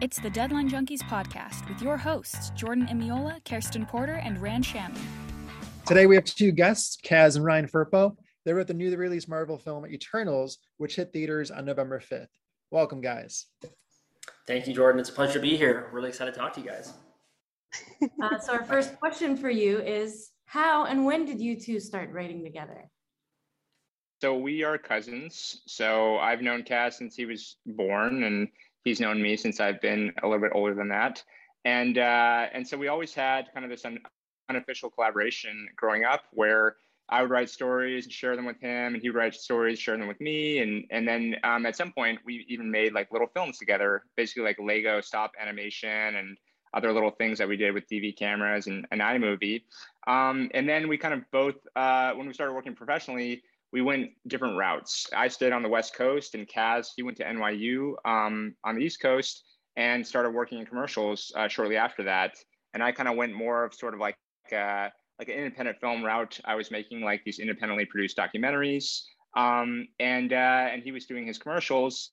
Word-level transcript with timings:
It's 0.00 0.18
the 0.18 0.30
Deadline 0.30 0.70
Junkies 0.70 1.02
podcast 1.02 1.68
with 1.68 1.82
your 1.82 1.98
hosts, 1.98 2.48
Jordan 2.56 2.86
Imiola, 2.86 3.44
Kerstin 3.44 3.86
Porter, 3.86 4.14
and 4.14 4.40
Rund 4.40 4.64
Shami. 4.64 4.98
Today 5.84 6.06
we 6.06 6.14
have 6.14 6.24
two 6.24 6.52
guests, 6.52 6.96
Kaz 7.04 7.36
and 7.36 7.44
Ryan 7.44 7.68
Firpo. 7.68 8.16
They 8.46 8.54
wrote 8.54 8.66
the 8.66 8.72
newly 8.72 8.96
released 8.96 9.28
Marvel 9.28 9.58
film 9.58 9.86
Eternals, 9.86 10.56
which 10.78 10.96
hit 10.96 11.12
theaters 11.12 11.50
on 11.50 11.66
November 11.66 12.00
5th. 12.00 12.28
Welcome, 12.70 13.02
guys. 13.02 13.44
Thank 14.46 14.66
you, 14.66 14.72
Jordan. 14.72 15.00
It's 15.00 15.10
a 15.10 15.12
pleasure 15.12 15.34
to 15.34 15.40
be 15.40 15.58
here. 15.58 15.90
Really 15.92 16.08
excited 16.08 16.32
to 16.32 16.40
talk 16.40 16.54
to 16.54 16.62
you 16.62 16.68
guys. 16.68 16.94
uh, 18.22 18.38
so, 18.38 18.54
our 18.54 18.64
first 18.64 18.98
question 18.98 19.36
for 19.36 19.50
you 19.50 19.80
is 19.80 20.30
How 20.46 20.86
and 20.86 21.04
when 21.04 21.26
did 21.26 21.42
you 21.42 21.60
two 21.60 21.78
start 21.78 22.10
writing 22.10 22.42
together? 22.42 22.88
So, 24.22 24.38
we 24.38 24.64
are 24.64 24.78
cousins. 24.78 25.60
So, 25.66 26.16
I've 26.16 26.40
known 26.40 26.62
Kaz 26.62 26.94
since 26.94 27.16
he 27.16 27.26
was 27.26 27.58
born, 27.66 28.24
and 28.24 28.48
he's 28.84 29.00
known 29.00 29.22
me 29.22 29.36
since 29.36 29.60
I've 29.60 29.80
been 29.80 30.12
a 30.22 30.26
little 30.26 30.42
bit 30.42 30.52
older 30.54 30.74
than 30.74 30.88
that. 30.88 31.22
And 31.64 31.98
uh, 31.98 32.46
and 32.52 32.66
so 32.66 32.76
we 32.78 32.88
always 32.88 33.14
had 33.14 33.52
kind 33.52 33.64
of 33.64 33.70
this 33.70 33.84
un- 33.84 34.00
unofficial 34.48 34.90
collaboration 34.90 35.68
growing 35.76 36.04
up 36.04 36.22
where 36.32 36.76
I 37.08 37.22
would 37.22 37.30
write 37.30 37.50
stories 37.50 38.04
and 38.04 38.12
share 38.12 38.36
them 38.36 38.46
with 38.46 38.60
him, 38.60 38.94
and 38.94 39.02
he 39.02 39.10
would 39.10 39.18
write 39.18 39.34
stories, 39.34 39.78
share 39.78 39.96
them 39.96 40.08
with 40.08 40.20
me, 40.20 40.60
and 40.60 40.84
and 40.90 41.06
then 41.06 41.36
um, 41.44 41.66
at 41.66 41.76
some 41.76 41.92
point 41.92 42.20
we 42.24 42.46
even 42.48 42.70
made 42.70 42.92
like 42.92 43.12
little 43.12 43.28
films 43.34 43.58
together, 43.58 44.04
basically 44.16 44.44
like 44.44 44.58
Lego 44.58 45.00
stop 45.00 45.32
animation 45.40 46.16
and 46.16 46.36
other 46.72 46.92
little 46.92 47.10
things 47.10 47.38
that 47.38 47.48
we 47.48 47.56
did 47.56 47.74
with 47.74 47.88
DV 47.88 48.16
cameras 48.16 48.68
and 48.68 48.86
an 48.92 49.00
iMovie. 49.00 49.62
Um, 50.06 50.50
and 50.54 50.68
then 50.68 50.88
we 50.88 50.96
kind 50.96 51.14
of 51.14 51.22
both, 51.32 51.56
uh, 51.74 52.12
when 52.12 52.28
we 52.28 52.32
started 52.32 52.52
working 52.52 52.76
professionally, 52.76 53.42
we 53.72 53.82
went 53.82 54.10
different 54.26 54.56
routes. 54.56 55.06
I 55.16 55.28
stayed 55.28 55.52
on 55.52 55.62
the 55.62 55.68
West 55.68 55.94
Coast, 55.94 56.34
and 56.34 56.48
Kaz 56.48 56.88
he 56.96 57.02
went 57.02 57.16
to 57.18 57.24
NYU 57.24 57.94
um, 58.04 58.54
on 58.64 58.76
the 58.76 58.84
East 58.84 59.00
Coast 59.00 59.44
and 59.76 60.06
started 60.06 60.30
working 60.30 60.58
in 60.58 60.66
commercials 60.66 61.32
uh, 61.36 61.48
shortly 61.48 61.76
after 61.76 62.02
that. 62.04 62.34
And 62.74 62.82
I 62.82 62.92
kind 62.92 63.08
of 63.08 63.16
went 63.16 63.32
more 63.34 63.64
of 63.64 63.74
sort 63.74 63.94
of 63.94 64.00
like 64.00 64.16
uh, 64.52 64.88
like 65.18 65.28
an 65.28 65.34
independent 65.34 65.78
film 65.80 66.04
route. 66.04 66.40
I 66.44 66.54
was 66.54 66.70
making 66.70 67.02
like 67.02 67.22
these 67.24 67.38
independently 67.38 67.84
produced 67.84 68.16
documentaries, 68.16 69.02
um, 69.36 69.86
and 69.98 70.32
uh, 70.32 70.68
and 70.72 70.82
he 70.82 70.92
was 70.92 71.06
doing 71.06 71.26
his 71.26 71.38
commercials. 71.38 72.10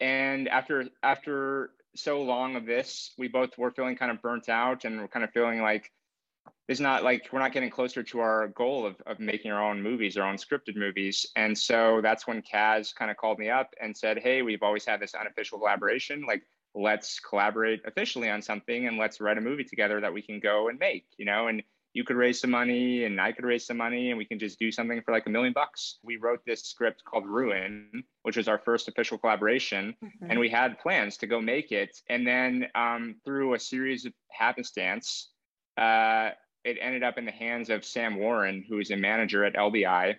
And 0.00 0.48
after 0.48 0.86
after 1.02 1.70
so 1.96 2.22
long 2.22 2.56
of 2.56 2.66
this, 2.66 3.12
we 3.18 3.28
both 3.28 3.56
were 3.56 3.70
feeling 3.70 3.96
kind 3.96 4.10
of 4.10 4.20
burnt 4.20 4.48
out, 4.48 4.84
and 4.84 5.00
we're 5.00 5.08
kind 5.08 5.24
of 5.24 5.30
feeling 5.30 5.62
like 5.62 5.90
is 6.68 6.80
not 6.80 7.02
like 7.02 7.28
we're 7.32 7.38
not 7.38 7.52
getting 7.52 7.70
closer 7.70 8.02
to 8.02 8.20
our 8.20 8.48
goal 8.48 8.86
of, 8.86 8.96
of 9.06 9.20
making 9.20 9.50
our 9.50 9.62
own 9.62 9.82
movies, 9.82 10.16
our 10.16 10.28
own 10.28 10.36
scripted 10.36 10.76
movies. 10.76 11.26
And 11.36 11.56
so 11.56 12.00
that's 12.02 12.26
when 12.26 12.42
Kaz 12.42 12.94
kind 12.94 13.10
of 13.10 13.16
called 13.16 13.38
me 13.38 13.50
up 13.50 13.74
and 13.80 13.96
said, 13.96 14.18
Hey, 14.18 14.42
we've 14.42 14.62
always 14.62 14.84
had 14.84 15.00
this 15.00 15.14
unofficial 15.14 15.58
collaboration. 15.58 16.24
Like, 16.26 16.42
let's 16.74 17.20
collaborate 17.20 17.80
officially 17.86 18.30
on 18.30 18.42
something 18.42 18.86
and 18.86 18.98
let's 18.98 19.20
write 19.20 19.38
a 19.38 19.40
movie 19.40 19.64
together 19.64 20.00
that 20.00 20.12
we 20.12 20.22
can 20.22 20.38
go 20.38 20.68
and 20.68 20.78
make, 20.78 21.06
you 21.16 21.24
know, 21.24 21.48
and 21.48 21.62
you 21.94 22.04
could 22.04 22.16
raise 22.16 22.40
some 22.40 22.50
money 22.50 23.04
and 23.04 23.20
I 23.20 23.32
could 23.32 23.44
raise 23.44 23.66
some 23.66 23.78
money 23.78 24.10
and 24.10 24.18
we 24.18 24.24
can 24.24 24.38
just 24.38 24.58
do 24.58 24.70
something 24.70 25.00
for 25.02 25.12
like 25.12 25.26
a 25.26 25.30
million 25.30 25.52
bucks. 25.52 25.98
We 26.02 26.16
wrote 26.16 26.40
this 26.46 26.62
script 26.62 27.02
called 27.04 27.26
Ruin, 27.26 28.04
which 28.22 28.36
was 28.36 28.46
our 28.46 28.58
first 28.58 28.88
official 28.88 29.18
collaboration. 29.18 29.96
Mm-hmm. 30.04 30.30
And 30.30 30.38
we 30.38 30.48
had 30.48 30.78
plans 30.78 31.16
to 31.18 31.26
go 31.26 31.40
make 31.40 31.72
it. 31.72 32.00
And 32.08 32.26
then 32.26 32.66
um, 32.74 33.16
through 33.24 33.54
a 33.54 33.58
series 33.58 34.04
of 34.04 34.12
happenstance, 34.30 35.30
uh, 35.78 36.30
it 36.64 36.76
ended 36.80 37.02
up 37.02 37.18
in 37.18 37.24
the 37.24 37.32
hands 37.32 37.70
of 37.70 37.84
Sam 37.84 38.18
Warren, 38.18 38.64
who 38.68 38.78
is 38.78 38.90
a 38.90 38.96
manager 38.96 39.44
at 39.44 39.54
LBI 39.54 40.16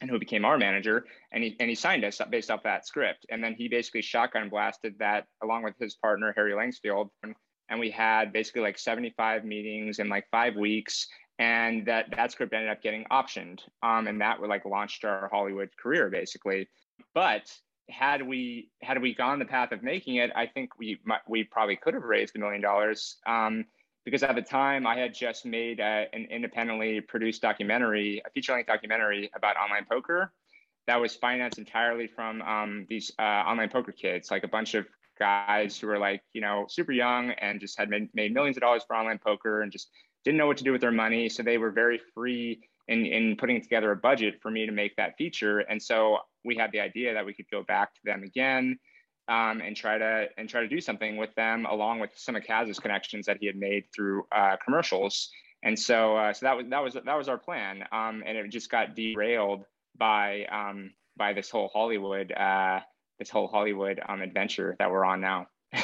and 0.00 0.10
who 0.10 0.18
became 0.18 0.44
our 0.44 0.58
manager. 0.58 1.06
And 1.32 1.42
he, 1.42 1.56
and 1.60 1.68
he 1.68 1.74
signed 1.74 2.04
us 2.04 2.20
based 2.30 2.50
off 2.50 2.62
that 2.64 2.86
script. 2.86 3.26
And 3.30 3.42
then 3.42 3.54
he 3.54 3.68
basically 3.68 4.02
shotgun 4.02 4.48
blasted 4.48 4.96
that 4.98 5.26
along 5.42 5.62
with 5.62 5.74
his 5.80 5.94
partner, 5.96 6.32
Harry 6.36 6.52
Langsfield. 6.52 7.08
And 7.22 7.80
we 7.80 7.90
had 7.90 8.32
basically 8.32 8.62
like 8.62 8.78
75 8.78 9.44
meetings 9.44 9.98
in 9.98 10.08
like 10.08 10.26
five 10.30 10.56
weeks. 10.56 11.06
And 11.38 11.86
that, 11.86 12.06
that 12.16 12.32
script 12.32 12.52
ended 12.52 12.70
up 12.70 12.82
getting 12.82 13.04
optioned. 13.10 13.60
Um, 13.82 14.08
and 14.08 14.20
that 14.20 14.40
would 14.40 14.50
like 14.50 14.64
launched 14.64 15.04
our 15.04 15.28
Hollywood 15.32 15.70
career 15.80 16.10
basically. 16.10 16.68
But 17.14 17.52
had 17.90 18.26
we 18.26 18.70
had 18.82 19.00
we 19.00 19.14
gone 19.14 19.38
the 19.38 19.44
path 19.44 19.72
of 19.72 19.82
making 19.82 20.16
it, 20.16 20.30
I 20.36 20.46
think 20.46 20.78
we 20.78 21.00
we 21.26 21.44
probably 21.44 21.76
could 21.76 21.94
have 21.94 22.02
raised 22.02 22.36
a 22.36 22.38
million 22.38 22.60
dollars. 22.60 23.16
Um, 23.26 23.64
because 24.04 24.22
at 24.22 24.34
the 24.34 24.42
time 24.42 24.86
I 24.86 24.96
had 24.96 25.14
just 25.14 25.44
made 25.44 25.80
a, 25.80 26.06
an 26.12 26.26
independently 26.30 27.00
produced 27.00 27.42
documentary, 27.42 28.22
a 28.26 28.30
feature 28.30 28.52
length 28.52 28.66
documentary 28.66 29.30
about 29.34 29.56
online 29.56 29.86
poker 29.90 30.32
that 30.86 31.00
was 31.00 31.14
financed 31.14 31.58
entirely 31.58 32.06
from 32.06 32.40
um, 32.42 32.86
these 32.88 33.12
uh, 33.18 33.22
online 33.22 33.68
poker 33.68 33.92
kids, 33.92 34.30
like 34.30 34.44
a 34.44 34.48
bunch 34.48 34.74
of 34.74 34.86
guys 35.18 35.78
who 35.78 35.86
were 35.86 35.98
like, 35.98 36.22
you 36.32 36.40
know, 36.40 36.64
super 36.68 36.92
young 36.92 37.32
and 37.32 37.60
just 37.60 37.78
had 37.78 37.90
made, 37.90 38.08
made 38.14 38.32
millions 38.32 38.56
of 38.56 38.62
dollars 38.62 38.82
for 38.86 38.96
online 38.96 39.18
poker 39.18 39.62
and 39.62 39.70
just 39.70 39.90
didn't 40.24 40.38
know 40.38 40.46
what 40.46 40.56
to 40.56 40.64
do 40.64 40.72
with 40.72 40.80
their 40.80 40.92
money. 40.92 41.28
So 41.28 41.42
they 41.42 41.58
were 41.58 41.70
very 41.70 42.00
free 42.14 42.60
in, 42.88 43.04
in 43.04 43.36
putting 43.36 43.60
together 43.60 43.92
a 43.92 43.96
budget 43.96 44.36
for 44.40 44.50
me 44.50 44.64
to 44.64 44.72
make 44.72 44.96
that 44.96 45.16
feature. 45.18 45.58
And 45.58 45.82
so 45.82 46.18
we 46.44 46.56
had 46.56 46.72
the 46.72 46.80
idea 46.80 47.12
that 47.12 47.26
we 47.26 47.34
could 47.34 47.50
go 47.50 47.62
back 47.62 47.94
to 47.94 48.00
them 48.04 48.22
again 48.22 48.78
um, 49.28 49.60
and 49.60 49.76
try 49.76 49.98
to 49.98 50.28
and 50.36 50.48
try 50.48 50.60
to 50.60 50.68
do 50.68 50.80
something 50.80 51.16
with 51.16 51.34
them 51.34 51.66
along 51.66 52.00
with 52.00 52.10
some 52.16 52.36
of 52.36 52.42
Kaz's 52.42 52.78
connections 52.78 53.26
that 53.26 53.38
he 53.40 53.46
had 53.46 53.56
made 53.56 53.84
through 53.94 54.24
uh, 54.32 54.56
commercials. 54.64 55.30
And 55.62 55.78
so 55.78 56.16
uh, 56.16 56.32
so 56.32 56.46
that 56.46 56.56
was 56.56 56.66
that 56.70 56.82
was 56.82 56.94
that 56.94 57.16
was 57.16 57.28
our 57.28 57.38
plan. 57.38 57.84
Um, 57.92 58.22
and 58.26 58.36
it 58.36 58.48
just 58.50 58.70
got 58.70 58.94
derailed 58.94 59.64
by 59.96 60.46
um, 60.46 60.92
by 61.16 61.32
this 61.32 61.50
whole 61.50 61.68
Hollywood 61.72 62.32
uh, 62.32 62.80
this 63.18 63.30
whole 63.30 63.48
Hollywood 63.48 64.00
um, 64.08 64.22
adventure 64.22 64.76
that 64.78 64.90
we're 64.90 65.04
on 65.04 65.20
now. 65.20 65.46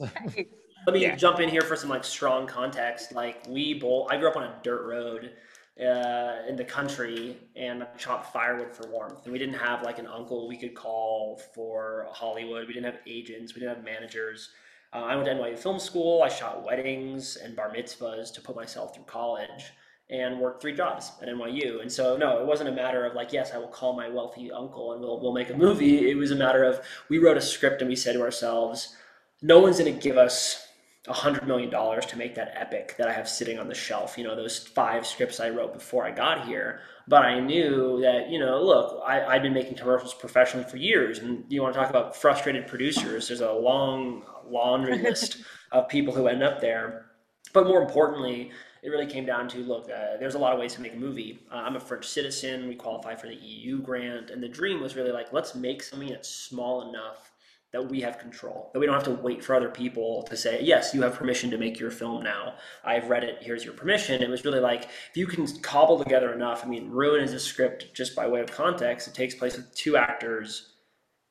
Let 0.00 0.94
me 0.94 1.02
yeah. 1.02 1.16
jump 1.16 1.40
in 1.40 1.48
here 1.48 1.62
for 1.62 1.76
some 1.76 1.90
like 1.90 2.04
strong 2.04 2.46
context. 2.46 3.12
Like 3.12 3.42
we 3.48 3.74
both, 3.74 4.10
I 4.10 4.16
grew 4.16 4.28
up 4.28 4.36
on 4.36 4.44
a 4.44 4.54
dirt 4.62 4.86
road 4.86 5.32
uh, 5.80 6.42
in 6.48 6.56
the 6.56 6.64
country 6.64 7.36
and 7.54 7.86
chopped 7.96 8.32
firewood 8.32 8.74
for 8.74 8.88
warmth. 8.88 9.24
And 9.24 9.32
we 9.32 9.38
didn't 9.38 9.54
have 9.54 9.82
like 9.82 9.98
an 9.98 10.06
uncle 10.06 10.48
we 10.48 10.56
could 10.56 10.74
call 10.74 11.40
for 11.54 12.08
Hollywood. 12.10 12.66
We 12.66 12.74
didn't 12.74 12.92
have 12.92 13.00
agents. 13.06 13.54
We 13.54 13.60
didn't 13.60 13.76
have 13.76 13.84
managers. 13.84 14.50
Uh, 14.92 14.98
I 14.98 15.14
went 15.14 15.26
to 15.28 15.34
NYU 15.34 15.58
Film 15.58 15.78
School. 15.78 16.22
I 16.22 16.28
shot 16.28 16.64
weddings 16.64 17.36
and 17.36 17.54
bar 17.54 17.70
mitzvahs 17.70 18.32
to 18.34 18.40
put 18.40 18.56
myself 18.56 18.94
through 18.94 19.04
college 19.04 19.72
and 20.10 20.40
worked 20.40 20.62
three 20.62 20.74
jobs 20.74 21.12
at 21.20 21.28
NYU. 21.28 21.82
And 21.82 21.92
so, 21.92 22.16
no, 22.16 22.40
it 22.40 22.46
wasn't 22.46 22.70
a 22.70 22.72
matter 22.72 23.04
of 23.04 23.14
like, 23.14 23.32
yes, 23.32 23.52
I 23.52 23.58
will 23.58 23.68
call 23.68 23.92
my 23.92 24.08
wealthy 24.08 24.50
uncle 24.50 24.92
and 24.92 25.02
we'll, 25.02 25.20
we'll 25.20 25.34
make 25.34 25.50
a 25.50 25.56
movie. 25.56 26.10
It 26.10 26.16
was 26.16 26.30
a 26.30 26.36
matter 26.36 26.64
of 26.64 26.80
we 27.08 27.18
wrote 27.18 27.36
a 27.36 27.42
script 27.42 27.82
and 27.82 27.88
we 27.90 27.96
said 27.96 28.14
to 28.14 28.22
ourselves, 28.22 28.96
no 29.42 29.60
one's 29.60 29.78
going 29.78 29.94
to 29.94 30.00
give 30.00 30.16
us 30.16 30.67
hundred 31.12 31.46
million 31.46 31.70
dollars 31.70 32.06
to 32.06 32.18
make 32.18 32.34
that 32.34 32.52
epic 32.54 32.94
that 32.98 33.08
I 33.08 33.12
have 33.12 33.28
sitting 33.28 33.58
on 33.58 33.68
the 33.68 33.74
shelf. 33.74 34.18
You 34.18 34.24
know, 34.24 34.36
those 34.36 34.58
five 34.58 35.06
scripts 35.06 35.40
I 35.40 35.50
wrote 35.50 35.72
before 35.72 36.04
I 36.04 36.10
got 36.10 36.46
here. 36.46 36.80
But 37.06 37.22
I 37.22 37.40
knew 37.40 38.00
that, 38.02 38.28
you 38.28 38.38
know, 38.38 38.62
look, 38.62 39.02
I, 39.04 39.22
I've 39.22 39.42
been 39.42 39.54
making 39.54 39.76
commercials 39.76 40.12
professionally 40.12 40.68
for 40.68 40.76
years. 40.76 41.20
And 41.20 41.44
you 41.48 41.62
want 41.62 41.74
to 41.74 41.80
talk 41.80 41.88
about 41.88 42.14
frustrated 42.14 42.66
producers, 42.66 43.28
there's 43.28 43.40
a 43.40 43.50
long 43.50 44.24
laundry 44.46 44.98
list 45.02 45.38
of 45.72 45.88
people 45.88 46.14
who 46.14 46.26
end 46.26 46.42
up 46.42 46.60
there. 46.60 47.06
But 47.54 47.66
more 47.66 47.80
importantly, 47.80 48.50
it 48.82 48.90
really 48.90 49.06
came 49.06 49.24
down 49.24 49.48
to 49.48 49.58
look, 49.58 49.90
uh, 49.90 50.18
there's 50.20 50.34
a 50.34 50.38
lot 50.38 50.52
of 50.52 50.60
ways 50.60 50.74
to 50.74 50.82
make 50.82 50.92
a 50.92 50.98
movie. 50.98 51.40
Uh, 51.50 51.56
I'm 51.56 51.76
a 51.76 51.80
French 51.80 52.06
citizen. 52.06 52.68
We 52.68 52.74
qualify 52.74 53.14
for 53.14 53.26
the 53.26 53.34
EU 53.34 53.80
grant. 53.80 54.30
And 54.30 54.42
the 54.42 54.48
dream 54.48 54.80
was 54.80 54.94
really 54.94 55.12
like, 55.12 55.32
let's 55.32 55.54
make 55.54 55.82
something 55.82 56.10
that's 56.10 56.28
small 56.28 56.90
enough 56.90 57.32
that 57.72 57.90
we 57.90 58.00
have 58.00 58.18
control, 58.18 58.70
that 58.72 58.80
we 58.80 58.86
don't 58.86 58.94
have 58.94 59.04
to 59.04 59.22
wait 59.22 59.44
for 59.44 59.54
other 59.54 59.68
people 59.68 60.22
to 60.22 60.36
say, 60.36 60.60
yes, 60.62 60.94
you 60.94 61.02
have 61.02 61.14
permission 61.14 61.50
to 61.50 61.58
make 61.58 61.78
your 61.78 61.90
film 61.90 62.22
now. 62.22 62.54
I've 62.82 63.10
read 63.10 63.24
it, 63.24 63.38
here's 63.40 63.64
your 63.64 63.74
permission. 63.74 64.22
It 64.22 64.30
was 64.30 64.44
really 64.44 64.60
like, 64.60 64.84
if 64.84 65.16
you 65.16 65.26
can 65.26 65.46
cobble 65.60 66.02
together 66.02 66.32
enough, 66.32 66.64
I 66.64 66.68
mean, 66.68 66.90
Ruin 66.90 67.22
is 67.22 67.34
a 67.34 67.40
script, 67.40 67.94
just 67.94 68.16
by 68.16 68.26
way 68.26 68.40
of 68.40 68.50
context, 68.50 69.06
it 69.06 69.14
takes 69.14 69.34
place 69.34 69.56
with 69.56 69.74
two 69.74 69.98
actors 69.98 70.74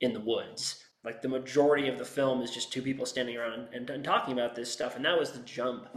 in 0.01 0.13
the 0.13 0.19
woods. 0.19 0.83
Like 1.03 1.21
the 1.21 1.29
majority 1.29 1.87
of 1.87 1.97
the 1.97 2.05
film 2.05 2.41
is 2.41 2.51
just 2.51 2.71
two 2.71 2.81
people 2.81 3.05
standing 3.05 3.37
around 3.37 3.69
and, 3.73 3.89
and 3.89 4.03
talking 4.03 4.33
about 4.33 4.55
this 4.55 4.71
stuff. 4.71 4.95
And 4.95 5.05
that 5.05 5.17
was 5.17 5.31
the 5.31 5.39
jump. 5.39 5.87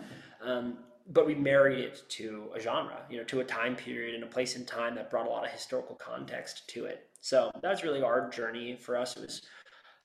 Um, 0.43 0.79
but 1.13 1.27
we 1.27 1.35
married 1.35 1.81
it 1.81 2.03
to 2.11 2.51
a 2.55 2.61
genre, 2.61 3.03
you 3.11 3.19
know, 3.19 3.25
to 3.25 3.41
a 3.41 3.45
time 3.45 3.75
period 3.75 4.15
and 4.15 4.23
a 4.23 4.27
place 4.27 4.57
in 4.57 4.65
time 4.65 4.95
that 4.95 5.11
brought 5.11 5.27
a 5.27 5.31
lot 5.31 5.45
of 5.45 5.51
historical 5.51 5.97
context 5.97 6.69
to 6.69 6.85
it. 6.85 7.09
So 7.21 7.51
that 7.61 7.71
was 7.71 7.83
really 7.83 8.03
our 8.03 8.31
journey 8.31 8.77
for 8.77 8.97
us. 8.97 9.17
It 9.17 9.23
was 9.23 9.43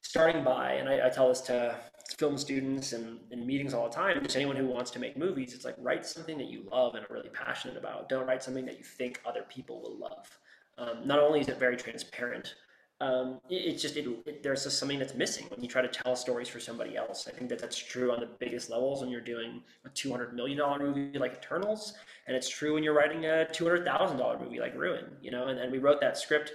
starting 0.06 0.44
by, 0.44 0.74
and 0.74 0.88
I, 0.88 1.08
I 1.08 1.10
tell 1.10 1.30
this 1.30 1.42
to 1.42 1.76
film 2.18 2.38
students 2.38 2.94
and 2.94 3.20
in 3.32 3.46
meetings 3.46 3.74
all 3.74 3.90
the 3.90 3.96
time, 3.96 4.22
just 4.24 4.36
anyone 4.36 4.56
who 4.56 4.68
wants 4.68 4.92
to 4.92 5.00
make 5.00 5.18
movies, 5.18 5.54
it's 5.54 5.66
like 5.66 5.76
write 5.80 6.06
something 6.06 6.38
that 6.38 6.48
you 6.48 6.64
love 6.72 6.94
and 6.94 7.04
are 7.04 7.14
really 7.14 7.30
passionate 7.30 7.76
about. 7.76 8.08
Don't 8.08 8.28
write 8.28 8.44
something 8.44 8.66
that 8.66 8.78
you 8.78 8.84
think 8.84 9.20
other 9.26 9.44
people 9.50 9.82
will 9.82 9.98
love. 9.98 10.40
Um, 10.78 11.08
not 11.08 11.20
only 11.20 11.40
is 11.40 11.48
it 11.48 11.58
very 11.58 11.76
transparent, 11.76 12.54
um, 13.02 13.42
it, 13.50 13.56
it's 13.56 13.82
just 13.82 13.98
it, 13.98 14.06
it, 14.28 14.44
there's 14.44 14.64
just 14.64 14.78
something 14.78 15.00
that's 15.00 15.16
missing 15.16 15.48
when 15.50 15.62
you 15.62 15.68
try 15.68 15.82
to 15.82 15.88
tell 15.88 16.16
stories 16.16 16.48
for 16.48 16.60
somebody 16.60 16.96
else. 16.96 17.28
I 17.28 17.32
think 17.32 17.50
that 17.50 17.60
that's 17.60 17.78
true 17.78 18.12
on 18.12 18.20
the 18.20 18.30
biggest 18.40 18.70
levels 18.70 19.02
when 19.02 19.10
you're 19.10 19.22
doing 19.22 19.64
a 19.86 19.90
two 19.90 20.12
hundred 20.12 20.34
million 20.34 20.60
dollar 20.60 20.80
movie 20.80 21.18
like 21.18 21.34
Eternals, 21.34 21.96
and 22.28 22.38
it's 22.38 22.48
true 22.48 22.76
when 22.76 22.84
you're 22.84 22.94
writing 22.94 23.26
a 23.26 23.46
two 23.52 23.66
hundred 23.66 23.86
thousand 23.86 24.18
dollar 24.18 24.38
movie 24.38 24.60
like 24.60 24.76
Ruin. 24.76 25.06
You 25.22 25.32
know, 25.32 25.48
and, 25.48 25.60
and 25.60 25.72
we 25.72 25.80
wrote 25.80 26.00
that 26.02 26.18
script 26.18 26.54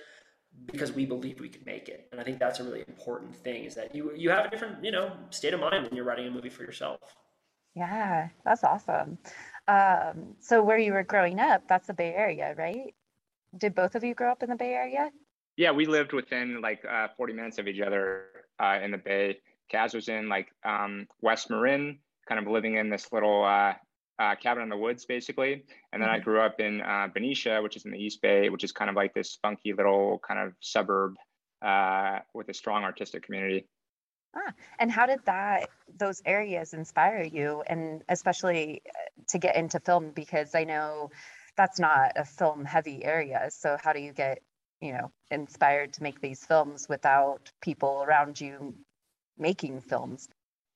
because 0.67 0.93
we 0.93 1.07
believed 1.07 1.41
we 1.41 1.49
could 1.49 1.67
make 1.67 1.89
it. 1.89 2.09
And 2.13 2.21
I 2.21 2.25
think 2.25 2.39
that's 2.39 2.61
a 2.61 2.65
really 2.65 2.85
important 2.87 3.35
thing 3.37 3.65
is 3.65 3.75
that 3.75 3.95
you 3.95 4.13
you 4.15 4.31
have 4.31 4.47
a 4.47 4.51
different, 4.51 4.85
you 4.85 4.93
know, 4.93 5.13
state 5.31 5.55
of 5.55 5.61
mind 5.61 5.85
when 5.85 5.95
you're 5.95 6.05
writing 6.05 6.27
a 6.27 6.31
movie 6.31 6.49
for 6.49 6.63
yourself. 6.63 7.01
Yeah, 7.75 8.29
that's 8.45 8.65
awesome. 8.65 9.19
Um, 9.69 10.35
so 10.41 10.63
where 10.63 10.79
you 10.79 10.93
were 10.93 11.05
growing 11.05 11.39
up, 11.39 11.69
that's 11.69 11.87
the 11.87 11.95
Bay 11.95 12.13
Area, 12.15 12.55
right? 12.59 12.95
Did 13.57 13.75
both 13.75 13.95
of 13.95 14.03
you 14.03 14.15
grow 14.15 14.33
up 14.33 14.43
in 14.43 14.51
the 14.51 14.57
Bay 14.57 14.73
Area? 14.73 15.11
Yeah, 15.57 15.73
we 15.73 15.87
lived 15.87 16.13
within 16.13 16.61
like 16.61 16.85
uh, 16.85 17.09
40 17.17 17.33
minutes 17.35 17.59
of 17.59 17.69
each 17.69 17.81
other 17.81 18.25
uh, 18.59 18.79
in 18.83 18.91
the 18.91 18.99
Bay. 18.99 19.39
Kaz 19.73 19.95
was 19.95 20.09
in 20.09 20.29
like 20.29 20.49
um, 20.65 21.07
West 21.21 21.51
Marin, 21.51 21.99
kind 22.29 22.45
of 22.45 22.51
living 22.51 22.77
in 22.77 22.91
this 22.91 23.13
little 23.13 23.45
uh, 23.45 23.75
uh, 24.21 24.35
cabin 24.37 24.63
in 24.63 24.69
the 24.69 24.77
woods, 24.77 25.07
basically. 25.07 25.65
And 25.93 26.03
then 26.03 26.11
mm-hmm. 26.11 26.21
I 26.21 26.25
grew 26.25 26.41
up 26.41 26.61
in 26.61 26.83
uh, 26.83 27.09
Benicia, 27.13 27.63
which 27.63 27.77
is 27.77 27.87
in 27.87 27.91
the 27.91 27.99
East 27.99 28.21
Bay, 28.21 28.51
which 28.51 28.63
is 28.63 28.71
kind 28.71 28.91
of 28.91 28.95
like 28.95 29.15
this 29.15 29.39
funky 29.43 29.73
little 29.73 30.21
kind 30.27 30.39
of 30.39 30.53
suburb 30.61 31.15
uh, 31.63 32.19
with 32.35 32.49
a 32.51 32.55
strong 32.55 32.85
artistic 32.85 33.23
community. 33.25 33.67
Ah, 34.37 34.53
and 34.79 34.93
how 34.93 35.07
did 35.07 35.21
that 35.25 35.71
those 35.99 36.23
areas 36.25 36.73
inspire 36.73 37.23
you, 37.23 37.65
and 37.67 38.03
especially 38.09 38.83
uh, 38.87 39.23
to 39.31 39.39
get 39.39 39.57
into 39.57 39.81
film? 39.81 40.11
Because 40.11 40.55
I 40.55 40.65
know 40.65 41.11
that's 41.57 41.81
not 41.81 42.13
a 42.15 42.25
film 42.25 42.65
heavy 42.65 43.05
area. 43.05 43.49
So 43.51 43.77
how 43.83 43.93
do 43.93 44.01
you 44.01 44.13
get 44.13 44.41
you 44.81 44.93
know 44.93 45.11
inspired 45.33 45.95
to 45.95 46.03
make 46.05 46.21
these 46.21 46.45
films 46.45 46.89
without 46.89 47.51
people 47.61 48.05
around 48.07 48.41
you 48.41 48.75
making 49.37 49.81
films? 49.81 50.29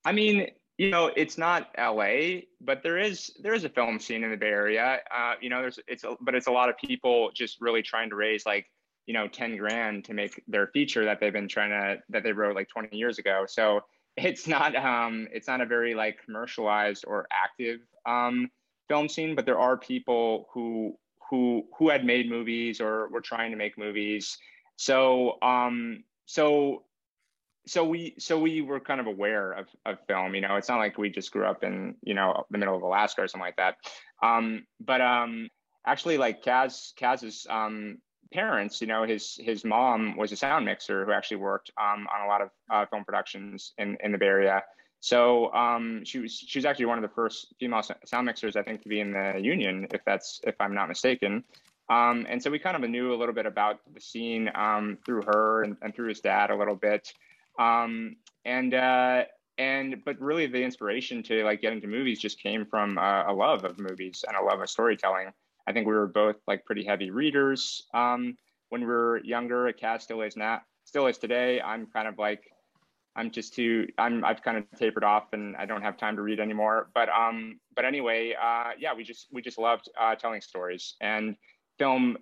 I 0.03 0.11
mean, 0.11 0.49
you 0.77 0.89
know, 0.89 1.11
it's 1.15 1.37
not 1.37 1.69
LA, 1.77 2.41
but 2.59 2.83
there 2.83 2.97
is 2.97 3.31
there 3.39 3.53
is 3.53 3.63
a 3.63 3.69
film 3.69 3.99
scene 3.99 4.23
in 4.23 4.31
the 4.31 4.37
Bay 4.37 4.47
Area. 4.47 4.99
Uh, 5.15 5.33
you 5.41 5.49
know, 5.49 5.61
there's 5.61 5.79
it's 5.87 6.03
a, 6.03 6.15
but 6.21 6.35
it's 6.35 6.47
a 6.47 6.51
lot 6.51 6.69
of 6.69 6.77
people 6.77 7.31
just 7.33 7.61
really 7.61 7.81
trying 7.81 8.09
to 8.09 8.15
raise 8.15 8.45
like 8.45 8.65
you 9.05 9.13
know 9.13 9.27
10 9.27 9.57
grand 9.57 10.03
to 10.05 10.13
make 10.13 10.43
their 10.47 10.67
feature 10.67 11.05
that 11.05 11.19
they've 11.19 11.33
been 11.33 11.47
trying 11.47 11.69
to 11.69 12.01
that 12.09 12.23
they 12.23 12.31
wrote 12.31 12.55
like 12.55 12.67
20 12.67 12.95
years 12.97 13.19
ago. 13.19 13.45
So 13.47 13.81
it's 14.17 14.47
not 14.47 14.75
um 14.75 15.27
it's 15.31 15.47
not 15.47 15.61
a 15.61 15.65
very 15.65 15.95
like 15.95 16.23
commercialized 16.25 17.05
or 17.07 17.27
active 17.31 17.79
um 18.05 18.49
film 18.89 19.07
scene, 19.07 19.33
but 19.33 19.45
there 19.45 19.59
are 19.59 19.77
people 19.77 20.49
who 20.53 20.97
who 21.29 21.65
who 21.77 21.89
had 21.89 22.05
made 22.05 22.29
movies 22.29 22.81
or 22.81 23.07
were 23.09 23.21
trying 23.21 23.51
to 23.51 23.57
make 23.57 23.77
movies. 23.77 24.37
So 24.75 25.41
um 25.41 26.03
so 26.25 26.83
so 27.67 27.83
we 27.83 28.15
so 28.19 28.39
we 28.39 28.61
were 28.61 28.79
kind 28.79 28.99
of 28.99 29.07
aware 29.07 29.51
of, 29.51 29.67
of 29.85 29.97
film 30.07 30.35
you 30.35 30.41
know 30.41 30.55
it's 30.55 30.69
not 30.69 30.77
like 30.77 30.97
we 30.97 31.09
just 31.09 31.31
grew 31.31 31.45
up 31.45 31.63
in 31.63 31.95
you 32.03 32.13
know 32.13 32.45
the 32.51 32.57
middle 32.57 32.75
of 32.75 32.83
alaska 32.83 33.21
or 33.21 33.27
something 33.27 33.45
like 33.45 33.57
that. 33.57 33.75
Um, 34.23 34.65
but 34.79 35.01
um, 35.01 35.49
actually 35.85 36.17
like 36.17 36.43
kaz 36.43 36.93
kaz's 36.99 37.45
um, 37.49 37.97
parents 38.33 38.81
you 38.81 38.87
know 38.87 39.03
his 39.03 39.37
his 39.39 39.63
mom 39.63 40.15
was 40.17 40.31
a 40.31 40.35
sound 40.35 40.65
mixer 40.65 41.05
who 41.05 41.11
actually 41.11 41.37
worked 41.37 41.71
um, 41.81 42.07
on 42.13 42.25
a 42.25 42.27
lot 42.27 42.41
of 42.41 42.49
uh, 42.71 42.85
film 42.85 43.03
productions 43.03 43.73
in, 43.77 43.97
in 44.03 44.11
the 44.11 44.17
bay 44.17 44.27
area. 44.27 44.63
So 44.99 45.53
um, 45.53 46.03
she 46.03 46.19
was 46.19 46.33
she 46.33 46.57
was 46.57 46.65
actually 46.65 46.85
one 46.85 46.97
of 46.97 47.03
the 47.03 47.15
first 47.15 47.53
female 47.59 47.83
sound 48.05 48.25
mixers 48.25 48.55
i 48.55 48.63
think 48.63 48.81
to 48.83 48.89
be 48.89 48.99
in 48.99 49.11
the 49.11 49.39
union 49.39 49.87
if 49.93 50.01
that's 50.05 50.39
if 50.43 50.55
i'm 50.59 50.73
not 50.73 50.87
mistaken. 50.87 51.43
Um, 51.87 52.25
and 52.27 52.41
so 52.41 52.49
we 52.49 52.57
kind 52.57 52.83
of 52.83 52.89
knew 52.89 53.13
a 53.13 53.17
little 53.17 53.35
bit 53.35 53.45
about 53.45 53.79
the 53.93 54.01
scene 54.01 54.49
through 55.05 55.21
her 55.21 55.61
and, 55.63 55.77
and 55.83 55.93
through 55.93 56.09
his 56.09 56.19
dad 56.19 56.49
a 56.49 56.55
little 56.55 56.75
bit 56.75 57.13
um, 57.59 58.15
and 58.43 58.73
uh, 58.73 59.23
and 59.57 60.03
but 60.05 60.19
really 60.19 60.47
the 60.47 60.61
inspiration 60.61 61.23
to 61.23 61.43
like 61.43 61.61
get 61.61 61.73
into 61.73 61.87
movies 61.87 62.19
just 62.19 62.41
came 62.41 62.65
from 62.65 62.97
uh, 62.97 63.31
a 63.31 63.33
love 63.33 63.63
of 63.63 63.79
movies 63.79 64.23
and 64.27 64.35
a 64.35 64.43
love 64.43 64.61
of 64.61 64.69
storytelling. 64.69 65.31
I 65.67 65.73
think 65.73 65.87
we 65.87 65.93
were 65.93 66.07
both 66.07 66.35
like 66.47 66.65
pretty 66.65 66.83
heavy 66.83 67.09
readers 67.09 67.83
um, 67.93 68.37
when 68.69 68.81
we 68.81 68.87
were 68.87 69.21
younger. 69.23 69.71
Kaz 69.73 70.01
still 70.01 70.21
is 70.21 70.37
not, 70.37 70.63
still 70.83 71.07
is 71.07 71.17
today. 71.17 71.61
I'm 71.61 71.87
kind 71.87 72.07
of 72.07 72.17
like 72.19 72.43
I'm 73.15 73.31
just 73.31 73.53
too 73.53 73.87
I'm 73.97 74.25
I've 74.25 74.43
kind 74.43 74.57
of 74.57 74.65
tapered 74.77 75.03
off 75.03 75.33
and 75.33 75.55
I 75.55 75.65
don't 75.65 75.81
have 75.81 75.97
time 75.97 76.17
to 76.17 76.21
read 76.21 76.39
anymore. 76.39 76.89
But 76.93 77.09
um 77.09 77.59
but 77.75 77.85
anyway, 77.85 78.35
uh, 78.39 78.71
yeah, 78.77 78.93
we 78.93 79.03
just 79.03 79.27
we 79.31 79.41
just 79.41 79.57
loved 79.57 79.89
uh, 79.99 80.15
telling 80.15 80.41
stories 80.41 80.95
and 81.01 81.35
film 81.79 82.17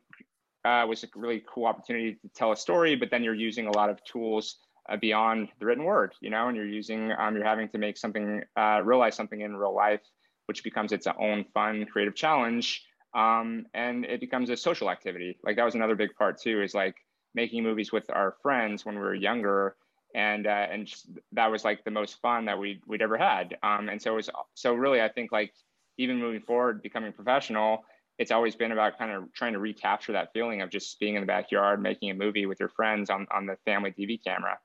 uh, 0.65 0.85
was 0.87 1.03
a 1.03 1.07
really 1.15 1.43
cool 1.47 1.65
opportunity 1.65 2.13
to 2.13 2.29
tell 2.35 2.51
a 2.51 2.57
story. 2.57 2.95
But 2.95 3.09
then 3.09 3.23
you're 3.23 3.33
using 3.33 3.67
a 3.67 3.71
lot 3.71 3.89
of 3.89 4.03
tools 4.03 4.57
uh, 4.89 4.97
beyond 4.97 5.49
the 5.59 5.65
written 5.65 5.83
word, 5.83 6.13
you 6.21 6.29
know, 6.29 6.47
and 6.47 6.57
you're 6.57 6.65
using, 6.65 7.11
um, 7.17 7.35
you're 7.35 7.45
having 7.45 7.69
to 7.69 7.77
make 7.77 7.97
something, 7.97 8.43
uh, 8.57 8.81
realize 8.83 9.15
something 9.15 9.41
in 9.41 9.55
real 9.55 9.75
life, 9.75 10.01
which 10.47 10.63
becomes 10.63 10.91
its 10.91 11.07
own 11.07 11.45
fun, 11.53 11.85
creative 11.85 12.15
challenge. 12.15 12.85
Um, 13.15 13.65
and 13.73 14.05
it 14.05 14.19
becomes 14.19 14.49
a 14.49 14.57
social 14.57 14.89
activity. 14.89 15.37
Like 15.43 15.55
that 15.55 15.63
was 15.65 15.75
another 15.75 15.95
big 15.95 16.15
part 16.15 16.41
too, 16.41 16.61
is 16.61 16.73
like 16.73 16.95
making 17.35 17.63
movies 17.63 17.91
with 17.91 18.09
our 18.09 18.35
friends 18.41 18.85
when 18.85 18.95
we 18.95 19.01
were 19.01 19.15
younger. 19.15 19.75
And, 20.15 20.45
uh, 20.45 20.67
and 20.69 20.85
just, 20.85 21.09
that 21.31 21.49
was 21.49 21.63
like 21.63 21.83
the 21.83 21.91
most 21.91 22.19
fun 22.21 22.45
that 22.45 22.59
we, 22.59 22.81
we'd 22.85 23.01
ever 23.01 23.17
had. 23.17 23.57
Um, 23.63 23.89
and 23.89 24.01
so 24.01 24.13
it 24.13 24.15
was, 24.15 24.29
so 24.53 24.73
really, 24.73 25.01
I 25.01 25.09
think 25.09 25.31
like 25.31 25.53
even 25.97 26.17
moving 26.17 26.41
forward, 26.41 26.81
becoming 26.81 27.13
professional, 27.13 27.85
it's 28.19 28.31
always 28.31 28.55
been 28.55 28.71
about 28.71 28.97
kind 28.97 29.11
of 29.11 29.33
trying 29.33 29.53
to 29.53 29.59
recapture 29.59 30.11
that 30.11 30.33
feeling 30.33 30.61
of 30.61 30.69
just 30.69 30.99
being 30.99 31.15
in 31.15 31.21
the 31.21 31.27
backyard, 31.27 31.81
making 31.81 32.11
a 32.11 32.13
movie 32.13 32.45
with 32.45 32.59
your 32.59 32.69
friends 32.69 33.09
on, 33.09 33.25
on 33.31 33.45
the 33.45 33.57
family 33.65 33.91
DV 33.91 34.23
camera. 34.23 34.59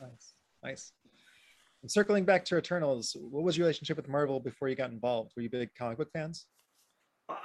Nice, 0.00 0.34
nice. 0.62 0.92
And 1.82 1.90
circling 1.90 2.24
back 2.24 2.44
to 2.46 2.56
Eternals, 2.56 3.16
what 3.20 3.44
was 3.44 3.56
your 3.56 3.64
relationship 3.66 3.96
with 3.96 4.08
Marvel 4.08 4.40
before 4.40 4.68
you 4.68 4.74
got 4.74 4.90
involved? 4.90 5.32
Were 5.36 5.42
you 5.42 5.50
big 5.50 5.74
comic 5.76 5.98
book 5.98 6.10
fans? 6.12 6.46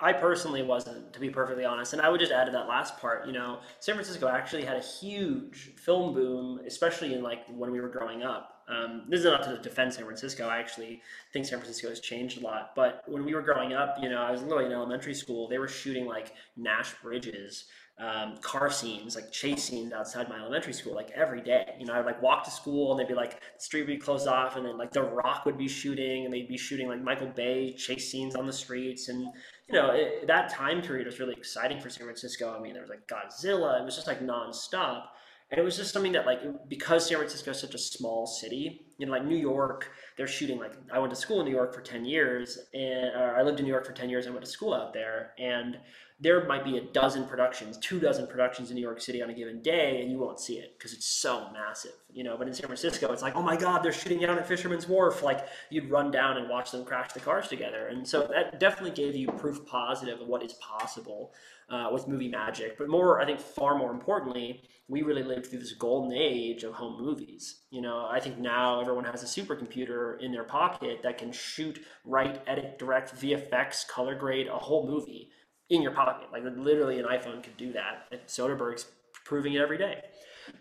I 0.02 0.14
personally 0.14 0.64
wasn't, 0.64 1.12
to 1.14 1.20
be 1.20 1.30
perfectly 1.30 1.66
honest. 1.66 1.94
And 1.94 2.02
I 2.02 2.10
would 2.10 2.20
just 2.20 2.32
add 2.32 2.46
to 2.46 2.52
that 2.52 2.68
last 2.68 2.98
part, 3.00 3.28
you 3.28 3.34
know, 3.34 3.60
San 3.80 3.96
Francisco 3.96 4.28
actually 4.28 4.64
had 4.64 4.78
a 4.78 4.82
huge 4.82 5.72
film 5.76 6.14
boom, 6.14 6.62
especially 6.66 7.14
in 7.14 7.22
like 7.22 7.46
when 7.50 7.72
we 7.72 7.82
were 7.82 7.90
growing 7.90 8.24
up. 8.24 8.62
Um, 8.70 9.04
this 9.10 9.20
is 9.20 9.26
not 9.26 9.44
to 9.44 9.58
defend 9.58 9.94
San 9.94 10.06
Francisco. 10.06 10.48
I 10.48 10.58
actually 10.58 11.02
think 11.34 11.46
San 11.46 11.60
Francisco 11.60 11.90
has 11.90 12.00
changed 12.00 12.42
a 12.42 12.46
lot. 12.46 12.72
But 12.76 13.04
when 13.08 13.26
we 13.26 13.36
were 13.36 13.42
growing 13.42 13.74
up, 13.74 13.98
you 14.02 14.10
know, 14.10 14.22
I 14.22 14.32
was 14.32 14.42
literally 14.42 14.68
in 14.68 14.72
elementary 14.72 15.14
school. 15.14 15.50
They 15.50 15.58
were 15.58 15.68
shooting 15.68 16.06
like 16.06 16.32
Nash 16.56 16.94
Bridges 17.02 17.66
um, 18.00 18.38
car 18.42 18.72
scenes, 18.72 19.16
like 19.16 19.32
chase 19.32 19.64
scenes 19.64 19.94
outside 19.94 20.28
my 20.28 20.40
elementary 20.40 20.74
school, 20.74 20.96
like 20.96 21.12
every 21.12 21.42
day. 21.42 21.76
You 21.80 21.86
know, 21.86 21.94
I'd 21.94 22.06
like 22.06 22.22
walk 22.22 22.44
to 22.46 22.52
school 22.52 22.92
and 22.92 23.00
they'd 23.00 23.08
be 23.08 23.14
like 23.14 23.40
the 23.40 23.60
street 23.60 23.82
would 23.82 23.88
be 23.88 23.98
closed 23.98 24.28
off, 24.28 24.56
and 24.56 24.66
then 24.66 24.78
like 24.78 24.92
The 24.92 25.04
Rock 25.04 25.46
would 25.46 25.58
be 25.58 25.68
shooting, 25.68 26.26
and 26.26 26.34
they'd 26.34 26.48
be 26.48 26.58
shooting 26.58 26.88
like 26.88 27.02
Michael 27.02 27.28
Bay 27.28 27.74
chase 27.74 28.12
scenes 28.12 28.36
on 28.36 28.48
the 28.48 28.54
streets, 28.54 29.10
and 29.10 29.22
you 29.68 29.74
know 29.74 29.92
it, 29.92 30.26
that 30.28 30.50
time 30.50 30.82
period 30.82 31.06
was 31.06 31.20
really 31.20 31.34
exciting 31.34 31.80
for 31.80 31.90
San 31.90 32.06
Francisco. 32.06 32.56
I 32.58 32.62
mean, 32.62 32.74
there 32.74 32.82
was 32.82 32.90
like 32.90 33.08
Godzilla, 33.08 33.80
it 33.80 33.86
was 33.86 33.96
just 33.96 34.08
like 34.08 34.22
nonstop. 34.22 35.04
And 35.52 35.60
it 35.60 35.64
was 35.64 35.78
just 35.78 35.94
something 35.94 36.14
that, 36.14 36.26
like, 36.26 36.40
because 36.68 37.08
San 37.08 37.18
Francisco 37.18 37.52
is 37.52 37.60
such 37.60 37.76
a 37.76 37.78
small 37.78 38.26
city, 38.26 38.88
you 38.98 39.06
know, 39.06 39.12
like 39.12 39.24
New 39.24 39.38
York, 39.38 39.92
they're 40.18 40.26
shooting. 40.26 40.58
Like, 40.58 40.74
I 40.92 40.98
went 40.98 41.12
to 41.12 41.16
school 41.16 41.42
in 41.42 41.46
New 41.46 41.52
York 41.52 41.76
for 41.76 41.82
ten 41.82 42.06
years, 42.06 42.58
and 42.74 43.16
I 43.16 43.44
lived 43.44 43.60
in 43.60 43.66
New 43.66 43.72
York 43.72 43.86
for 43.86 43.92
ten 43.92 44.10
years. 44.10 44.26
and 44.26 44.34
went 44.34 44.46
to 44.46 44.52
school 44.52 44.74
out 44.74 44.94
there, 44.94 45.34
and 45.38 45.78
there 46.24 46.46
might 46.46 46.64
be 46.64 46.78
a 46.78 46.82
dozen 46.82 47.26
productions, 47.26 47.78
two 47.78 48.00
dozen 48.00 48.28
productions 48.28 48.70
in 48.70 48.76
New 48.76 48.82
York 48.82 49.02
City 49.02 49.22
on 49.22 49.30
a 49.30 49.34
given 49.34 49.62
day, 49.62 50.02
and 50.02 50.10
you 50.10 50.18
won't 50.18 50.40
see 50.40 50.56
it 50.56 50.74
because 50.78 50.94
it's 50.94 51.06
so 51.06 51.50
massive, 51.52 51.92
you 52.14 52.24
know. 52.24 52.38
But 52.38 52.48
in 52.48 52.54
San 52.54 52.68
Francisco, 52.68 53.12
it's 53.12 53.22
like, 53.22 53.36
oh 53.36 53.42
my 53.42 53.58
God, 53.58 53.84
they're 53.84 53.92
shooting 53.92 54.20
down 54.20 54.38
at 54.38 54.48
Fisherman's 54.48 54.88
Wharf. 54.88 55.22
Like 55.22 55.46
you'd 55.70 55.90
run 55.90 56.12
down 56.12 56.38
and 56.38 56.50
watch 56.50 56.72
them 56.72 56.86
crash 56.86 57.12
the 57.12 57.20
cars 57.20 57.50
together, 57.50 57.88
and 57.88 58.08
so 58.08 58.26
that 58.32 58.58
definitely 58.58 58.92
gave 58.92 59.16
you 59.16 59.28
proof 59.34 59.66
positive 59.66 60.22
of 60.22 60.28
what 60.28 60.44
is 60.44 60.54
possible 60.54 61.34
uh, 61.70 61.90
with 61.92 62.08
movie 62.08 62.30
magic. 62.30 62.78
But 62.78 62.88
more, 62.88 63.20
I 63.20 63.26
think, 63.26 63.42
far 63.42 63.78
more 63.78 63.92
importantly, 63.92 64.64
we 64.88 65.02
really 65.02 65.24
lived 65.24 65.48
through 65.48 65.60
this 65.60 65.74
golden 65.74 66.18
age 66.18 66.64
of 66.64 66.74
home 66.74 67.04
movies. 67.04 67.64
You 67.70 67.82
know, 67.82 68.08
I 68.10 68.22
think 68.22 68.38
now 68.38 68.80
everyone 68.80 69.04
has 69.06 69.24
a 69.24 69.26
supercomputer 69.26 70.22
in 70.22 70.32
their 70.32 70.46
pocket 70.46 71.02
that 71.04 71.18
can 71.18 71.34
shoot, 71.34 71.84
write, 72.06 72.42
edit, 72.48 72.80
direct, 72.80 73.14
VFX, 73.16 73.88
color 73.90 74.16
grade 74.16 74.48
a 74.48 74.58
whole 74.58 74.88
movie 74.88 75.32
in 75.70 75.82
your 75.82 75.92
pocket. 75.92 76.30
Like 76.32 76.44
literally, 76.56 77.00
an 77.00 77.06
iPhone 77.06 77.44
could 77.44 77.58
do 77.58 77.74
that. 77.74 78.28
Soderbergh's 78.28 78.86
proving 79.26 79.54
it 79.54 79.62
every 79.62 79.78
day. 79.78 80.02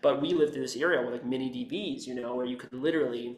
But 0.01 0.21
we 0.21 0.33
lived 0.33 0.53
through 0.53 0.61
this 0.61 0.75
era 0.75 1.03
with 1.03 1.13
like 1.13 1.25
mini 1.25 1.49
DVs, 1.49 2.07
you 2.07 2.15
know, 2.15 2.35
where 2.35 2.45
you 2.45 2.57
could 2.57 2.73
literally 2.73 3.37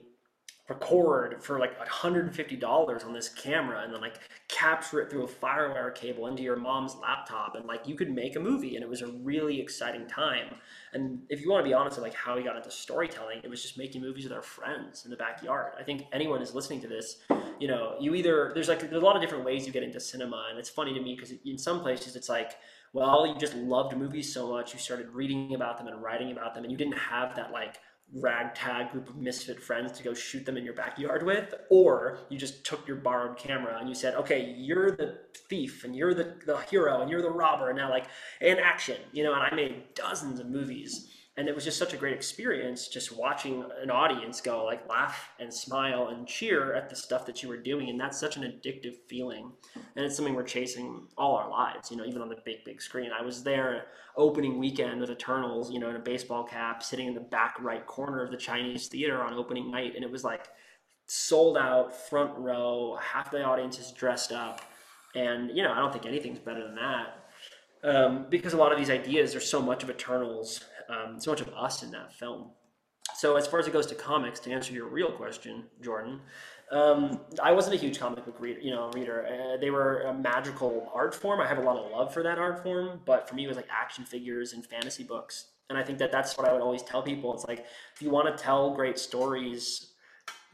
record 0.68 1.44
for 1.44 1.60
like 1.60 1.80
$150 1.80 3.06
on 3.06 3.14
this 3.14 3.30
camera 3.30 3.84
and 3.84 3.94
then 3.94 4.02
like 4.02 4.20
capture 4.48 5.00
it 5.00 5.12
through 5.12 5.24
a 5.24 5.28
firewire 5.28 5.94
cable 5.94 6.28
into 6.28 6.42
your 6.42 6.56
mom's 6.56 6.96
laptop 6.96 7.56
and 7.56 7.66
like 7.66 7.88
you 7.88 7.96
could 7.96 8.12
make 8.12 8.36
a 8.36 8.40
movie 8.40 8.76
and 8.76 8.84
it 8.84 8.90
was 8.90 9.02
a 9.02 9.08
really 9.08 9.62
exciting 9.62 10.08
time. 10.08 10.56
And 10.94 11.22
if 11.30 11.42
you 11.42 11.52
want 11.52 11.64
to 11.64 11.70
be 11.70 11.74
honest 11.74 11.98
with 11.98 12.04
like 12.04 12.16
how 12.16 12.36
we 12.36 12.44
got 12.44 12.56
into 12.56 12.72
storytelling 12.72 13.42
it 13.44 13.50
was 13.50 13.62
just 13.62 13.78
making 13.78 14.02
movies 14.02 14.24
with 14.24 14.34
our 14.34 14.42
friends 14.42 15.06
in 15.06 15.12
the 15.12 15.18
backyard. 15.18 15.74
I 15.80 15.84
think 15.84 16.06
anyone 16.12 16.42
is 16.42 16.56
listening 16.56 16.82
to 16.82 16.88
this 16.88 17.18
you 17.60 17.68
know 17.68 17.96
you 18.00 18.16
either 18.16 18.52
there's 18.54 18.68
like 18.68 18.80
there's 18.80 19.02
a 19.02 19.06
lot 19.06 19.16
of 19.16 19.22
different 19.22 19.46
ways 19.46 19.66
you 19.66 19.72
get 19.72 19.84
into 19.84 20.00
cinema 20.00 20.48
and 20.50 20.60
it's 20.60 20.70
funny 20.70 20.94
to 20.94 21.00
me 21.00 21.16
because 21.16 21.34
in 21.46 21.58
some 21.58 21.82
places 21.82 22.16
it's 22.16 22.30
like 22.30 22.58
well 22.94 23.26
you 23.26 23.36
just 23.38 23.56
loved 23.56 23.96
movies 23.96 24.34
so 24.34 24.50
much 24.50 24.74
you 24.74 24.80
started 24.80 25.10
reading 25.10 25.54
about 25.54 25.78
them 25.78 25.88
and 25.88 26.02
writing 26.02 26.32
about 26.32 26.54
them 26.54 26.64
and 26.64 26.72
you 26.72 26.78
didn't 26.78 26.98
have 26.98 27.36
that 27.36 27.52
like 27.52 27.78
ragtag 28.16 28.92
group 28.92 29.10
of 29.10 29.18
misfit 29.18 29.62
friends 29.62 29.92
to 29.92 30.04
go 30.04 30.14
shoot 30.14 30.46
them 30.46 30.58
in 30.58 30.64
your 30.64 30.74
backyard 30.74 31.24
with, 31.24 31.54
or 31.70 32.20
you 32.30 32.38
just 32.38 32.66
took 32.66 32.88
your 32.88 32.98
borrowed 32.98 33.38
camera 33.38 33.78
and 33.80 33.90
you 33.90 33.96
said, 33.96 34.16
okay, 34.16 34.56
you're 34.58 34.92
the 34.92 35.20
thief 35.50 35.84
and 35.84 35.96
you're 35.96 36.14
the, 36.14 36.36
the 36.46 36.58
hero 36.70 37.02
and 37.02 37.10
you're 37.10 37.22
the 37.22 37.30
robber 37.30 37.70
and 37.70 37.78
now 37.78 37.90
like 37.90 38.06
in 38.42 38.58
action, 38.58 38.98
you 39.12 39.24
know, 39.24 39.34
and 39.34 39.44
I 39.44 39.54
made 39.54 39.94
dozens 39.94 40.40
of 40.40 40.48
movies 40.48 41.10
and 41.38 41.50
it 41.50 41.56
was 41.56 41.66
just 41.66 41.78
such 41.78 41.94
a 41.94 41.98
great 41.98 42.14
experience 42.14 42.88
just 42.88 43.16
watching 43.16 43.66
an 43.82 43.92
audience 43.92 44.40
go 44.40 44.64
like 44.64 44.88
laugh 44.88 45.32
and 45.40 45.54
smile 45.54 46.08
and 46.08 46.26
cheer 46.26 46.74
at 46.74 46.90
the 46.90 46.96
stuff 46.96 47.26
that 47.26 47.44
you 47.44 47.50
were 47.50 47.58
doing. 47.58 47.90
And 47.90 48.00
that's 48.00 48.18
such 48.18 48.38
an 48.38 48.44
addictive 48.44 48.96
feeling. 49.10 49.52
And 49.76 50.06
it's 50.06 50.16
something 50.16 50.34
we're 50.34 50.44
chasing 50.44 51.08
all 51.18 51.36
our 51.36 51.50
lives 51.50 51.92
you 51.92 51.98
know 51.98 52.06
even 52.06 52.22
on 52.22 52.30
the 52.30 52.38
big 52.46 52.64
big 52.64 52.82
screen. 52.82 53.12
I 53.18 53.22
was 53.22 53.44
there 53.44 53.88
opening 54.16 54.60
weekend 54.60 55.04
of 55.04 55.10
eternals 55.10 55.72
you 55.72 55.80
know 55.80 55.90
in 55.90 55.98
a 55.98 56.00
baseball 56.00 56.46
cap 56.46 56.82
sitting 56.82 57.08
in 57.08 57.14
the 57.14 57.20
back 57.20 57.58
right 57.60 57.86
corner 57.86 58.24
of 58.24 58.32
the 58.32 58.38
chinese 58.38 58.88
theater 58.88 59.22
on 59.22 59.34
opening 59.34 59.70
night. 59.70 59.94
And 59.96 60.06
it 60.06 60.12
was 60.12 60.24
like 60.24 60.48
sold 61.08 61.58
out 61.58 61.94
front 61.94 62.36
row 62.38 62.98
half 63.02 63.30
the 63.30 63.44
audience 63.44 63.78
is 63.78 63.92
dressed 63.92 64.32
up. 64.32 64.62
And 65.16 65.50
you 65.56 65.64
know 65.64 65.74
i 65.74 65.80
don't 65.80 65.92
think 65.92 66.06
anything's 66.06 66.40
better 66.40 66.64
than 66.64 66.76
that. 66.76 67.08
Um, 67.84 68.26
because 68.30 68.54
a 68.54 68.58
lot 68.58 68.72
of 68.72 68.80
these 68.80 68.90
ideas 68.90 69.36
are 69.36 69.40
so 69.42 69.62
much 69.62 69.84
of 69.84 69.92
eternals 69.92 70.62
um, 70.90 71.20
so 71.20 71.32
much 71.32 71.42
of 71.42 71.50
us 71.50 71.84
in 71.84 71.92
that 71.92 72.14
film. 72.14 72.52
So 73.16 73.38
as 73.38 73.48
far 73.48 73.60
as 73.60 73.68
it 73.68 73.74
goes 73.74 73.86
to 73.88 73.96
comics, 73.96 74.40
to 74.42 74.52
answer 74.52 74.74
your 74.74 74.88
real 74.88 75.12
question, 75.12 75.66
Jordan, 75.82 76.20
um, 76.72 77.22
I 77.42 77.52
wasn't 77.52 77.76
a 77.76 77.78
huge 77.78 78.00
comic 78.00 78.26
book 78.26 78.40
reader. 78.40 78.60
You 78.60 78.72
know, 78.72 78.90
reader. 78.94 79.26
Uh, 79.26 79.58
they 79.58 79.70
were 79.70 80.02
a 80.02 80.14
magical 80.14 80.92
art 80.94 81.14
form. 81.14 81.40
I 81.40 81.48
have 81.48 81.60
a 81.60 81.62
lot 81.62 81.78
of 81.78 81.92
love 81.92 82.14
for 82.14 82.24
that 82.24 82.40
art 82.40 82.64
form, 82.64 83.02
but 83.06 83.30
for 83.30 83.36
me, 83.36 83.46
it 83.46 83.48
was 83.48 83.58
like 83.58 83.68
action 83.70 84.04
figures 84.04 84.54
and 84.54 84.66
fantasy 84.66 85.04
books. 85.04 85.52
And 85.70 85.78
I 85.78 85.84
think 85.84 86.00
that 86.00 86.12
that's 86.12 86.38
what 86.38 86.48
I 86.48 86.54
would 86.54 86.62
always 86.62 86.84
tell 86.84 87.02
people. 87.02 87.34
It's 87.34 87.46
like 87.48 87.66
if 87.96 88.02
you 88.02 88.10
want 88.10 88.36
to 88.36 88.44
tell 88.44 88.74
great 88.74 89.00
stories 89.00 89.94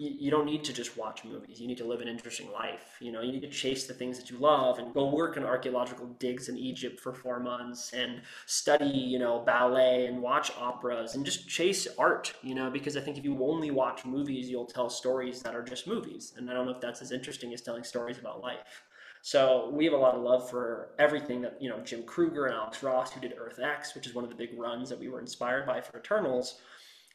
you, 0.02 0.32
don't 0.32 0.46
need 0.46 0.64
to 0.64 0.74
just 0.74 0.98
watch 0.98 1.24
movies. 1.24 1.62
You 1.62 1.68
need 1.68 1.78
to 1.78 1.86
live 1.86 2.02
an 2.02 2.08
interesting 2.08 2.52
life. 2.52 2.98
You 3.00 3.12
know, 3.12 3.22
you 3.22 3.32
need 3.32 3.42
to 3.42 3.50
chase 3.50 3.86
the 3.86 3.94
things 3.94 4.18
that 4.18 4.30
you 4.32 4.38
love 4.38 4.80
and 4.80 4.94
go 4.94 5.10
work 5.10 5.38
in 5.38 5.44
archaeological 5.44 6.08
digs 6.18 6.50
in 6.50 6.58
Egypt 6.58 7.00
for 7.00 7.14
four 7.14 7.40
months 7.40 7.94
and 7.94 8.22
study, 8.48 8.86
you 8.86 9.20
know, 9.20 9.44
ballet 9.46 10.08
and 10.08 10.22
watch 10.22 10.52
operas 10.60 11.14
and 11.14 11.24
just 11.24 11.48
chase 11.48 11.88
art, 12.00 12.34
you 12.42 12.56
know, 12.56 12.70
because 12.72 12.98
I 12.98 13.02
think 13.02 13.18
if 13.18 13.24
you 13.24 13.38
only 13.46 13.70
watch 13.70 14.04
movies, 14.04 14.50
you'll 14.50 14.66
tell 14.66 14.90
stories 14.90 15.42
that 15.44 15.56
are 15.56 15.64
just 15.64 15.86
movies. 15.86 16.34
And 16.36 16.50
I 16.50 16.54
don't 16.54 16.66
know 16.66 16.74
if 16.74 16.82
that's 16.82 17.02
as 17.02 17.12
interesting 17.12 17.54
as 17.54 17.62
telling 17.62 17.84
stories 17.84 18.18
about 18.18 18.42
life. 18.42 18.84
So 19.22 19.70
we 19.72 19.86
have 19.86 19.94
a 19.94 19.98
lot 19.98 20.16
of 20.16 20.24
love 20.24 20.50
for 20.50 20.90
everything 20.98 21.42
that, 21.44 21.62
you 21.62 21.70
know, 21.70 21.80
Jim 21.82 22.02
Krueger 22.04 22.48
and 22.48 22.56
Alex 22.56 22.82
Ross, 22.82 23.12
who 23.12 23.22
did 23.22 23.36
Earth 23.40 23.60
X, 23.60 23.94
which 23.94 24.08
is 24.08 24.16
one 24.16 24.24
of 24.24 24.32
the 24.32 24.36
big 24.36 24.58
runs 24.58 24.90
that 24.90 25.00
we 25.00 25.10
were 25.10 25.20
inspired 25.20 25.68
by 25.68 25.80
for 25.80 26.00
Eternals 26.00 26.60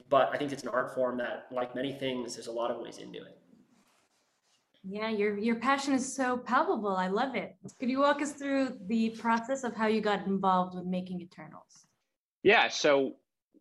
but 0.08 0.30
I 0.32 0.38
think 0.38 0.52
it's 0.52 0.62
an 0.62 0.68
art 0.68 0.94
form 0.94 1.18
that, 1.18 1.46
like 1.50 1.74
many 1.74 1.92
things, 1.92 2.34
there's 2.34 2.46
a 2.46 2.52
lot 2.52 2.70
of 2.70 2.80
ways 2.80 2.98
into 2.98 3.18
it. 3.18 3.38
Yeah, 4.88 5.10
your 5.10 5.36
your 5.36 5.56
passion 5.56 5.94
is 5.94 6.14
so 6.14 6.36
palpable. 6.36 6.94
I 6.94 7.08
love 7.08 7.34
it. 7.34 7.56
Could 7.80 7.90
you 7.90 8.00
walk 8.00 8.22
us 8.22 8.32
through 8.32 8.78
the 8.86 9.10
process 9.10 9.64
of 9.64 9.74
how 9.74 9.88
you 9.88 10.00
got 10.00 10.26
involved 10.26 10.76
with 10.76 10.84
making 10.84 11.20
Eternals? 11.20 11.86
Yeah, 12.44 12.68
so 12.68 13.14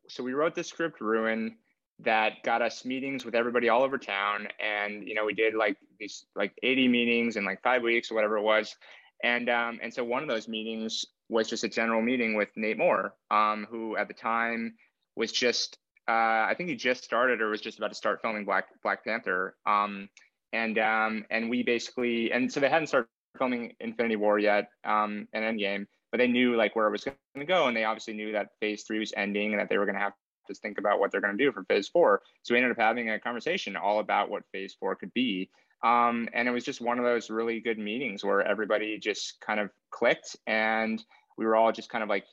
so 0.07 0.23
we 0.23 0.33
wrote 0.33 0.53
the 0.53 0.63
script 0.63 1.01
Ruin 1.01 1.57
that 1.99 2.43
got 2.43 2.61
us 2.61 2.85
meetings 2.85 3.25
with 3.25 3.33
everybody 3.33 3.69
all 3.69 3.81
over 3.81 3.97
town, 3.97 4.47
and 4.59 5.07
you 5.07 5.15
know 5.15 5.25
we 5.25 5.33
did 5.33 5.55
like 5.55 5.77
these 5.99 6.25
like 6.35 6.53
80 6.61 6.87
meetings 6.89 7.37
in 7.37 7.45
like 7.45 7.63
five 7.63 7.81
weeks 7.81 8.11
or 8.11 8.15
whatever 8.15 8.37
it 8.37 8.43
was, 8.43 8.75
and 9.23 9.49
um, 9.49 9.79
and 9.81 9.91
so 9.91 10.03
one 10.03 10.21
of 10.21 10.29
those 10.29 10.47
meetings 10.47 11.05
was 11.27 11.49
just 11.49 11.63
a 11.63 11.69
general 11.69 12.03
meeting 12.03 12.35
with 12.35 12.49
Nate 12.55 12.77
Moore, 12.77 13.15
um, 13.31 13.65
who 13.67 13.97
at 13.97 14.07
the 14.07 14.13
time 14.13 14.75
was 15.15 15.31
just 15.31 15.79
uh, 16.07 16.45
I 16.47 16.53
think 16.55 16.69
he 16.69 16.75
just 16.75 17.03
started 17.03 17.41
or 17.41 17.49
was 17.49 17.61
just 17.61 17.77
about 17.77 17.89
to 17.89 17.95
start 17.95 18.21
filming 18.21 18.45
Black 18.45 18.67
Black 18.83 19.03
Panther. 19.03 19.55
Um, 19.65 20.09
and 20.53 20.77
um, 20.77 21.25
and 21.29 21.49
we 21.49 21.63
basically 21.63 22.31
and 22.31 22.51
so 22.51 22.59
they 22.59 22.69
hadn't 22.69 22.87
started 22.87 23.07
filming 23.37 23.73
Infinity 23.79 24.15
War 24.15 24.39
yet 24.39 24.69
um, 24.83 25.27
and 25.33 25.43
Endgame, 25.43 25.87
but 26.11 26.17
they 26.17 26.27
knew 26.27 26.55
like 26.55 26.75
where 26.75 26.87
it 26.87 26.91
was 26.91 27.03
going 27.03 27.17
to 27.37 27.45
go, 27.45 27.67
and 27.67 27.75
they 27.75 27.83
obviously 27.83 28.13
knew 28.13 28.31
that 28.33 28.49
Phase 28.59 28.83
Three 28.83 28.99
was 28.99 29.13
ending 29.17 29.51
and 29.51 29.59
that 29.59 29.69
they 29.69 29.77
were 29.77 29.85
going 29.85 29.95
to 29.95 30.01
have 30.01 30.13
to 30.47 30.53
think 30.53 30.77
about 30.77 30.99
what 30.99 31.11
they're 31.11 31.21
going 31.21 31.37
to 31.37 31.43
do 31.43 31.51
for 31.51 31.63
Phase 31.65 31.87
Four. 31.87 32.21
So 32.43 32.53
we 32.53 32.59
ended 32.59 32.71
up 32.71 32.79
having 32.79 33.09
a 33.09 33.19
conversation 33.19 33.75
all 33.75 33.99
about 33.99 34.29
what 34.29 34.43
Phase 34.51 34.75
Four 34.79 34.95
could 34.95 35.13
be. 35.13 35.49
Um, 35.83 36.29
and 36.33 36.47
it 36.47 36.51
was 36.51 36.63
just 36.63 36.81
one 36.81 36.97
of 36.97 37.05
those 37.05 37.29
really 37.29 37.59
good 37.59 37.77
meetings 37.77 38.23
where 38.23 38.41
everybody 38.41 38.97
just 38.97 39.39
kind 39.45 39.59
of 39.59 39.69
clicked 39.91 40.35
and 40.47 41.03
we 41.37 41.45
were 41.45 41.55
all 41.55 41.71
just 41.71 41.89
kind 41.89 42.03
of 42.03 42.09
like 42.09 42.25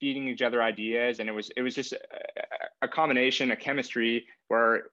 feeding 0.00 0.28
each 0.28 0.42
other 0.42 0.62
ideas 0.62 1.20
and 1.20 1.28
it 1.28 1.32
was 1.32 1.50
it 1.56 1.62
was 1.62 1.74
just 1.74 1.92
a, 1.92 1.98
a 2.82 2.88
combination 2.88 3.50
a 3.50 3.56
chemistry 3.56 4.26
where 4.48 4.84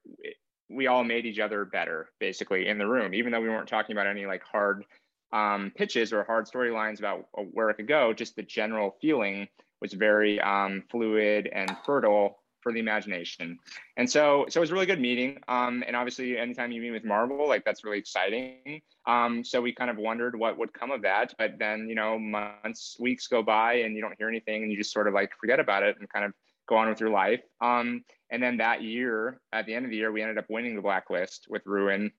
we 0.69 0.87
all 0.87 1.03
made 1.03 1.25
each 1.25 1.39
other 1.39 1.65
better 1.65 2.09
basically 2.19 2.67
in 2.67 2.77
the 2.77 2.87
room 2.87 3.13
even 3.13 3.31
though 3.31 3.41
we 3.41 3.49
weren't 3.49 3.67
talking 3.67 3.95
about 3.95 4.07
any 4.07 4.25
like 4.25 4.43
hard 4.43 4.83
um, 5.31 5.71
pitches 5.75 6.13
or 6.13 6.23
hard 6.23 6.45
storylines 6.45 6.99
about 6.99 7.27
where 7.51 7.69
it 7.69 7.75
could 7.75 7.87
go 7.87 8.13
just 8.13 8.35
the 8.35 8.43
general 8.43 8.95
feeling 9.01 9.47
was 9.81 9.93
very 9.93 10.39
um, 10.39 10.83
fluid 10.89 11.49
and 11.51 11.75
fertile 11.85 12.39
for 12.65 12.73
the 12.73 12.79
imagination. 12.79 13.59
And 13.95 14.09
so, 14.09 14.47
so 14.49 14.59
it 14.59 14.61
was 14.61 14.71
a 14.71 14.73
really 14.73 14.87
good 14.87 14.99
meeting. 14.99 15.37
Um, 15.47 15.83
and 15.85 15.95
obviously, 15.95 16.35
anytime 16.35 16.71
you 16.71 16.81
meet 16.81 16.89
with 16.89 17.05
Marvel, 17.05 17.47
like 17.47 17.63
that's 17.63 17.83
really 17.83 17.99
exciting. 17.99 18.81
Um, 19.05 19.43
so 19.43 19.61
we 19.61 19.71
kind 19.71 19.91
of 19.91 19.97
wondered 19.97 20.35
what 20.35 20.57
would 20.57 20.73
come 20.73 20.89
of 20.89 21.03
that. 21.03 21.35
But 21.37 21.59
then, 21.59 21.87
you 21.87 21.93
know, 21.93 22.17
months, 22.17 22.97
weeks 22.99 23.27
go 23.27 23.43
by, 23.43 23.73
and 23.75 23.95
you 23.95 24.01
don't 24.01 24.15
hear 24.17 24.27
anything, 24.27 24.63
and 24.63 24.71
you 24.71 24.79
just 24.79 24.91
sort 24.91 25.07
of 25.07 25.13
like 25.13 25.31
forget 25.39 25.59
about 25.59 25.83
it 25.83 25.95
and 25.99 26.09
kind 26.09 26.25
of 26.25 26.33
go 26.67 26.75
on 26.75 26.89
with 26.89 26.99
your 26.99 27.11
life. 27.11 27.43
Um, 27.61 28.03
and 28.31 28.41
then 28.41 28.57
that 28.57 28.81
year, 28.81 29.39
at 29.53 29.67
the 29.67 29.75
end 29.75 29.85
of 29.85 29.91
the 29.91 29.97
year, 29.97 30.11
we 30.11 30.23
ended 30.23 30.39
up 30.39 30.45
winning 30.49 30.75
the 30.75 30.81
blacklist 30.81 31.45
with 31.47 31.61
Ruin. 31.67 32.11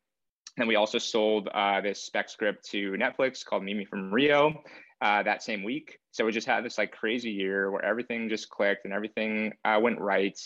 And 0.58 0.68
we 0.68 0.76
also 0.76 0.98
sold 0.98 1.48
uh, 1.48 1.80
this 1.80 2.00
spec 2.00 2.30
script 2.30 2.64
to 2.70 2.92
Netflix 2.92 3.44
called 3.44 3.64
Mimi 3.64 3.84
from 3.84 4.14
Rio 4.14 4.62
uh, 5.00 5.22
that 5.22 5.42
same 5.42 5.62
week. 5.62 5.98
So 6.10 6.24
we 6.24 6.32
just 6.32 6.46
had 6.46 6.64
this 6.64 6.78
like 6.78 6.92
crazy 6.92 7.30
year 7.30 7.70
where 7.70 7.84
everything 7.84 8.28
just 8.28 8.48
clicked 8.48 8.84
and 8.84 8.94
everything 8.94 9.52
uh, 9.64 9.78
went 9.80 10.00
right. 10.00 10.38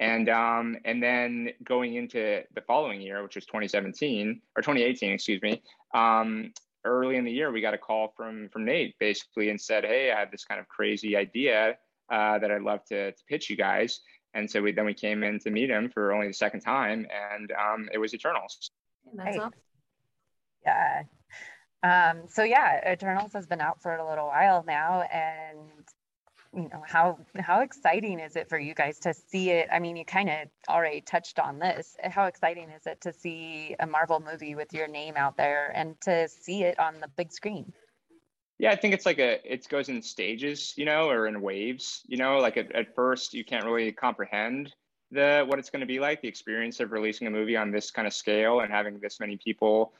And 0.00 0.28
um, 0.28 0.76
and 0.84 1.02
then 1.02 1.50
going 1.64 1.96
into 1.96 2.42
the 2.54 2.60
following 2.62 3.00
year, 3.00 3.22
which 3.22 3.34
was 3.34 3.46
2017 3.46 4.40
or 4.56 4.62
2018, 4.62 5.12
excuse 5.12 5.42
me, 5.42 5.60
um, 5.92 6.52
early 6.84 7.16
in 7.16 7.24
the 7.24 7.32
year, 7.32 7.50
we 7.50 7.60
got 7.60 7.74
a 7.74 7.78
call 7.78 8.12
from 8.16 8.48
from 8.50 8.64
Nate 8.64 8.94
basically 9.00 9.50
and 9.50 9.60
said, 9.60 9.84
"Hey, 9.84 10.12
I 10.12 10.20
have 10.20 10.30
this 10.30 10.44
kind 10.44 10.60
of 10.60 10.68
crazy 10.68 11.16
idea 11.16 11.76
uh, 12.10 12.38
that 12.38 12.50
I'd 12.50 12.62
love 12.62 12.84
to, 12.86 13.10
to 13.10 13.24
pitch 13.28 13.50
you 13.50 13.56
guys." 13.56 14.00
And 14.34 14.48
so 14.48 14.62
we 14.62 14.72
then 14.72 14.86
we 14.86 14.94
came 14.94 15.24
in 15.24 15.40
to 15.40 15.50
meet 15.50 15.68
him 15.68 15.90
for 15.90 16.12
only 16.12 16.28
the 16.28 16.34
second 16.34 16.60
time, 16.60 17.06
and 17.34 17.52
um, 17.52 17.88
it 17.92 17.98
was 17.98 18.14
Eternals. 18.14 18.70
That's 19.14 19.36
awesome. 19.36 19.52
Yeah, 20.64 21.02
um, 21.82 22.22
so 22.28 22.42
yeah, 22.42 22.92
Eternals 22.92 23.32
has 23.32 23.46
been 23.46 23.60
out 23.60 23.80
for 23.80 23.94
a 23.94 24.08
little 24.08 24.26
while 24.26 24.64
now, 24.66 25.02
and 25.02 25.58
you 26.54 26.68
know 26.70 26.82
how 26.86 27.18
how 27.38 27.60
exciting 27.60 28.18
is 28.18 28.34
it 28.34 28.48
for 28.48 28.58
you 28.58 28.74
guys 28.74 28.98
to 29.00 29.14
see 29.14 29.50
it? 29.50 29.68
I 29.70 29.78
mean, 29.78 29.96
you 29.96 30.04
kind 30.04 30.28
of 30.28 30.48
already 30.68 31.00
touched 31.00 31.38
on 31.38 31.58
this. 31.58 31.96
How 32.02 32.24
exciting 32.24 32.70
is 32.70 32.86
it 32.86 33.00
to 33.02 33.12
see 33.12 33.76
a 33.78 33.86
Marvel 33.86 34.20
movie 34.20 34.54
with 34.54 34.72
your 34.72 34.88
name 34.88 35.14
out 35.16 35.36
there 35.36 35.70
and 35.74 36.00
to 36.02 36.28
see 36.28 36.64
it 36.64 36.80
on 36.80 36.94
the 37.00 37.08
big 37.16 37.32
screen? 37.32 37.72
Yeah, 38.58 38.72
I 38.72 38.76
think 38.76 38.92
it's 38.92 39.06
like 39.06 39.20
a 39.20 39.40
it 39.50 39.68
goes 39.68 39.88
in 39.88 40.02
stages, 40.02 40.74
you 40.76 40.84
know, 40.84 41.08
or 41.08 41.28
in 41.28 41.40
waves. 41.40 42.02
You 42.08 42.16
know, 42.16 42.38
like 42.38 42.56
at, 42.56 42.72
at 42.72 42.94
first 42.94 43.34
you 43.34 43.44
can't 43.44 43.64
really 43.64 43.92
comprehend 43.92 44.74
the 45.12 45.44
what 45.46 45.60
it's 45.60 45.70
going 45.70 45.80
to 45.80 45.86
be 45.86 46.00
like, 46.00 46.22
the 46.22 46.28
experience 46.28 46.80
of 46.80 46.90
releasing 46.90 47.28
a 47.28 47.30
movie 47.30 47.56
on 47.56 47.70
this 47.70 47.92
kind 47.92 48.08
of 48.08 48.12
scale 48.12 48.60
and 48.60 48.72
having 48.72 48.98
this 48.98 49.20
many 49.20 49.36
people 49.36 49.92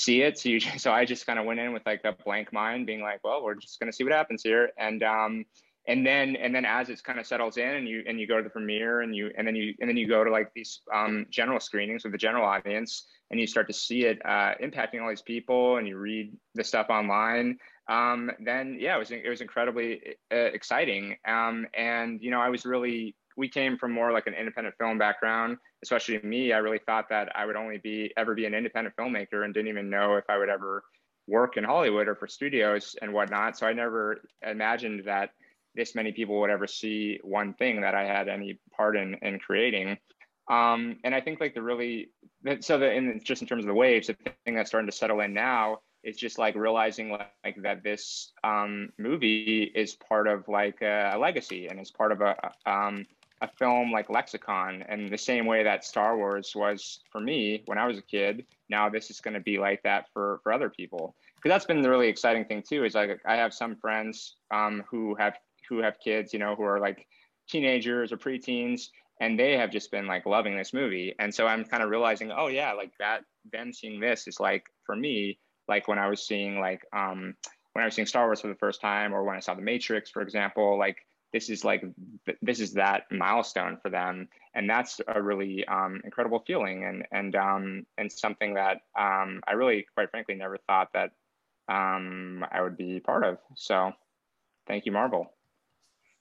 see 0.00 0.22
it. 0.22 0.38
So 0.38 0.48
you 0.48 0.60
so 0.78 0.92
I 0.92 1.04
just 1.04 1.26
kind 1.26 1.38
of 1.38 1.44
went 1.44 1.60
in 1.60 1.72
with 1.72 1.84
like 1.86 2.02
a 2.04 2.16
blank 2.24 2.52
mind, 2.52 2.86
being 2.86 3.02
like, 3.02 3.20
well, 3.22 3.42
we're 3.42 3.54
just 3.54 3.78
gonna 3.78 3.92
see 3.92 4.04
what 4.04 4.12
happens 4.12 4.42
here. 4.42 4.70
And 4.78 5.02
um 5.02 5.44
and 5.86 6.06
then 6.06 6.36
and 6.36 6.54
then 6.54 6.64
as 6.64 6.88
it's 6.88 7.00
kind 7.00 7.18
of 7.18 7.26
settles 7.26 7.56
in 7.56 7.68
and 7.68 7.88
you 7.88 8.02
and 8.06 8.20
you 8.20 8.26
go 8.26 8.36
to 8.36 8.42
the 8.42 8.50
premiere 8.50 9.00
and 9.00 9.14
you 9.16 9.30
and 9.36 9.46
then 9.46 9.56
you 9.56 9.74
and 9.80 9.88
then 9.88 9.96
you 9.96 10.06
go 10.06 10.22
to 10.22 10.30
like 10.30 10.50
these 10.54 10.80
um, 10.94 11.26
general 11.30 11.58
screenings 11.58 12.04
with 12.04 12.12
the 12.12 12.18
general 12.18 12.44
audience 12.44 13.06
and 13.30 13.40
you 13.40 13.46
start 13.46 13.66
to 13.66 13.72
see 13.72 14.04
it 14.04 14.20
uh, 14.24 14.52
impacting 14.62 15.00
all 15.02 15.08
these 15.08 15.22
people 15.22 15.78
and 15.78 15.88
you 15.88 15.96
read 15.96 16.32
the 16.54 16.62
stuff 16.62 16.90
online 16.90 17.56
um, 17.88 18.30
then 18.44 18.76
yeah 18.78 18.94
it 18.94 18.98
was 18.98 19.10
it 19.10 19.28
was 19.28 19.40
incredibly 19.40 20.16
uh, 20.32 20.36
exciting 20.36 21.16
um, 21.26 21.66
and 21.74 22.20
you 22.22 22.30
know 22.30 22.40
I 22.40 22.50
was 22.50 22.66
really 22.66 23.14
we 23.40 23.48
came 23.48 23.78
from 23.78 23.90
more 23.90 24.12
like 24.12 24.26
an 24.26 24.34
independent 24.34 24.76
film 24.78 24.98
background, 24.98 25.56
especially 25.82 26.20
me. 26.22 26.52
I 26.52 26.58
really 26.58 26.78
thought 26.84 27.08
that 27.08 27.34
I 27.34 27.46
would 27.46 27.56
only 27.56 27.78
be 27.78 28.12
ever 28.18 28.34
be 28.34 28.44
an 28.44 28.52
independent 28.52 28.94
filmmaker 28.96 29.44
and 29.44 29.54
didn't 29.54 29.68
even 29.68 29.88
know 29.88 30.16
if 30.16 30.24
I 30.28 30.36
would 30.36 30.50
ever 30.50 30.84
work 31.26 31.56
in 31.56 31.64
Hollywood 31.64 32.06
or 32.06 32.14
for 32.14 32.28
studios 32.28 32.96
and 33.00 33.14
whatnot. 33.14 33.56
So 33.56 33.66
I 33.66 33.72
never 33.72 34.20
imagined 34.46 35.04
that 35.06 35.30
this 35.74 35.94
many 35.94 36.12
people 36.12 36.38
would 36.40 36.50
ever 36.50 36.66
see 36.66 37.18
one 37.22 37.54
thing 37.54 37.80
that 37.80 37.94
I 37.94 38.04
had 38.04 38.28
any 38.28 38.60
part 38.76 38.94
in 38.94 39.14
in 39.22 39.38
creating. 39.38 39.96
Um, 40.50 40.98
and 41.02 41.14
I 41.14 41.22
think 41.22 41.40
like 41.40 41.54
the 41.54 41.62
really 41.62 42.10
so 42.60 42.78
the 42.78 42.92
in 42.92 43.20
just 43.24 43.40
in 43.40 43.48
terms 43.48 43.64
of 43.64 43.68
the 43.68 43.74
waves, 43.74 44.08
the 44.08 44.16
thing 44.44 44.54
that's 44.54 44.68
starting 44.68 44.90
to 44.90 44.96
settle 44.96 45.20
in 45.20 45.32
now 45.32 45.78
is 46.02 46.16
just 46.16 46.38
like 46.38 46.54
realizing 46.56 47.10
like, 47.10 47.30
like 47.44 47.62
that 47.62 47.82
this 47.82 48.32
um, 48.44 48.90
movie 48.98 49.70
is 49.74 49.94
part 49.94 50.26
of 50.26 50.48
like 50.48 50.82
a, 50.82 51.12
a 51.14 51.18
legacy 51.18 51.68
and 51.68 51.80
is 51.80 51.90
part 51.90 52.12
of 52.12 52.20
a 52.20 52.34
um, 52.66 53.06
a 53.42 53.48
film 53.58 53.90
like 53.90 54.10
lexicon 54.10 54.84
and 54.88 55.10
the 55.10 55.18
same 55.18 55.46
way 55.46 55.62
that 55.62 55.84
star 55.84 56.16
wars 56.16 56.52
was 56.54 57.00
for 57.10 57.20
me 57.20 57.62
when 57.66 57.78
i 57.78 57.86
was 57.86 57.96
a 57.96 58.02
kid 58.02 58.44
now 58.70 58.88
this 58.88 59.10
is 59.10 59.20
going 59.20 59.34
to 59.34 59.40
be 59.40 59.58
like 59.58 59.82
that 59.82 60.06
for 60.12 60.40
for 60.42 60.52
other 60.52 60.70
people. 60.70 61.14
Because 61.36 61.50
that's 61.50 61.64
been 61.64 61.82
the 61.82 61.90
really 61.90 62.08
exciting 62.08 62.44
thing 62.44 62.62
too 62.66 62.84
is 62.84 62.94
like 62.94 63.20
i 63.26 63.34
have 63.34 63.52
some 63.52 63.76
friends 63.76 64.36
um, 64.50 64.84
who 64.88 65.14
have 65.16 65.34
who 65.68 65.78
have 65.82 65.98
kids 66.00 66.32
you 66.32 66.38
know 66.38 66.54
who 66.54 66.62
are 66.62 66.80
like 66.80 67.06
teenagers 67.48 68.12
or 68.12 68.16
preteens 68.16 68.88
and 69.20 69.38
they 69.38 69.56
have 69.56 69.70
just 69.70 69.90
been 69.90 70.06
like 70.06 70.24
loving 70.24 70.56
this 70.56 70.72
movie. 70.72 71.14
And 71.18 71.34
so 71.34 71.46
i'm 71.46 71.64
kind 71.64 71.82
of 71.82 71.90
realizing 71.90 72.32
oh 72.32 72.46
yeah 72.46 72.72
like 72.72 72.92
that 72.98 73.22
them 73.52 73.72
seeing 73.72 74.00
this 74.00 74.28
is 74.28 74.40
like 74.40 74.64
for 74.84 74.94
me 74.94 75.38
like 75.68 75.88
when 75.88 75.98
i 75.98 76.08
was 76.08 76.26
seeing 76.26 76.60
like 76.60 76.82
um 76.92 77.34
when 77.72 77.82
i 77.82 77.86
was 77.86 77.94
seeing 77.94 78.06
star 78.06 78.26
wars 78.26 78.40
for 78.40 78.48
the 78.48 78.54
first 78.54 78.80
time 78.80 79.14
or 79.14 79.24
when 79.24 79.36
i 79.36 79.40
saw 79.40 79.54
the 79.54 79.62
matrix 79.62 80.10
for 80.10 80.22
example 80.22 80.78
like 80.78 80.98
this 81.32 81.48
is 81.48 81.64
like 81.64 81.84
this 82.42 82.60
is 82.60 82.72
that 82.74 83.04
milestone 83.10 83.78
for 83.82 83.90
them 83.90 84.28
and 84.54 84.68
that's 84.68 85.00
a 85.08 85.20
really 85.20 85.64
um, 85.66 86.00
incredible 86.04 86.42
feeling 86.46 86.84
and 86.84 87.04
and 87.12 87.36
um, 87.36 87.86
and 87.98 88.10
something 88.10 88.54
that 88.54 88.78
um, 88.98 89.40
i 89.46 89.52
really 89.52 89.86
quite 89.94 90.10
frankly 90.10 90.34
never 90.34 90.58
thought 90.66 90.88
that 90.94 91.10
um, 91.68 92.44
i 92.50 92.60
would 92.60 92.76
be 92.76 93.00
part 93.00 93.24
of. 93.24 93.38
So 93.56 93.92
thank 94.66 94.86
you 94.86 94.92
marvel. 94.92 95.32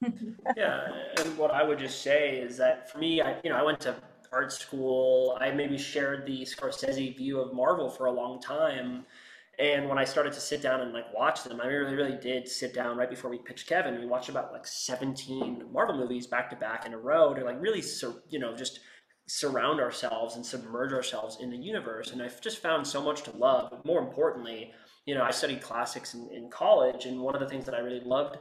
Yeah 0.56 0.88
and 1.18 1.38
what 1.38 1.52
i 1.52 1.62
would 1.62 1.78
just 1.80 2.02
say 2.02 2.38
is 2.38 2.56
that 2.58 2.90
for 2.90 3.00
me 3.00 3.22
i 3.22 3.36
you 3.44 3.50
know 3.50 3.58
i 3.58 3.64
went 3.64 3.82
to 3.82 3.96
art 4.32 4.52
school. 4.52 5.38
I 5.40 5.52
maybe 5.52 5.78
shared 5.78 6.26
the 6.26 6.42
scorsese 6.42 7.16
view 7.16 7.40
of 7.40 7.54
marvel 7.54 7.90
for 7.90 8.06
a 8.06 8.12
long 8.12 8.40
time 8.40 9.06
and 9.60 9.90
when 9.90 9.98
I 9.98 10.06
started 10.06 10.32
to 10.34 10.40
sit 10.40 10.62
down 10.62 10.80
and 10.80 10.94
like 10.94 11.14
watch 11.14 11.44
them, 11.44 11.60
I 11.60 11.68
really, 11.68 11.96
really 11.96 12.18
did 12.18 12.48
sit 12.48 12.74
down 12.74 12.98
right 12.98 13.10
before 13.10 13.30
we 13.30 13.40
pitched 13.40 13.68
Kevin. 13.68 14.00
We 14.00 14.06
watched 14.06 14.30
about 14.30 14.54
like 14.54 14.66
17 14.66 15.66
Marvel 15.72 15.98
movies 15.98 16.28
back 16.28 16.50
to 16.52 16.56
back 16.56 16.86
in 16.86 16.94
a 16.94 16.98
row 16.98 17.34
to 17.34 17.44
like 17.44 17.62
really, 17.62 17.84
you 18.30 18.40
know, 18.40 18.56
just 18.56 18.80
surround 19.28 19.82
ourselves 19.82 20.38
and 20.38 20.46
submerge 20.46 20.94
ourselves 20.94 21.38
in 21.42 21.52
the 21.52 21.58
universe. 21.58 22.12
And 22.12 22.22
I've 22.22 22.40
just 22.40 22.60
found 22.60 22.88
so 22.88 23.02
much 23.02 23.24
to 23.24 23.32
love. 23.32 23.70
But 23.70 23.86
more 23.86 24.00
importantly, 24.00 24.72
you 25.06 25.14
know, 25.14 25.24
I 25.24 25.32
studied 25.32 25.62
classics 25.62 26.14
in, 26.14 26.30
in 26.32 26.50
college, 26.50 27.06
and 27.06 27.20
one 27.20 27.36
of 27.36 27.42
the 27.42 27.48
things 27.48 27.66
that 27.66 27.76
I 27.76 27.80
really 27.80 28.02
loved 28.04 28.38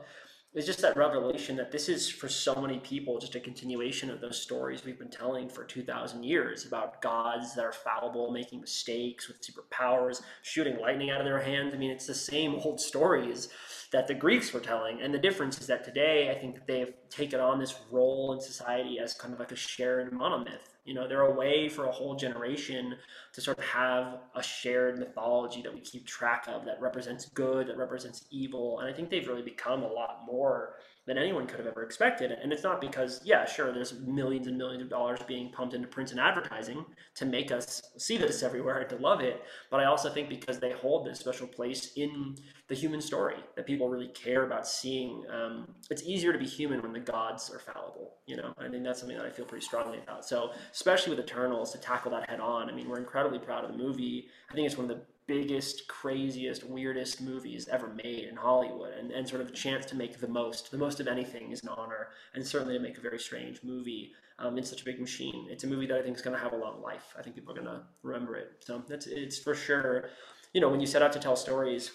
it's 0.59 0.67
just 0.67 0.81
that 0.81 0.97
revelation 0.97 1.57
that 1.57 1.71
this 1.71 1.89
is 1.89 2.09
for 2.09 2.29
so 2.29 2.55
many 2.57 2.79
people 2.81 3.19
just 3.19 3.37
a 3.37 3.41
continuation 3.41 4.11
of 4.11 4.21
those 4.21 4.41
stories 4.41 4.85
we've 4.85 4.99
been 4.99 5.09
telling 5.09 5.49
for 5.49 5.63
2000 5.65 6.25
years 6.25 6.67
about 6.67 7.01
gods 7.01 7.55
that 7.55 7.65
are 7.65 7.73
fallible 7.73 8.33
making 8.33 8.61
mistakes 8.61 9.29
with 9.29 9.41
superpowers 9.41 10.23
shooting 10.43 10.79
lightning 10.81 11.11
out 11.11 11.21
of 11.21 11.25
their 11.25 11.41
hands. 11.41 11.73
I 11.73 11.77
mean 11.77 11.93
it's 11.93 12.07
the 12.07 12.15
same 12.15 12.57
old 12.57 12.81
stories 12.81 13.49
that 13.93 14.07
the 14.07 14.15
greeks 14.15 14.53
were 14.53 14.61
telling. 14.61 15.01
And 15.01 15.15
the 15.15 15.19
difference 15.19 15.61
is 15.61 15.67
that 15.69 15.85
today 15.85 16.31
i 16.31 16.39
think 16.39 16.57
that 16.57 16.67
they've 16.67 16.93
taken 17.09 17.41
on 17.41 17.61
this 17.61 17.75
role 17.91 18.33
in 18.33 18.41
society 18.41 18.99
as 18.99 19.15
kind 19.15 19.33
of 19.33 19.41
like 19.41 19.53
a 19.53 19.57
shared 19.57 20.11
monomyth 20.13 20.69
you 20.89 20.95
know, 20.95 21.07
they're 21.07 21.21
a 21.21 21.35
way 21.35 21.69
for 21.69 21.85
a 21.85 21.93
whole 21.93 22.17
generation 22.17 22.97
to 23.39 23.45
sort 23.45 23.57
of 23.57 23.65
have 23.65 24.19
a 24.35 24.43
shared 24.43 24.99
mythology 24.99 25.63
that 25.63 25.73
we 25.73 25.79
keep 25.81 26.05
track 26.05 26.47
of 26.49 26.65
that 26.65 26.81
represents 26.81 27.27
good, 27.27 27.69
that 27.69 27.79
represents 27.79 28.25
evil. 28.33 28.81
And 28.81 28.93
I 28.93 28.93
think 28.93 29.11
they've 29.11 29.29
really 29.29 29.43
become 29.43 29.85
a 29.85 29.87
lot 29.87 30.23
more 30.27 30.75
than 31.07 31.17
anyone 31.17 31.47
could 31.47 31.59
have 31.59 31.69
ever 31.69 31.85
expected. 31.85 32.33
And 32.33 32.53
it's 32.53 32.63
not 32.63 32.81
because, 32.81 33.21
yeah, 33.25 33.47
sure, 33.47 33.73
there's 33.73 33.95
millions 34.01 34.47
and 34.47 34.59
millions 34.59 34.83
of 34.83 34.91
dollars 34.91 35.21
being 35.27 35.51
pumped 35.53 35.73
into 35.73 35.89
print 35.89 36.11
and 36.11 36.21
advertising 36.21 36.85
to 37.15 37.25
make 37.25 37.51
us 37.51 37.81
see 37.97 38.19
this 38.19 38.43
everywhere 38.49 38.81
and 38.81 38.91
to 38.91 38.97
love 38.97 39.21
it. 39.21 39.43
But 39.71 39.81
I 39.81 39.87
also 39.87 40.11
think 40.11 40.29
because 40.29 40.59
they 40.59 40.73
hold 40.73 41.07
this 41.07 41.19
special 41.19 41.47
place 41.47 41.93
in 41.97 42.37
the 42.69 42.75
human 42.75 43.01
story 43.01 43.39
that 43.57 43.67
people 43.67 43.89
really 43.89 44.09
care 44.09 44.45
about 44.45 44.69
seeing. 44.69 45.25
Um, 45.33 45.75
it's 45.91 46.03
easier 46.03 46.33
to 46.33 46.39
be 46.39 46.45
human 46.45 46.83
when 46.83 46.93
the 46.93 47.01
gods 47.01 47.51
are 47.51 47.59
fallible. 47.59 48.17
You 48.27 48.37
know, 48.37 48.53
I 48.59 48.69
think 48.69 48.85
that's 48.85 49.01
something 49.01 49.17
that 49.17 49.25
I 49.25 49.31
feel 49.31 49.47
pretty 49.47 49.65
strongly 49.65 49.99
about. 49.99 50.27
So, 50.27 50.51
especially 50.73 51.17
with 51.17 51.25
Eternals, 51.25 51.73
to 51.73 51.79
tackle 51.79 52.11
that 52.11 52.29
head 52.29 52.41
on. 52.41 52.69
I 52.69 52.75
mean, 52.75 52.87
we're 52.87 52.99
incredibly 53.29 53.47
proud 53.47 53.65
of 53.65 53.77
the 53.77 53.83
movie. 53.83 54.29
I 54.51 54.55
think 54.55 54.67
it's 54.67 54.77
one 54.77 54.91
of 54.91 54.97
the 54.97 55.05
biggest, 55.27 55.89
craziest, 55.89 56.65
weirdest 56.65 57.21
movies 57.21 57.69
ever 57.69 57.89
made 58.03 58.25
in 58.25 58.37
Hollywood, 58.37 58.95
and, 58.99 59.11
and 59.11 59.29
sort 59.29 59.43
of 59.43 59.49
a 59.49 59.53
chance 59.53 59.85
to 59.87 59.97
make 59.97 60.19
the 60.19 60.29
most, 60.29 60.71
the 60.71 60.79
most 60.79 61.01
of 61.01 61.07
anything 61.07 61.53
is 61.53 61.63
an 61.63 61.69
honor, 61.69 62.09
and 62.35 62.47
certainly 62.47 62.75
to 62.75 62.81
make 62.81 62.97
a 62.97 63.01
very 63.01 63.19
strange 63.19 63.63
movie 63.63 64.13
um, 64.39 64.57
in 64.57 64.65
such 64.65 64.83
a 64.83 64.85
big 64.85 65.01
machine. 65.01 65.47
It's 65.51 65.65
a 65.65 65.67
movie 65.67 65.87
that 65.87 65.99
I 65.99 66.03
think 66.03 66.17
is 66.17 66.23
going 66.23 66.37
to 66.37 66.43
have 66.43 66.53
a 66.53 66.57
long 66.57 66.81
life. 66.83 67.15
I 67.19 67.23
think 67.23 67.37
people 67.37 67.53
are 67.53 67.61
going 67.61 67.67
to 67.67 67.83
remember 68.03 68.37
it. 68.37 68.53
So 68.61 68.83
that's 68.89 69.07
it's 69.07 69.39
for 69.39 69.55
sure. 69.55 70.11
You 70.55 70.61
know, 70.61 70.71
when 70.71 70.81
you 70.81 70.87
set 70.87 71.03
out 71.03 71.13
to 71.13 71.19
tell 71.19 71.37
stories, 71.37 71.91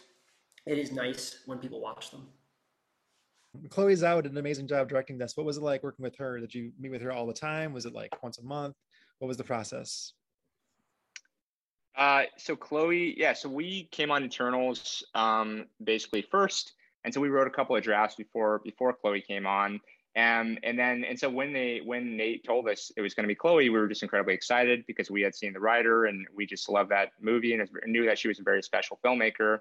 it 0.68 0.77
is 0.77 0.92
nice 0.92 1.40
when 1.48 1.57
people 1.57 1.81
watch 1.81 2.12
them. 2.12 2.27
Chloe 3.70 3.94
Zhao 3.94 4.22
did 4.22 4.31
an 4.31 4.38
amazing 4.38 4.68
job 4.68 4.90
directing 4.90 5.18
this. 5.18 5.38
What 5.38 5.46
was 5.46 5.57
it 5.57 5.64
like 5.64 5.84
working 5.84 6.03
with 6.03 6.18
her? 6.18 6.40
Did 6.40 6.53
you 6.53 6.72
meet 6.79 6.92
with 6.92 7.01
her 7.01 7.12
all 7.12 7.25
the 7.25 7.34
time? 7.34 7.74
Was 7.74 7.86
it 7.86 7.94
like 7.94 8.22
once 8.24 8.38
a 8.40 8.44
month? 8.44 8.75
What 9.20 9.27
was 9.27 9.38
the 9.38 9.44
process? 9.44 10.14
Uh, 11.96 12.24
so 12.38 12.56
Chloe, 12.56 13.20
yeah, 13.20 13.34
so 13.34 13.48
we 13.48 13.88
came 13.92 14.10
on 14.10 14.24
Eternals 14.24 15.03
um, 15.14 15.66
basically 15.84 16.24
first, 16.24 16.74
and 17.03 17.14
so 17.14 17.22
we 17.22 17.29
wrote 17.29 17.48
a 17.48 17.51
couple 17.51 17.75
of 17.75 17.84
drafts 17.84 18.16
before 18.16 18.62
before 18.64 18.94
Chloe 18.94 19.22
came 19.22 19.46
on, 19.46 19.79
and 20.16 20.60
and 20.64 20.77
then 20.77 21.03
and 21.03 21.20
so 21.20 21.29
when 21.29 21.53
they 21.53 21.82
when 21.86 22.18
Nate 22.18 22.44
told 22.44 22.68
us 22.68 22.92
it 22.98 23.01
was 23.01 23.14
going 23.14 23.25
to 23.25 23.27
be 23.27 23.36
Chloe, 23.36 23.70
we 23.70 23.77
were 23.77 23.88
just 23.88 24.01
incredibly 24.01 24.34
excited 24.34 24.86
because 24.88 25.12
we 25.12 25.22
had 25.22 25.36
seen 25.36 25.53
the 25.53 25.60
Rider 25.60 26.06
and 26.06 26.25
we 26.36 26.48
just 26.48 26.68
loved 26.68 26.90
that 26.90 27.12
movie 27.22 27.53
and 27.53 27.70
knew 27.86 28.06
that 28.06 28.18
she 28.18 28.27
was 28.27 28.40
a 28.40 28.44
very 28.44 28.64
special 28.64 29.00
filmmaker. 29.06 29.60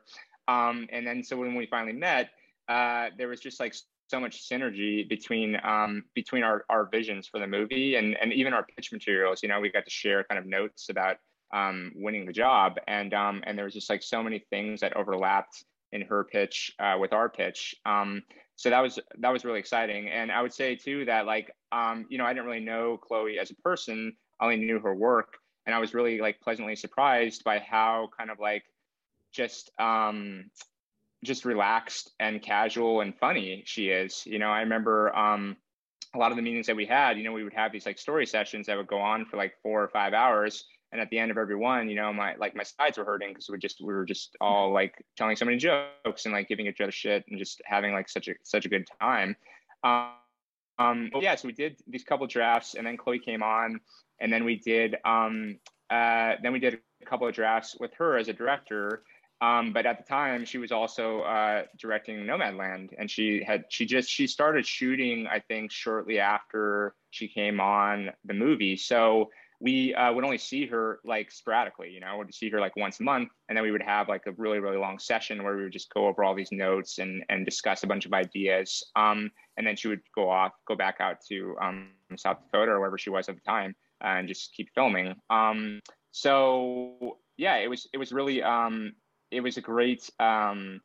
Um, 0.48 0.86
and 0.90 1.06
then 1.06 1.22
so 1.22 1.36
when 1.36 1.54
we 1.54 1.66
finally 1.66 1.92
met, 1.92 2.30
uh, 2.68 3.08
there 3.18 3.28
was 3.28 3.40
just 3.40 3.60
like 3.60 3.74
so 4.08 4.20
much 4.20 4.48
synergy 4.48 5.08
between 5.08 5.58
um, 5.64 6.04
between 6.14 6.44
our, 6.44 6.64
our 6.70 6.86
visions 6.86 7.26
for 7.26 7.40
the 7.40 7.46
movie 7.46 7.96
and 7.96 8.16
and 8.16 8.32
even 8.32 8.54
our 8.54 8.66
pitch 8.76 8.90
materials. 8.90 9.42
You 9.42 9.50
know, 9.50 9.60
we 9.60 9.70
got 9.70 9.84
to 9.84 9.90
share 9.90 10.24
kind 10.24 10.38
of 10.38 10.46
notes 10.46 10.88
about 10.88 11.16
um, 11.52 11.92
winning 11.94 12.26
the 12.26 12.32
job. 12.32 12.78
And 12.86 13.12
um, 13.14 13.42
and 13.46 13.56
there 13.56 13.64
was 13.64 13.74
just 13.74 13.90
like 13.90 14.02
so 14.02 14.22
many 14.22 14.40
things 14.50 14.80
that 14.80 14.96
overlapped 14.96 15.64
in 15.92 16.02
her 16.02 16.24
pitch 16.24 16.72
uh, 16.78 16.96
with 16.98 17.12
our 17.12 17.28
pitch. 17.28 17.74
Um, 17.84 18.22
so 18.56 18.70
that 18.70 18.80
was 18.80 18.98
that 19.18 19.30
was 19.30 19.44
really 19.44 19.60
exciting. 19.60 20.08
And 20.08 20.32
I 20.32 20.42
would 20.42 20.54
say 20.54 20.76
too 20.76 21.04
that 21.06 21.26
like 21.26 21.54
um, 21.70 22.06
you 22.08 22.18
know 22.18 22.24
I 22.24 22.32
didn't 22.32 22.46
really 22.46 22.64
know 22.64 22.96
Chloe 22.96 23.38
as 23.38 23.50
a 23.50 23.54
person. 23.56 24.14
I 24.40 24.44
only 24.44 24.56
knew 24.56 24.80
her 24.80 24.94
work, 24.94 25.34
and 25.66 25.74
I 25.74 25.78
was 25.78 25.94
really 25.94 26.20
like 26.20 26.40
pleasantly 26.40 26.76
surprised 26.76 27.44
by 27.44 27.58
how 27.58 28.08
kind 28.16 28.30
of 28.30 28.38
like 28.40 28.64
just 29.32 29.70
um, 29.78 30.50
just 31.24 31.44
relaxed 31.44 32.12
and 32.20 32.42
casual 32.42 33.00
and 33.00 33.16
funny 33.18 33.62
she 33.66 33.88
is. 33.88 34.26
You 34.26 34.38
know, 34.38 34.50
I 34.50 34.60
remember 34.60 35.14
um, 35.16 35.56
a 36.14 36.18
lot 36.18 36.32
of 36.32 36.36
the 36.36 36.42
meetings 36.42 36.66
that 36.66 36.76
we 36.76 36.86
had. 36.86 37.16
You 37.16 37.24
know, 37.24 37.32
we 37.32 37.44
would 37.44 37.54
have 37.54 37.72
these 37.72 37.86
like 37.86 37.98
story 37.98 38.26
sessions 38.26 38.66
that 38.66 38.76
would 38.76 38.88
go 38.88 38.98
on 38.98 39.24
for 39.24 39.36
like 39.36 39.54
four 39.62 39.82
or 39.82 39.88
five 39.88 40.12
hours 40.12 40.64
and 40.92 41.00
at 41.00 41.10
the 41.10 41.18
end 41.18 41.30
of 41.30 41.38
every 41.38 41.56
one 41.56 41.88
you 41.88 41.96
know 41.96 42.12
my 42.12 42.34
like 42.36 42.54
my 42.54 42.62
sides 42.62 42.98
were 42.98 43.04
hurting 43.04 43.30
because 43.30 43.48
we 43.48 43.58
just 43.58 43.80
we 43.80 43.92
were 43.92 44.04
just 44.04 44.36
all 44.40 44.72
like 44.72 45.04
telling 45.16 45.34
so 45.34 45.44
many 45.44 45.56
jokes 45.56 46.24
and 46.24 46.32
like 46.32 46.48
giving 46.48 46.66
each 46.66 46.80
other 46.80 46.92
shit 46.92 47.24
and 47.28 47.38
just 47.38 47.60
having 47.64 47.92
like 47.92 48.08
such 48.08 48.28
a 48.28 48.34
such 48.42 48.66
a 48.66 48.68
good 48.68 48.86
time. 49.00 49.34
Um, 49.82 50.10
um 50.78 51.10
yeah 51.20 51.34
so 51.34 51.48
we 51.48 51.52
did 51.52 51.76
these 51.86 52.04
couple 52.04 52.26
drafts 52.26 52.74
and 52.74 52.86
then 52.86 52.96
chloe 52.96 53.18
came 53.18 53.42
on 53.42 53.80
and 54.20 54.32
then 54.32 54.44
we 54.44 54.56
did 54.56 54.96
um 55.04 55.58
uh 55.90 56.34
then 56.42 56.52
we 56.52 56.58
did 56.58 56.80
a 57.02 57.04
couple 57.04 57.26
of 57.26 57.34
drafts 57.34 57.76
with 57.80 57.92
her 57.94 58.16
as 58.16 58.28
a 58.28 58.32
director. 58.32 59.02
Um, 59.40 59.72
but 59.72 59.86
at 59.86 59.98
the 59.98 60.04
time 60.04 60.44
she 60.44 60.58
was 60.58 60.70
also 60.70 61.22
uh, 61.22 61.64
directing 61.76 62.24
nomadland 62.24 62.90
and 62.96 63.10
she 63.10 63.42
had 63.44 63.64
she 63.70 63.86
just 63.86 64.08
she 64.08 64.28
started 64.28 64.64
shooting 64.64 65.26
i 65.26 65.40
think 65.40 65.72
shortly 65.72 66.20
after 66.20 66.94
she 67.12 67.28
came 67.28 67.60
on 67.60 68.10
the 68.24 68.34
movie. 68.34 68.76
So 68.76 69.30
we 69.62 69.94
uh, 69.94 70.12
would 70.12 70.24
only 70.24 70.38
see 70.38 70.66
her 70.66 70.98
like 71.04 71.30
sporadically, 71.30 71.88
you 71.88 72.00
know, 72.00 72.18
would 72.18 72.34
see 72.34 72.50
her 72.50 72.58
like 72.58 72.74
once 72.74 72.98
a 72.98 73.04
month. 73.04 73.28
And 73.48 73.56
then 73.56 73.62
we 73.62 73.70
would 73.70 73.82
have 73.82 74.08
like 74.08 74.26
a 74.26 74.32
really, 74.32 74.58
really 74.58 74.76
long 74.76 74.98
session 74.98 75.44
where 75.44 75.56
we 75.56 75.62
would 75.62 75.72
just 75.72 75.94
go 75.94 76.08
over 76.08 76.24
all 76.24 76.34
these 76.34 76.50
notes 76.50 76.98
and, 76.98 77.24
and 77.28 77.44
discuss 77.44 77.84
a 77.84 77.86
bunch 77.86 78.04
of 78.04 78.12
ideas. 78.12 78.82
Um, 78.96 79.30
and 79.56 79.64
then 79.64 79.76
she 79.76 79.86
would 79.86 80.00
go 80.16 80.28
off, 80.28 80.50
go 80.66 80.74
back 80.74 80.96
out 80.98 81.18
to 81.28 81.54
um, 81.62 81.90
South 82.16 82.38
Dakota 82.42 82.72
or 82.72 82.80
wherever 82.80 82.98
she 82.98 83.10
was 83.10 83.28
at 83.28 83.36
the 83.36 83.40
time 83.42 83.76
uh, 84.04 84.08
and 84.08 84.26
just 84.26 84.52
keep 84.52 84.68
filming. 84.74 85.14
Um, 85.30 85.80
so 86.10 87.18
yeah, 87.36 87.58
it 87.58 87.70
was, 87.70 87.88
it 87.92 87.98
was 87.98 88.10
really, 88.10 88.42
um, 88.42 88.94
it 89.30 89.42
was 89.42 89.58
a 89.58 89.62
great 89.62 90.10
um, 90.18 90.80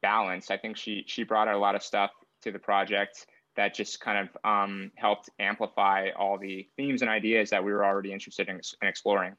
balance. 0.00 0.50
I 0.50 0.56
think 0.56 0.78
she, 0.78 1.04
she 1.06 1.24
brought 1.24 1.48
a 1.48 1.58
lot 1.58 1.74
of 1.74 1.82
stuff 1.82 2.10
to 2.40 2.50
the 2.50 2.58
project 2.58 3.26
that 3.56 3.74
just 3.74 4.00
kind 4.00 4.28
of 4.28 4.36
um, 4.44 4.90
helped 4.96 5.30
amplify 5.38 6.10
all 6.16 6.38
the 6.38 6.68
themes 6.76 7.02
and 7.02 7.10
ideas 7.10 7.50
that 7.50 7.64
we 7.64 7.72
were 7.72 7.84
already 7.84 8.12
interested 8.12 8.48
in, 8.48 8.56
in 8.82 8.88
exploring. 8.88 9.34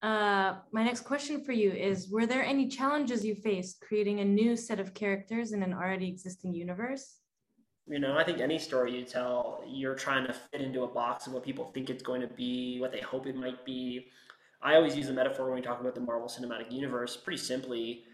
Uh, 0.00 0.54
my 0.70 0.84
next 0.84 1.00
question 1.00 1.42
for 1.42 1.52
you 1.52 1.72
is 1.72 2.08
Were 2.08 2.26
there 2.26 2.44
any 2.44 2.68
challenges 2.68 3.24
you 3.24 3.34
faced 3.34 3.80
creating 3.80 4.20
a 4.20 4.24
new 4.24 4.56
set 4.56 4.78
of 4.78 4.94
characters 4.94 5.52
in 5.52 5.62
an 5.62 5.74
already 5.74 6.08
existing 6.08 6.54
universe? 6.54 7.16
You 7.88 7.98
know, 7.98 8.16
I 8.16 8.22
think 8.22 8.38
any 8.38 8.58
story 8.58 8.96
you 8.96 9.04
tell, 9.04 9.64
you're 9.66 9.94
trying 9.94 10.26
to 10.26 10.32
fit 10.32 10.60
into 10.60 10.82
a 10.82 10.86
box 10.86 11.26
of 11.26 11.32
what 11.32 11.42
people 11.42 11.70
think 11.72 11.90
it's 11.90 12.02
going 12.02 12.20
to 12.20 12.28
be, 12.28 12.78
what 12.78 12.92
they 12.92 13.00
hope 13.00 13.26
it 13.26 13.34
might 13.34 13.64
be. 13.64 14.08
I 14.62 14.74
always 14.74 14.94
use 14.94 15.06
the 15.06 15.12
metaphor 15.12 15.46
when 15.46 15.54
we 15.54 15.62
talk 15.62 15.80
about 15.80 15.94
the 15.94 16.00
Marvel 16.00 16.28
Cinematic 16.28 16.70
Universe 16.70 17.16
pretty 17.16 17.38
simply 17.38 18.04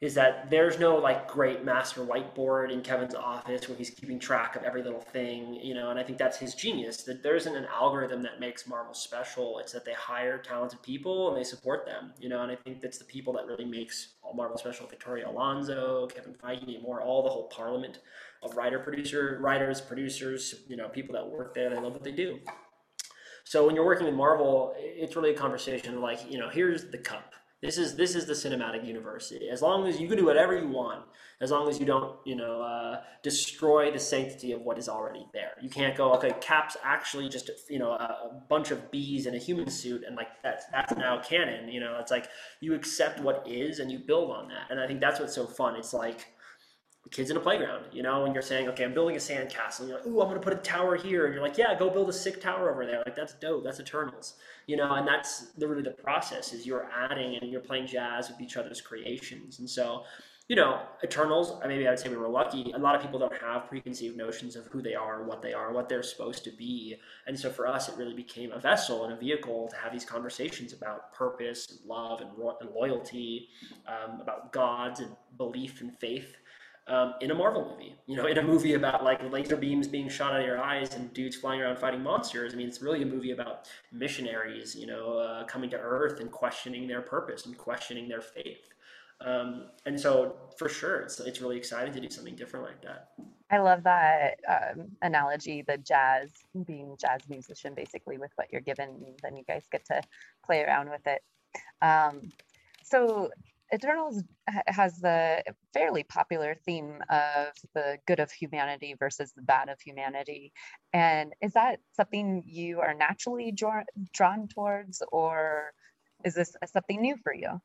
is 0.00 0.14
that 0.14 0.48
there's 0.48 0.78
no 0.78 0.96
like 0.96 1.26
great 1.26 1.64
master 1.64 2.02
whiteboard 2.02 2.70
in 2.70 2.82
Kevin's 2.82 3.16
office 3.16 3.68
where 3.68 3.76
he's 3.76 3.90
keeping 3.90 4.18
track 4.18 4.54
of 4.54 4.62
every 4.62 4.80
little 4.80 5.00
thing, 5.00 5.54
you 5.54 5.74
know, 5.74 5.90
and 5.90 5.98
I 5.98 6.04
think 6.04 6.18
that's 6.18 6.38
his 6.38 6.54
genius 6.54 7.02
that 7.02 7.24
there 7.24 7.34
isn't 7.34 7.56
an 7.56 7.66
algorithm 7.66 8.22
that 8.22 8.38
makes 8.38 8.68
Marvel 8.68 8.94
special. 8.94 9.58
It's 9.58 9.72
that 9.72 9.84
they 9.84 9.94
hire 9.94 10.38
talented 10.38 10.82
people 10.82 11.28
and 11.28 11.36
they 11.36 11.42
support 11.42 11.84
them, 11.84 12.12
you 12.20 12.28
know, 12.28 12.42
and 12.42 12.52
I 12.52 12.54
think 12.54 12.80
that's 12.80 12.98
the 12.98 13.04
people 13.06 13.32
that 13.32 13.46
really 13.46 13.64
makes 13.64 14.14
all 14.22 14.34
Marvel 14.34 14.56
special. 14.56 14.86
Victoria 14.86 15.28
Alonso, 15.28 16.06
Kevin 16.06 16.34
Feige, 16.34 16.76
and 16.76 16.82
more, 16.82 17.02
all 17.02 17.24
the 17.24 17.30
whole 17.30 17.48
parliament 17.48 17.98
of 18.44 18.56
writer, 18.56 18.78
producer, 18.78 19.38
writers, 19.40 19.80
producers, 19.80 20.54
you 20.68 20.76
know, 20.76 20.88
people 20.88 21.12
that 21.14 21.28
work 21.28 21.54
there, 21.54 21.70
they 21.70 21.76
love 21.76 21.92
what 21.92 22.04
they 22.04 22.12
do. 22.12 22.38
So 23.42 23.66
when 23.66 23.74
you're 23.74 23.86
working 23.86 24.06
with 24.06 24.14
Marvel, 24.14 24.74
it's 24.76 25.16
really 25.16 25.30
a 25.30 25.36
conversation 25.36 26.00
like, 26.00 26.30
you 26.30 26.38
know, 26.38 26.48
here's 26.48 26.88
the 26.90 26.98
cup 26.98 27.34
this 27.60 27.76
is 27.76 27.96
this 27.96 28.14
is 28.14 28.26
the 28.26 28.34
cinematic 28.34 28.86
universe. 28.86 29.32
As 29.50 29.62
long 29.62 29.88
as 29.88 30.00
you 30.00 30.06
can 30.06 30.16
do 30.16 30.24
whatever 30.24 30.56
you 30.56 30.68
want, 30.68 31.04
as 31.40 31.50
long 31.50 31.68
as 31.68 31.80
you 31.80 31.86
don't, 31.86 32.14
you 32.24 32.36
know, 32.36 32.62
uh, 32.62 33.00
destroy 33.22 33.90
the 33.90 33.98
sanctity 33.98 34.52
of 34.52 34.60
what 34.62 34.78
is 34.78 34.88
already 34.88 35.26
there. 35.32 35.52
You 35.60 35.68
can't 35.68 35.96
go, 35.96 36.12
okay, 36.14 36.32
Cap's 36.40 36.76
actually 36.84 37.28
just 37.28 37.50
you 37.68 37.80
know 37.80 37.90
a, 37.90 38.42
bunch 38.48 38.70
of 38.70 38.90
bees 38.92 39.26
in 39.26 39.34
a 39.34 39.38
human 39.38 39.68
suit, 39.68 40.04
and 40.06 40.14
like 40.14 40.28
that's 40.42 40.66
that's 40.66 40.94
now 40.96 41.20
canon. 41.20 41.68
You 41.68 41.80
know, 41.80 41.98
it's 42.00 42.12
like 42.12 42.28
you 42.60 42.74
accept 42.74 43.20
what 43.20 43.44
is 43.46 43.80
and 43.80 43.90
you 43.90 43.98
build 43.98 44.30
on 44.30 44.48
that. 44.48 44.70
And 44.70 44.80
I 44.80 44.86
think 44.86 45.00
that's 45.00 45.18
what's 45.18 45.34
so 45.34 45.46
fun. 45.46 45.74
It's 45.74 45.92
like 45.92 46.28
kids 47.10 47.30
in 47.30 47.36
a 47.36 47.40
playground, 47.40 47.86
you 47.92 48.02
know, 48.02 48.24
and 48.24 48.34
you're 48.34 48.42
saying, 48.42 48.68
okay, 48.68 48.84
I'm 48.84 48.92
building 48.92 49.16
a 49.16 49.18
sandcastle. 49.18 49.80
And 49.80 49.88
you're 49.88 49.98
like, 49.98 50.06
ooh, 50.06 50.20
I'm 50.20 50.28
going 50.28 50.34
to 50.34 50.44
put 50.44 50.52
a 50.52 50.56
tower 50.56 50.96
here. 50.96 51.24
And 51.24 51.34
you're 51.34 51.42
like, 51.42 51.56
yeah, 51.56 51.74
go 51.78 51.88
build 51.88 52.08
a 52.08 52.12
sick 52.12 52.40
tower 52.40 52.70
over 52.70 52.84
there. 52.84 53.02
Like, 53.04 53.16
that's 53.16 53.34
dope. 53.34 53.64
That's 53.64 53.80
Eternals, 53.80 54.34
you 54.66 54.76
know, 54.76 54.94
and 54.94 55.08
that's 55.08 55.52
the, 55.52 55.66
really 55.66 55.82
the 55.82 55.90
process 55.90 56.52
is 56.52 56.66
you're 56.66 56.88
adding 56.92 57.38
and 57.40 57.50
you're 57.50 57.60
playing 57.60 57.86
jazz 57.86 58.28
with 58.28 58.40
each 58.40 58.56
other's 58.56 58.80
creations. 58.80 59.58
And 59.58 59.68
so, 59.70 60.04
you 60.48 60.56
know, 60.56 60.80
Eternals, 61.04 61.60
maybe 61.66 61.86
I 61.86 61.90
would 61.90 61.98
say 61.98 62.08
we 62.08 62.16
were 62.16 62.28
lucky. 62.28 62.72
A 62.74 62.78
lot 62.78 62.94
of 62.94 63.02
people 63.02 63.18
don't 63.18 63.36
have 63.36 63.68
preconceived 63.68 64.16
notions 64.16 64.56
of 64.56 64.66
who 64.66 64.80
they 64.80 64.94
are, 64.94 65.22
what 65.22 65.42
they 65.42 65.52
are, 65.52 65.72
what 65.72 65.90
they're 65.90 66.02
supposed 66.02 66.42
to 66.44 66.50
be. 66.50 66.96
And 67.26 67.38
so 67.38 67.50
for 67.50 67.66
us, 67.66 67.88
it 67.88 67.96
really 67.96 68.14
became 68.14 68.52
a 68.52 68.58
vessel 68.58 69.04
and 69.04 69.12
a 69.12 69.16
vehicle 69.16 69.68
to 69.68 69.76
have 69.76 69.92
these 69.92 70.06
conversations 70.06 70.72
about 70.72 71.12
purpose 71.12 71.70
and 71.70 71.80
love 71.86 72.22
and, 72.22 72.30
ro- 72.36 72.56
and 72.62 72.70
loyalty, 72.70 73.48
um, 73.86 74.22
about 74.22 74.52
gods 74.52 75.00
and 75.00 75.14
belief 75.36 75.82
and 75.82 75.96
faith 75.98 76.37
um, 76.88 77.14
in 77.20 77.30
a 77.30 77.34
Marvel 77.34 77.68
movie. 77.70 77.94
You 78.06 78.16
know, 78.16 78.26
in 78.32 78.38
a 78.38 78.42
movie 78.42 78.74
about 78.74 79.04
like 79.04 79.20
laser 79.30 79.56
beams 79.56 79.86
being 79.86 80.08
shot 80.08 80.32
out 80.32 80.40
of 80.40 80.46
your 80.46 80.60
eyes 80.60 80.94
and 80.94 81.12
dudes 81.12 81.36
flying 81.36 81.60
around 81.60 81.78
fighting 81.78 82.02
monsters. 82.02 82.54
I 82.54 82.56
mean, 82.56 82.68
it's 82.68 82.82
really 82.82 83.02
a 83.02 83.06
movie 83.06 83.32
about 83.32 83.68
missionaries, 83.92 84.74
you 84.74 84.86
know, 84.86 85.18
uh, 85.18 85.44
coming 85.44 85.70
to 85.70 85.76
Earth 85.76 86.20
and 86.20 86.30
questioning 86.30 86.86
their 86.88 87.02
purpose 87.02 87.46
and 87.46 87.56
questioning 87.56 88.08
their 88.08 88.22
faith. 88.22 88.68
Um, 89.20 89.66
and 89.84 89.98
so, 89.98 90.36
for 90.56 90.68
sure, 90.68 91.00
it's 91.00 91.18
it's 91.18 91.40
really 91.40 91.56
exciting 91.56 91.92
to 91.92 92.00
do 92.00 92.08
something 92.08 92.36
different 92.36 92.66
like 92.66 92.82
that. 92.82 93.10
I 93.50 93.58
love 93.58 93.82
that 93.84 94.38
um, 94.48 94.88
analogy, 95.02 95.62
the 95.62 95.78
jazz 95.78 96.30
being 96.66 96.96
jazz 97.00 97.22
musician, 97.28 97.74
basically 97.74 98.18
with 98.18 98.30
what 98.36 98.52
you're 98.52 98.60
given, 98.60 99.14
then 99.22 99.36
you 99.36 99.42
guys 99.48 99.64
get 99.72 99.84
to 99.86 100.02
play 100.44 100.62
around 100.62 100.90
with 100.90 101.06
it. 101.06 101.22
Um, 101.82 102.30
so 102.84 103.30
Eternals 103.72 104.22
has 104.66 104.98
the 104.98 105.42
fairly 105.74 106.02
popular 106.02 106.56
theme 106.64 107.02
of 107.10 107.48
the 107.74 107.98
good 108.06 108.18
of 108.18 108.30
humanity 108.30 108.94
versus 108.98 109.32
the 109.36 109.42
bad 109.42 109.68
of 109.68 109.80
humanity. 109.80 110.52
And 110.92 111.34
is 111.42 111.52
that 111.52 111.80
something 111.92 112.42
you 112.46 112.80
are 112.80 112.94
naturally 112.94 113.52
drawn, 113.52 114.48
towards, 114.48 115.02
or 115.12 115.72
is 116.24 116.34
this 116.34 116.56
something 116.66 117.00
new 117.00 117.16
for 117.22 117.34
you? 117.34 117.60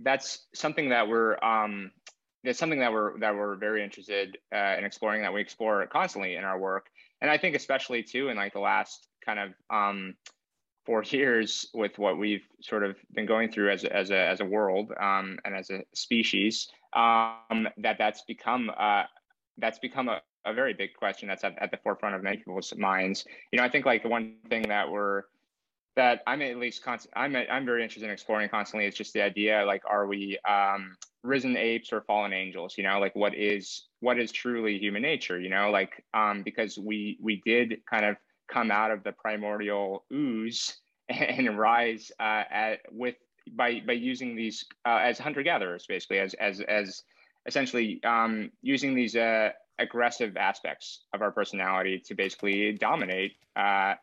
That's 0.00 0.46
something 0.54 0.90
that 0.90 1.08
we're 1.08 1.42
um, 1.42 1.90
it's 2.44 2.58
something 2.58 2.80
that 2.80 2.92
we're 2.92 3.18
that 3.20 3.34
we're 3.34 3.56
very 3.56 3.84
interested 3.84 4.38
uh, 4.54 4.76
in 4.78 4.84
exploring. 4.84 5.22
That 5.22 5.32
we 5.32 5.40
explore 5.40 5.86
constantly 5.86 6.36
in 6.36 6.44
our 6.44 6.58
work, 6.58 6.86
and 7.20 7.30
I 7.30 7.38
think 7.38 7.56
especially 7.56 8.02
too 8.02 8.28
in 8.28 8.36
like 8.36 8.52
the 8.52 8.60
last 8.60 9.08
kind 9.24 9.38
of 9.38 9.52
um, 9.70 10.14
four 10.84 11.02
years 11.04 11.68
with 11.74 11.98
what 11.98 12.18
we've 12.18 12.46
sort 12.60 12.84
of 12.84 12.96
been 13.12 13.26
going 13.26 13.50
through 13.50 13.70
as 13.70 13.84
a, 13.84 13.94
as 13.94 14.10
a, 14.10 14.16
as 14.16 14.40
a 14.40 14.44
world 14.44 14.92
um, 15.00 15.38
and 15.44 15.54
as 15.54 15.70
a 15.70 15.82
species, 15.94 16.68
um, 16.94 17.68
that 17.78 17.96
that's 17.98 18.22
become 18.22 18.70
uh, 18.76 19.04
that's 19.58 19.78
become 19.78 20.08
a, 20.08 20.20
a 20.44 20.52
very 20.52 20.74
big 20.74 20.94
question 20.94 21.28
that's 21.28 21.44
at, 21.44 21.56
at 21.60 21.70
the 21.70 21.78
forefront 21.78 22.14
of 22.14 22.22
many 22.22 22.38
people's 22.38 22.72
minds. 22.76 23.24
You 23.52 23.58
know, 23.58 23.64
I 23.64 23.68
think 23.68 23.86
like 23.86 24.02
the 24.02 24.08
one 24.08 24.36
thing 24.48 24.62
that 24.68 24.90
we're 24.90 25.24
that 25.94 26.22
I'm 26.26 26.42
at 26.42 26.56
least 26.58 26.82
constant, 26.82 27.12
I'm 27.16 27.36
I'm 27.36 27.64
very 27.64 27.82
interested 27.82 28.06
in 28.06 28.12
exploring 28.12 28.48
constantly 28.48 28.86
is 28.86 28.94
just 28.94 29.12
the 29.12 29.22
idea 29.22 29.64
like 29.64 29.82
are 29.86 30.06
we 30.06 30.38
um, 30.48 30.96
risen 31.22 31.56
apes 31.56 31.92
or 31.92 32.02
fallen 32.02 32.32
angels? 32.32 32.74
You 32.76 32.84
know, 32.84 32.98
like 32.98 33.14
what 33.14 33.34
is 33.34 33.86
what 34.00 34.18
is 34.18 34.32
truly 34.32 34.78
human 34.78 35.02
nature? 35.02 35.38
You 35.38 35.50
know, 35.50 35.70
like 35.70 36.04
um, 36.14 36.42
because 36.42 36.78
we 36.78 37.18
we 37.20 37.42
did 37.44 37.82
kind 37.88 38.04
of 38.04 38.16
come 38.50 38.70
out 38.70 38.90
of 38.90 39.02
the 39.02 39.12
primordial 39.12 40.04
ooze 40.12 40.76
and 41.08 41.58
rise 41.58 42.10
uh, 42.20 42.44
at, 42.50 42.80
with 42.90 43.16
by 43.56 43.80
by 43.86 43.92
using 43.92 44.36
these 44.36 44.64
uh, 44.86 45.00
as 45.02 45.18
hunter 45.18 45.42
gatherers, 45.42 45.86
basically 45.86 46.18
as 46.18 46.34
as 46.34 46.60
as 46.60 47.02
essentially 47.46 48.00
um, 48.04 48.50
using 48.62 48.94
these 48.94 49.16
uh, 49.16 49.50
aggressive 49.78 50.36
aspects 50.36 51.00
of 51.12 51.22
our 51.22 51.32
personality 51.32 51.98
to 52.06 52.14
basically 52.14 52.72
dominate 52.72 53.32
uh, 53.56 53.94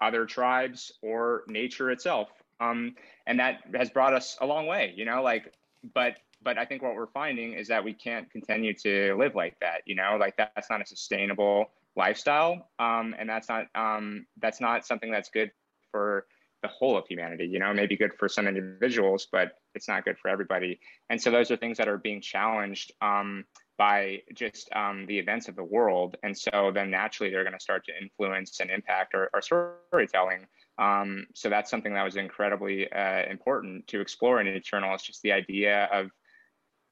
other 0.00 0.24
tribes 0.24 0.92
or 1.02 1.42
nature 1.46 1.90
itself. 1.90 2.30
Um, 2.58 2.94
and 3.26 3.38
that 3.38 3.60
has 3.74 3.90
brought 3.90 4.14
us 4.14 4.36
a 4.40 4.46
long 4.46 4.66
way, 4.66 4.92
you 4.96 5.04
know, 5.04 5.22
like, 5.22 5.52
but 5.94 6.16
but 6.42 6.58
I 6.58 6.64
think 6.64 6.82
what 6.82 6.94
we're 6.94 7.06
finding 7.06 7.52
is 7.52 7.68
that 7.68 7.84
we 7.84 7.92
can't 7.92 8.30
continue 8.30 8.72
to 8.82 9.14
live 9.18 9.34
like 9.34 9.58
that, 9.60 9.82
you 9.84 9.94
know, 9.94 10.16
like 10.18 10.36
that, 10.36 10.52
that's 10.54 10.70
not 10.70 10.80
a 10.80 10.86
sustainable 10.86 11.70
lifestyle 11.96 12.68
um, 12.78 13.14
and 13.18 13.28
that's 13.28 13.48
not 13.48 13.66
um, 13.74 14.26
that's 14.38 14.60
not 14.60 14.86
something 14.86 15.10
that's 15.10 15.30
good 15.30 15.50
for 15.90 16.26
the 16.62 16.68
whole 16.68 16.96
of 16.96 17.06
humanity 17.08 17.46
you 17.46 17.58
know 17.58 17.72
maybe 17.72 17.96
good 17.96 18.12
for 18.18 18.28
some 18.28 18.46
individuals 18.46 19.26
but 19.30 19.52
it's 19.74 19.88
not 19.88 20.04
good 20.04 20.18
for 20.18 20.28
everybody. 20.28 20.80
And 21.08 21.20
so 21.20 21.30
those 21.30 21.50
are 21.50 21.56
things 21.56 21.78
that 21.78 21.88
are 21.88 21.98
being 21.98 22.20
challenged 22.20 22.92
um, 23.00 23.44
by 23.78 24.22
just 24.34 24.68
um, 24.74 25.06
the 25.06 25.18
events 25.18 25.48
of 25.48 25.56
the 25.56 25.64
world. 25.64 26.16
And 26.22 26.36
so 26.36 26.70
then 26.74 26.90
naturally 26.90 27.30
they're 27.30 27.44
going 27.44 27.54
to 27.54 27.60
start 27.60 27.84
to 27.86 27.92
influence 28.00 28.60
and 28.60 28.70
impact 28.70 29.14
our, 29.14 29.30
our 29.32 29.42
storytelling. 29.42 30.46
Um, 30.78 31.26
so 31.34 31.48
that's 31.48 31.70
something 31.70 31.94
that 31.94 32.04
was 32.04 32.16
incredibly 32.16 32.90
uh, 32.90 33.24
important 33.30 33.86
to 33.88 34.00
explore 34.00 34.40
in 34.40 34.46
eternal 34.46 34.94
it's 34.94 35.04
just 35.04 35.22
the 35.22 35.32
idea 35.32 35.88
of 35.92 36.10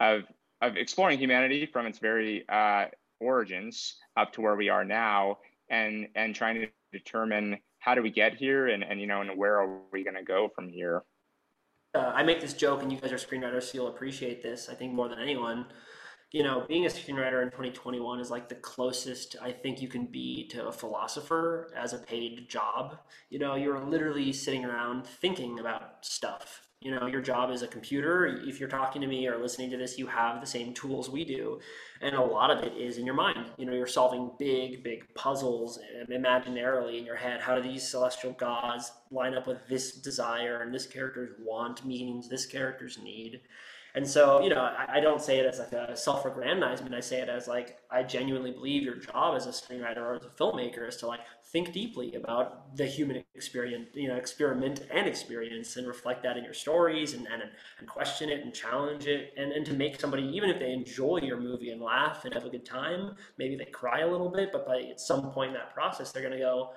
of 0.01 0.25
of 0.61 0.77
exploring 0.77 1.19
humanity 1.19 1.65
from 1.67 1.87
its 1.87 1.99
very 1.99 2.45
uh, 2.49 2.87
origins 3.20 3.96
up 4.16 4.33
to 4.33 4.40
where 4.40 4.57
we 4.57 4.68
are 4.68 4.85
now 4.85 5.38
and 5.70 6.09
and 6.14 6.35
trying 6.35 6.61
to 6.61 6.68
determine 6.92 7.59
how 7.81 7.94
do 7.94 8.02
we 8.02 8.11
get 8.11 8.35
here 8.35 8.68
and, 8.68 8.83
and 8.83 9.00
you 9.00 9.07
know 9.07 9.20
and 9.20 9.37
where 9.37 9.61
are 9.61 9.78
we 9.92 10.02
going 10.02 10.16
to 10.16 10.22
go 10.22 10.48
from 10.54 10.68
here. 10.68 11.02
Uh, 11.94 12.12
i 12.14 12.22
make 12.22 12.40
this 12.40 12.52
joke 12.52 12.83
and 12.83 12.92
you 12.92 13.00
guys 13.00 13.12
are 13.12 13.16
screenwriters 13.16 13.62
so 13.62 13.70
you'll 13.74 13.88
appreciate 13.88 14.42
this 14.42 14.68
i 14.68 14.74
think 14.74 14.92
more 14.92 15.09
than 15.09 15.18
anyone 15.18 15.64
you 16.33 16.43
know 16.43 16.64
being 16.69 16.85
a 16.85 16.88
screenwriter 16.88 17.43
in 17.43 17.49
2021 17.49 18.21
is 18.21 18.31
like 18.31 18.49
the 18.49 18.55
closest 18.57 19.37
i 19.43 19.51
think 19.51 19.81
you 19.81 19.88
can 19.88 20.07
be 20.07 20.47
to 20.49 20.69
a 20.69 20.73
philosopher 20.73 21.71
as 21.77 21.93
a 21.93 21.99
paid 21.99 22.49
job. 22.49 22.99
You 23.31 23.38
know 23.38 23.55
you're 23.55 23.81
literally 23.85 24.33
sitting 24.33 24.64
around 24.64 25.07
thinking 25.07 25.59
about 25.59 26.05
stuff. 26.05 26.62
You 26.81 26.93
know 26.93 27.07
your 27.07 27.21
job 27.21 27.51
is 27.51 27.62
a 27.62 27.67
computer. 27.67 28.27
If 28.27 28.61
you're 28.61 28.69
talking 28.69 29.03
to 29.03 29.09
me 29.09 29.27
or 29.27 29.38
listening 29.38 29.71
to 29.71 29.77
this 29.77 29.99
you 29.99 30.07
have 30.07 30.41
the 30.41 30.47
same 30.47 30.73
tools 30.75 31.11
we 31.11 31.25
do. 31.25 31.61
And 32.01 32.14
a 32.14 32.23
lot 32.23 32.51
of 32.51 32.64
it 32.64 32.77
is 32.77 32.99
in 32.99 33.07
your 33.07 33.14
mind. 33.14 33.47
You 33.57 33.67
know 33.67 33.73
you're 33.75 33.87
solving 33.87 34.31
big 34.38 34.83
big 34.83 35.12
puzzles 35.14 35.79
imaginarily 36.11 36.99
in 36.99 37.05
your 37.05 37.17
head. 37.17 37.41
How 37.41 37.55
do 37.55 37.62
these 37.62 37.88
celestial 37.88 38.33
gods 38.33 38.93
line 39.11 39.35
up 39.35 39.47
with 39.47 39.67
this 39.69 39.93
desire 39.93 40.62
and 40.62 40.75
this 40.75 40.87
character's 40.87 41.35
want 41.41 41.85
meanings 41.85 42.29
this 42.29 42.47
character's 42.47 42.99
need 42.99 43.41
and 43.99 44.07
so, 44.07 44.41
you 44.41 44.49
know, 44.49 44.61
I, 44.61 44.99
I, 44.99 45.01
don't 45.01 45.21
say 45.21 45.41
it 45.41 45.47
as 45.47 45.59
like 45.59 45.73
a 45.73 45.97
self-aggrandizement. 45.97 46.95
I 46.95 47.01
say 47.01 47.21
it 47.21 47.29
as 47.29 47.49
like 47.49 47.79
I 47.91 48.05
genuinely 48.05 48.53
believe 48.53 48.85
your 48.85 48.95
job 48.95 49.37
as 49.37 49.47
a 49.47 49.51
screenwriter 49.51 49.97
or 49.97 50.15
as 50.15 50.25
a 50.25 50.29
filmmaker 50.29 50.89
is 50.89 50.99
to 50.99 51.09
like 51.09 51.19
think 51.47 51.73
deeply 51.73 52.15
about 52.15 52.77
the 52.77 52.87
human 52.87 53.25
experience, 53.35 53.89
you 53.95 54.07
know, 54.07 54.15
experiment 54.15 54.87
and 54.93 55.09
experience, 55.09 55.77
and 55.77 55.89
reflect 55.89 56.23
that 56.23 56.37
in 56.37 56.45
your 56.45 56.55
stories, 56.55 57.15
and 57.15 57.27
and, 57.27 57.43
and 57.81 57.89
question 57.89 58.29
it 58.29 58.45
and 58.45 58.55
challenge 58.55 59.09
it, 59.09 59.33
and 59.37 59.51
and 59.51 59.67
to 59.67 59.75
make 59.75 59.99
somebody 59.99 60.23
even 60.23 60.49
if 60.49 60.61
they 60.61 60.71
enjoy 60.71 61.19
your 61.21 61.41
movie 61.41 61.71
and 61.71 61.83
laugh 61.83 62.25
and 62.25 62.33
have 62.35 62.45
a 62.45 62.51
good 62.51 62.65
time, 62.65 63.17
maybe 63.37 63.57
they 63.57 63.65
cry 63.65 64.03
a 64.03 64.09
little 64.09 64.31
bit, 64.31 64.51
but 64.53 64.65
by 64.65 64.79
at 64.83 65.01
some 65.01 65.33
point 65.33 65.49
in 65.49 65.55
that 65.55 65.75
process, 65.75 66.13
they're 66.13 66.23
gonna 66.23 66.39
go, 66.39 66.71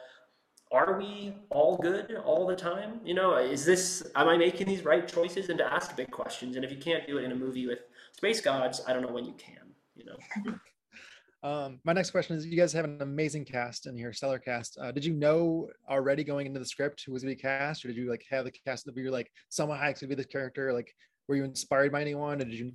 are 0.71 0.97
we 0.97 1.33
all 1.49 1.77
good 1.77 2.15
all 2.25 2.47
the 2.47 2.55
time? 2.55 3.01
You 3.03 3.13
know, 3.13 3.35
is 3.35 3.65
this, 3.65 4.03
am 4.15 4.29
I 4.29 4.37
making 4.37 4.67
these 4.67 4.83
right 4.83 5.07
choices? 5.07 5.49
And 5.49 5.57
to 5.57 5.65
ask 5.65 5.95
big 5.95 6.11
questions. 6.11 6.55
And 6.55 6.63
if 6.63 6.71
you 6.71 6.77
can't 6.77 7.05
do 7.05 7.17
it 7.17 7.23
in 7.23 7.31
a 7.31 7.35
movie 7.35 7.67
with 7.67 7.79
space 8.13 8.41
gods, 8.41 8.81
I 8.87 8.93
don't 8.93 9.01
know 9.01 9.11
when 9.11 9.25
you 9.25 9.33
can, 9.33 9.73
you 9.95 10.05
know? 10.05 10.53
Um, 11.43 11.79
my 11.83 11.93
next 11.93 12.11
question 12.11 12.35
is: 12.35 12.45
You 12.45 12.55
guys 12.55 12.71
have 12.73 12.85
an 12.85 13.01
amazing 13.01 13.45
cast 13.45 13.87
in 13.87 13.97
here, 13.97 14.13
stellar 14.13 14.37
cast. 14.37 14.77
Uh, 14.79 14.91
did 14.91 15.03
you 15.03 15.13
know 15.13 15.69
already 15.89 16.23
going 16.23 16.45
into 16.45 16.59
the 16.59 16.65
script 16.65 17.03
who 17.03 17.13
was 17.13 17.23
going 17.23 17.35
to 17.35 17.35
be 17.35 17.41
cast, 17.41 17.83
or 17.83 17.87
did 17.87 17.97
you 17.97 18.09
like 18.09 18.23
have 18.29 18.45
the 18.45 18.51
cast 18.51 18.85
that 18.85 18.95
you're 18.95 19.11
like 19.11 19.31
Salma 19.51 19.75
Hayek's 19.75 20.01
going 20.01 20.09
to 20.11 20.15
be 20.15 20.15
this 20.15 20.27
character? 20.27 20.71
Like, 20.71 20.93
were 21.27 21.35
you 21.35 21.43
inspired 21.43 21.91
by 21.91 22.01
anyone? 22.01 22.41
Or 22.41 22.45
did 22.45 22.53
you 22.53 22.73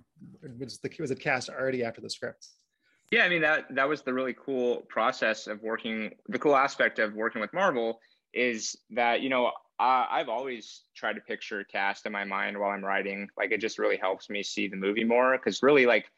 was 0.59 0.81
the 0.81 0.91
was 0.99 1.13
it 1.13 1.21
cast 1.21 1.49
already 1.49 1.85
after 1.85 2.01
the 2.01 2.11
script? 2.11 2.49
Yeah, 3.11 3.23
I 3.23 3.29
mean 3.29 3.42
that 3.42 3.66
that 3.75 3.88
was 3.88 4.03
the 4.03 4.12
really 4.12 4.35
cool 4.35 4.79
process 4.88 5.47
of 5.47 5.62
working. 5.62 6.14
The 6.29 6.38
cool 6.38 6.57
aspect 6.57 6.99
of 6.99 7.14
working 7.14 7.40
with 7.40 7.53
Marvel 7.53 8.01
is 8.35 8.77
that 8.90 9.21
you 9.21 9.29
know 9.29 9.47
uh, 9.79 10.07
I've 10.11 10.29
always 10.29 10.83
tried 10.95 11.14
to 11.14 11.21
picture 11.21 11.62
cast 11.64 12.07
in 12.07 12.12
my 12.12 12.25
mind 12.25 12.59
while 12.59 12.71
I'm 12.71 12.85
writing. 12.85 13.29
Like 13.37 13.53
it 13.53 13.61
just 13.61 13.79
really 13.79 13.97
helps 13.97 14.29
me 14.29 14.42
see 14.42 14.69
the 14.69 14.77
movie 14.77 15.05
more 15.05 15.37
because 15.38 15.62
really 15.62 15.87
like 15.87 16.11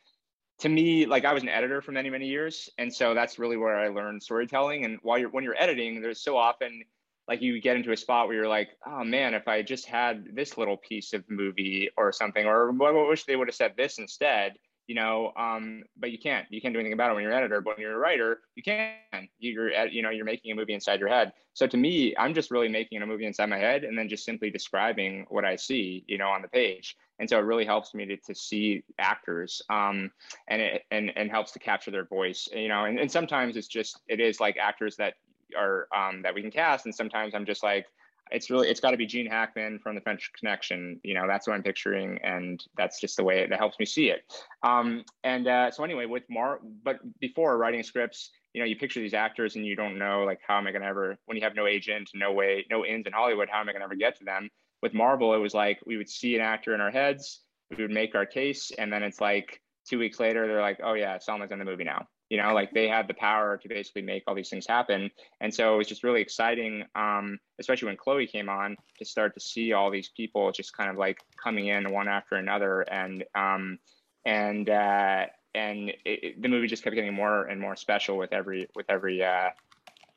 to 0.60 0.68
me 0.68 1.06
like 1.06 1.24
I 1.24 1.34
was 1.34 1.42
an 1.42 1.50
editor 1.50 1.82
for 1.82 1.92
many 1.92 2.08
many 2.08 2.26
years, 2.26 2.70
and 2.78 2.92
so 2.94 3.14
that's 3.14 3.38
really 3.38 3.58
where 3.58 3.76
I 3.76 3.88
learned 3.88 4.22
storytelling. 4.22 4.84
And 4.86 4.98
while 5.02 5.18
you're 5.18 5.30
when 5.30 5.44
you're 5.44 5.60
editing, 5.60 6.00
there's 6.00 6.22
so 6.22 6.38
often 6.38 6.84
like 7.28 7.42
you 7.42 7.60
get 7.60 7.76
into 7.76 7.92
a 7.92 7.96
spot 7.98 8.26
where 8.28 8.36
you're 8.36 8.48
like, 8.48 8.70
oh 8.86 9.04
man, 9.04 9.34
if 9.34 9.46
I 9.46 9.60
just 9.60 9.86
had 9.86 10.34
this 10.34 10.56
little 10.56 10.78
piece 10.78 11.12
of 11.12 11.22
movie 11.28 11.90
or 11.98 12.12
something, 12.12 12.46
or 12.46 12.70
I 12.82 13.08
wish 13.08 13.24
they 13.24 13.36
would 13.36 13.48
have 13.48 13.54
said 13.54 13.74
this 13.76 13.98
instead 13.98 14.54
you 14.88 14.94
know 14.94 15.32
um, 15.36 15.84
but 15.96 16.10
you 16.10 16.18
can't 16.18 16.46
you 16.50 16.60
can't 16.60 16.74
do 16.74 16.80
anything 16.80 16.94
about 16.94 17.12
it 17.12 17.14
when 17.14 17.22
you're 17.22 17.30
an 17.30 17.38
editor 17.38 17.60
but 17.60 17.76
when 17.76 17.82
you're 17.82 17.94
a 17.94 17.98
writer 17.98 18.40
you 18.56 18.62
can. 18.64 18.96
You're 19.38 19.70
you 19.86 20.02
know 20.02 20.10
you're 20.10 20.24
making 20.24 20.50
a 20.50 20.54
movie 20.54 20.74
inside 20.74 20.98
your 20.98 21.08
head. 21.08 21.32
So 21.54 21.66
to 21.66 21.76
me 21.76 22.14
i'm 22.18 22.34
just 22.34 22.50
really 22.50 22.68
making 22.68 23.02
a 23.02 23.06
movie 23.06 23.26
inside 23.26 23.46
my 23.46 23.58
head 23.58 23.84
and 23.84 23.96
then 23.96 24.08
just 24.08 24.24
simply 24.24 24.50
describing 24.50 25.26
what 25.28 25.44
i 25.44 25.54
see 25.54 26.04
you 26.08 26.18
know 26.18 26.28
on 26.28 26.42
the 26.42 26.48
page. 26.48 26.96
And 27.20 27.28
so 27.28 27.36
it 27.36 27.42
really 27.42 27.64
helps 27.64 27.94
me 27.94 28.06
to, 28.06 28.16
to 28.16 28.34
see 28.34 28.84
actors 29.00 29.60
um, 29.70 30.10
and 30.48 30.62
it 30.62 30.82
and, 30.90 31.12
and 31.16 31.30
helps 31.30 31.52
to 31.52 31.58
capture 31.58 31.90
their 31.90 32.06
voice 32.06 32.48
you 32.52 32.68
know. 32.68 32.86
And, 32.86 32.98
and 32.98 33.10
sometimes 33.10 33.56
it's 33.56 33.68
just 33.68 34.00
it 34.08 34.20
is 34.20 34.40
like 34.40 34.56
actors 34.56 34.96
that 34.96 35.14
are 35.56 35.88
um, 35.94 36.22
that 36.22 36.34
we 36.34 36.42
can 36.42 36.50
cast. 36.50 36.86
And 36.86 36.94
sometimes 36.94 37.34
i'm 37.34 37.46
just 37.46 37.62
like 37.62 37.86
it's 38.30 38.50
really 38.50 38.68
it's 38.68 38.80
got 38.80 38.92
to 38.92 38.96
be 38.96 39.06
Gene 39.06 39.26
Hackman 39.26 39.78
from 39.78 39.94
the 39.94 40.00
French 40.00 40.30
Connection. 40.38 41.00
You 41.02 41.14
know, 41.14 41.26
that's 41.26 41.46
what 41.46 41.54
I'm 41.54 41.62
picturing, 41.62 42.18
and 42.22 42.62
that's 42.76 43.00
just 43.00 43.16
the 43.16 43.24
way 43.24 43.40
it, 43.40 43.50
that 43.50 43.58
helps 43.58 43.78
me 43.78 43.84
see 43.84 44.10
it. 44.10 44.20
Um, 44.62 45.04
and 45.24 45.46
uh, 45.46 45.70
so 45.70 45.84
anyway, 45.84 46.06
with 46.06 46.24
Mar, 46.28 46.60
but 46.82 46.98
before 47.20 47.56
writing 47.56 47.82
scripts, 47.82 48.30
you 48.54 48.60
know, 48.60 48.66
you 48.66 48.76
picture 48.76 49.00
these 49.00 49.14
actors, 49.14 49.56
and 49.56 49.66
you 49.66 49.76
don't 49.76 49.98
know 49.98 50.24
like 50.24 50.40
how 50.46 50.58
am 50.58 50.66
I 50.66 50.72
going 50.72 50.82
to 50.82 50.88
ever 50.88 51.16
when 51.26 51.36
you 51.36 51.42
have 51.42 51.54
no 51.54 51.66
agent, 51.66 52.10
no 52.14 52.32
way, 52.32 52.66
no 52.70 52.84
ins 52.84 53.06
in 53.06 53.12
Hollywood, 53.12 53.48
how 53.50 53.60
am 53.60 53.68
I 53.68 53.72
going 53.72 53.80
to 53.80 53.86
ever 53.86 53.96
get 53.96 54.18
to 54.18 54.24
them? 54.24 54.48
With 54.82 54.94
Marvel, 54.94 55.34
it 55.34 55.38
was 55.38 55.54
like 55.54 55.80
we 55.86 55.96
would 55.96 56.08
see 56.08 56.34
an 56.36 56.40
actor 56.40 56.74
in 56.74 56.80
our 56.80 56.90
heads, 56.90 57.40
we 57.76 57.82
would 57.82 57.92
make 57.92 58.14
our 58.14 58.26
case, 58.26 58.70
and 58.78 58.92
then 58.92 59.02
it's 59.02 59.20
like 59.20 59.60
two 59.88 59.98
weeks 59.98 60.20
later, 60.20 60.46
they're 60.46 60.60
like, 60.60 60.80
oh 60.82 60.94
yeah, 60.94 61.18
Salma's 61.18 61.50
in 61.50 61.58
the 61.58 61.64
movie 61.64 61.84
now 61.84 62.06
you 62.30 62.40
know 62.40 62.52
like 62.52 62.72
they 62.72 62.88
had 62.88 63.08
the 63.08 63.14
power 63.14 63.56
to 63.56 63.68
basically 63.68 64.02
make 64.02 64.24
all 64.26 64.34
these 64.34 64.50
things 64.50 64.66
happen. 64.66 65.10
And 65.40 65.52
so 65.52 65.74
it 65.74 65.78
was 65.78 65.86
just 65.86 66.04
really 66.04 66.20
exciting 66.20 66.84
um, 66.94 67.38
especially 67.58 67.86
when 67.86 67.96
chloe 67.96 68.26
came 68.26 68.48
on 68.48 68.76
to 68.98 69.04
start 69.04 69.34
to 69.34 69.40
see 69.40 69.72
all 69.72 69.90
these 69.90 70.08
people 70.08 70.50
just 70.52 70.76
kind 70.76 70.90
of 70.90 70.96
like 70.96 71.18
coming 71.42 71.68
in 71.68 71.92
one 71.92 72.08
after 72.08 72.36
another. 72.36 72.82
And 72.82 73.24
um, 73.34 73.78
and 74.24 74.68
uh, 74.68 75.26
and 75.54 75.90
it, 75.90 75.96
it, 76.04 76.42
the 76.42 76.48
movie 76.48 76.66
just 76.66 76.82
kept 76.82 76.94
getting 76.94 77.14
more 77.14 77.44
and 77.46 77.60
more 77.60 77.76
special 77.76 78.16
with 78.16 78.32
every 78.32 78.68
with 78.74 78.86
every 78.88 79.22
uh, 79.24 79.50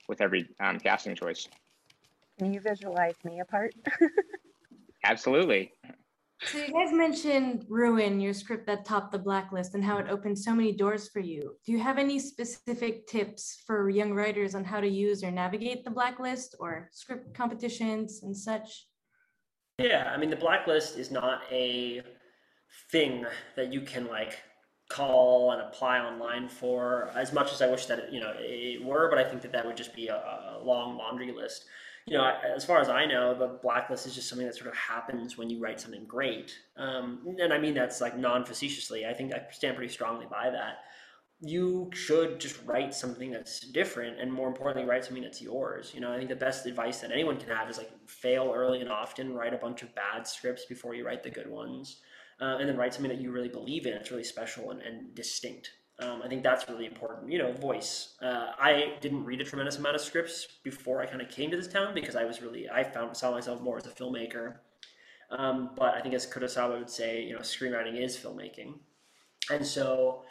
with 0.07 0.21
every 0.21 0.47
um, 0.59 0.79
casting 0.79 1.15
choice. 1.15 1.47
Can 2.37 2.53
you 2.53 2.59
visualize 2.59 3.15
me 3.23 3.39
apart? 3.39 3.73
Absolutely 5.03 5.71
so 6.43 6.57
you 6.57 6.73
guys 6.73 6.91
mentioned 6.91 7.65
Ruin, 7.69 8.19
your 8.19 8.33
script 8.33 8.65
that 8.67 8.85
topped 8.85 9.11
the 9.11 9.19
blacklist 9.19 9.75
and 9.75 9.83
how 9.83 9.97
it 9.97 10.07
opened 10.09 10.37
so 10.37 10.53
many 10.53 10.71
doors 10.71 11.07
for 11.07 11.19
you. 11.19 11.55
Do 11.65 11.71
you 11.71 11.79
have 11.79 11.97
any 11.97 12.19
specific 12.19 13.07
tips 13.07 13.61
for 13.67 13.89
young 13.89 14.13
writers 14.13 14.55
on 14.55 14.63
how 14.63 14.79
to 14.79 14.87
use 14.87 15.23
or 15.23 15.31
navigate 15.31 15.83
the 15.83 15.91
blacklist 15.91 16.55
or 16.59 16.89
script 16.91 17.33
competitions 17.35 18.21
and 18.23 18.35
such? 18.35 18.87
Yeah, 19.77 20.11
I 20.13 20.17
mean 20.17 20.29
the 20.29 20.35
blacklist 20.35 20.97
is 20.97 21.11
not 21.11 21.41
a 21.51 22.01
thing 22.91 23.25
that 23.55 23.71
you 23.71 23.81
can 23.81 24.07
like 24.07 24.39
call 24.89 25.51
and 25.51 25.61
apply 25.61 25.99
online 25.99 26.49
for 26.49 27.11
as 27.15 27.31
much 27.31 27.53
as 27.53 27.61
I 27.61 27.67
wish 27.67 27.85
that 27.85 27.99
it, 27.99 28.13
you 28.13 28.19
know 28.19 28.33
it 28.37 28.83
were, 28.83 29.09
but 29.09 29.19
I 29.19 29.23
think 29.23 29.41
that 29.43 29.51
that 29.51 29.65
would 29.65 29.77
just 29.77 29.95
be 29.95 30.07
a, 30.07 30.15
a 30.15 30.61
long 30.63 30.97
laundry 30.97 31.31
list 31.31 31.65
you 32.07 32.17
know, 32.17 32.33
as 32.55 32.65
far 32.65 32.79
as 32.79 32.89
I 32.89 33.05
know, 33.05 33.37
the 33.37 33.59
blacklist 33.61 34.07
is 34.07 34.15
just 34.15 34.27
something 34.27 34.47
that 34.47 34.55
sort 34.55 34.69
of 34.69 34.75
happens 34.75 35.37
when 35.37 35.49
you 35.49 35.59
write 35.59 35.79
something 35.79 36.05
great. 36.05 36.55
Um, 36.77 37.35
and 37.39 37.53
I 37.53 37.59
mean 37.59 37.73
that's 37.73 38.01
like 38.01 38.17
non 38.17 38.45
facetiously. 38.45 39.05
I 39.05 39.13
think 39.13 39.33
I 39.33 39.43
stand 39.51 39.75
pretty 39.75 39.93
strongly 39.93 40.25
by 40.29 40.49
that. 40.49 40.79
You 41.43 41.89
should 41.93 42.39
just 42.39 42.59
write 42.65 42.93
something 42.93 43.31
that's 43.31 43.61
different, 43.61 44.19
and 44.19 44.31
more 44.31 44.47
importantly, 44.47 44.87
write 44.87 45.03
something 45.03 45.23
that's 45.23 45.41
yours. 45.41 45.91
You 45.93 45.99
know, 45.99 46.13
I 46.13 46.17
think 46.17 46.29
the 46.29 46.35
best 46.35 46.67
advice 46.67 46.99
that 47.01 47.11
anyone 47.11 47.37
can 47.37 47.49
have 47.49 47.67
is 47.69 47.79
like 47.79 47.89
fail 48.07 48.53
early 48.55 48.79
and 48.81 48.91
often. 48.91 49.33
Write 49.33 49.53
a 49.53 49.57
bunch 49.57 49.81
of 49.81 49.93
bad 49.95 50.27
scripts 50.27 50.65
before 50.65 50.93
you 50.93 51.05
write 51.05 51.23
the 51.23 51.31
good 51.31 51.49
ones, 51.49 52.01
uh, 52.39 52.57
and 52.59 52.69
then 52.69 52.77
write 52.77 52.93
something 52.93 53.09
that 53.09 53.21
you 53.21 53.31
really 53.31 53.49
believe 53.49 53.87
in. 53.87 53.93
It's 53.93 54.11
really 54.11 54.23
special 54.23 54.69
and, 54.69 54.81
and 54.81 55.15
distinct. 55.15 55.71
Um, 56.01 56.21
I 56.23 56.27
think 56.27 56.41
that's 56.41 56.67
really 56.67 56.85
important. 56.85 57.31
You 57.31 57.37
know, 57.39 57.51
voice. 57.53 58.15
Uh, 58.21 58.47
I 58.59 58.95
didn't 59.01 59.23
read 59.23 59.39
a 59.39 59.43
tremendous 59.43 59.77
amount 59.77 59.95
of 59.95 60.01
scripts 60.01 60.47
before 60.63 61.01
I 61.01 61.05
kind 61.05 61.21
of 61.21 61.29
came 61.29 61.51
to 61.51 61.57
this 61.57 61.67
town 61.67 61.93
because 61.93 62.15
I 62.15 62.25
was 62.25 62.41
really 62.41 62.69
I 62.69 62.83
found 62.83 63.15
saw 63.15 63.31
myself 63.31 63.61
more 63.61 63.77
as 63.77 63.85
a 63.85 63.89
filmmaker. 63.89 64.55
Um, 65.29 65.71
but 65.77 65.93
I 65.93 66.01
think 66.01 66.13
as 66.13 66.27
Kurosawa 66.27 66.77
would 66.79 66.89
say, 66.89 67.23
you 67.23 67.33
know, 67.33 67.39
screenwriting 67.39 68.01
is 68.01 68.17
filmmaking, 68.17 68.79
and 69.49 69.65
so 69.65 70.23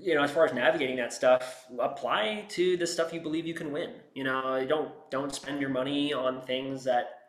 you 0.00 0.14
know, 0.14 0.22
as 0.22 0.30
far 0.30 0.44
as 0.44 0.54
navigating 0.54 0.96
that 0.96 1.12
stuff, 1.12 1.66
apply 1.78 2.46
to 2.48 2.76
the 2.76 2.86
stuff 2.86 3.12
you 3.12 3.20
believe 3.20 3.46
you 3.46 3.54
can 3.54 3.72
win. 3.72 3.90
You 4.14 4.24
know, 4.24 4.64
don't 4.68 4.90
don't 5.10 5.34
spend 5.34 5.60
your 5.60 5.70
money 5.70 6.12
on 6.12 6.42
things 6.42 6.84
that 6.84 7.21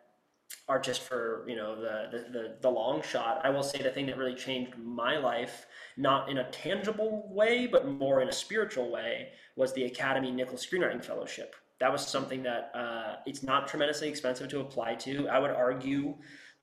are 0.68 0.78
just 0.80 1.02
for 1.02 1.44
you 1.46 1.56
know 1.56 1.76
the, 1.76 2.08
the 2.10 2.32
the, 2.32 2.56
the 2.62 2.70
long 2.70 3.02
shot. 3.02 3.40
I 3.44 3.50
will 3.50 3.62
say 3.62 3.82
the 3.82 3.90
thing 3.90 4.06
that 4.06 4.16
really 4.16 4.34
changed 4.34 4.76
my 4.78 5.18
life 5.18 5.66
not 5.96 6.28
in 6.28 6.38
a 6.38 6.50
tangible 6.50 7.28
way, 7.30 7.66
but 7.66 7.86
more 7.86 8.20
in 8.20 8.28
a 8.28 8.32
spiritual 8.32 8.90
way, 8.90 9.28
was 9.56 9.72
the 9.74 9.84
Academy 9.84 10.30
Nichols 10.30 10.66
Screenwriting 10.66 11.04
Fellowship. 11.04 11.54
That 11.80 11.92
was 11.92 12.06
something 12.06 12.42
that 12.42 12.70
uh, 12.74 13.16
it's 13.26 13.42
not 13.42 13.68
tremendously 13.68 14.08
expensive 14.08 14.48
to 14.50 14.60
apply 14.60 14.94
to. 14.96 15.28
I 15.28 15.38
would 15.38 15.50
argue, 15.50 16.14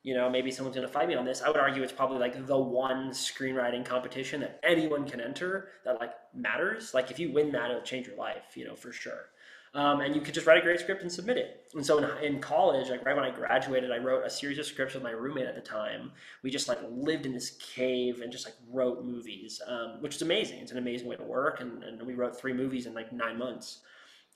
you 0.04 0.15
know, 0.15 0.30
maybe 0.30 0.52
someone's 0.52 0.76
going 0.76 0.88
to 0.88 0.94
fight 0.94 1.08
me 1.08 1.15
on 1.15 1.26
this. 1.26 1.41
I 1.41 1.50
would 1.50 1.60
argue 1.60 1.84
it's 1.84 1.91
probably 1.91 2.17
like 2.17 2.46
the 2.46 2.58
one 2.58 3.12
screenwriting 3.12 3.86
competition 3.86 4.41
that 4.41 4.60
anyone 4.63 5.08
can 5.08 5.22
enter 5.22 5.70
that 5.86 6.00
like 6.00 6.12
matters. 6.34 6.94
Like 6.94 7.12
if 7.12 7.20
you 7.20 7.32
win 7.32 7.52
that, 7.52 7.70
it'll 7.70 7.84
change 7.84 8.08
your 8.08 8.17
life, 8.17 8.56
you 8.56 8.65
know, 8.65 8.76
for 8.76 8.91
sure. 8.91 9.31
Um, 9.74 10.02
and 10.02 10.14
you 10.14 10.20
could 10.20 10.34
just 10.34 10.46
write 10.46 10.58
a 10.58 10.62
great 10.62 10.82
script 10.82 11.02
and 11.02 11.10
submit 11.10 11.38
it. 11.38 11.66
And 11.74 11.86
so 11.86 11.98
in, 11.98 12.34
in, 12.34 12.42
college, 12.42 12.90
like 12.90 13.06
right 13.06 13.16
when 13.16 13.24
I 13.24 13.32
graduated, 13.32 13.90
I 13.90 14.00
wrote 14.00 14.26
a 14.26 14.30
series 14.30 14.60
of 14.60 14.66
scripts 14.66 14.96
with 14.96 15.04
my 15.04 15.12
roommate 15.12 15.46
at 15.46 15.56
the 15.56 15.62
time. 15.62 16.12
We 16.44 16.52
just 16.52 16.68
like 16.68 16.80
lived 16.90 17.26
in 17.26 17.32
this 17.32 17.52
cave 17.52 18.20
and 18.20 18.34
just 18.34 18.46
like 18.46 18.56
wrote 18.70 19.06
movies, 19.06 19.62
um, 19.66 20.02
which 20.02 20.16
is 20.16 20.22
amazing. 20.24 20.60
It's 20.60 20.74
an 20.74 20.78
amazing 20.78 21.08
way 21.08 21.16
to 21.16 21.24
work. 21.24 21.62
And, 21.62 21.84
and 21.86 22.06
we 22.06 22.16
wrote 22.16 22.38
three 22.38 22.52
movies 22.52 22.86
in 22.86 22.94
like 22.94 23.14
nine 23.14 23.38
months. 23.38 23.80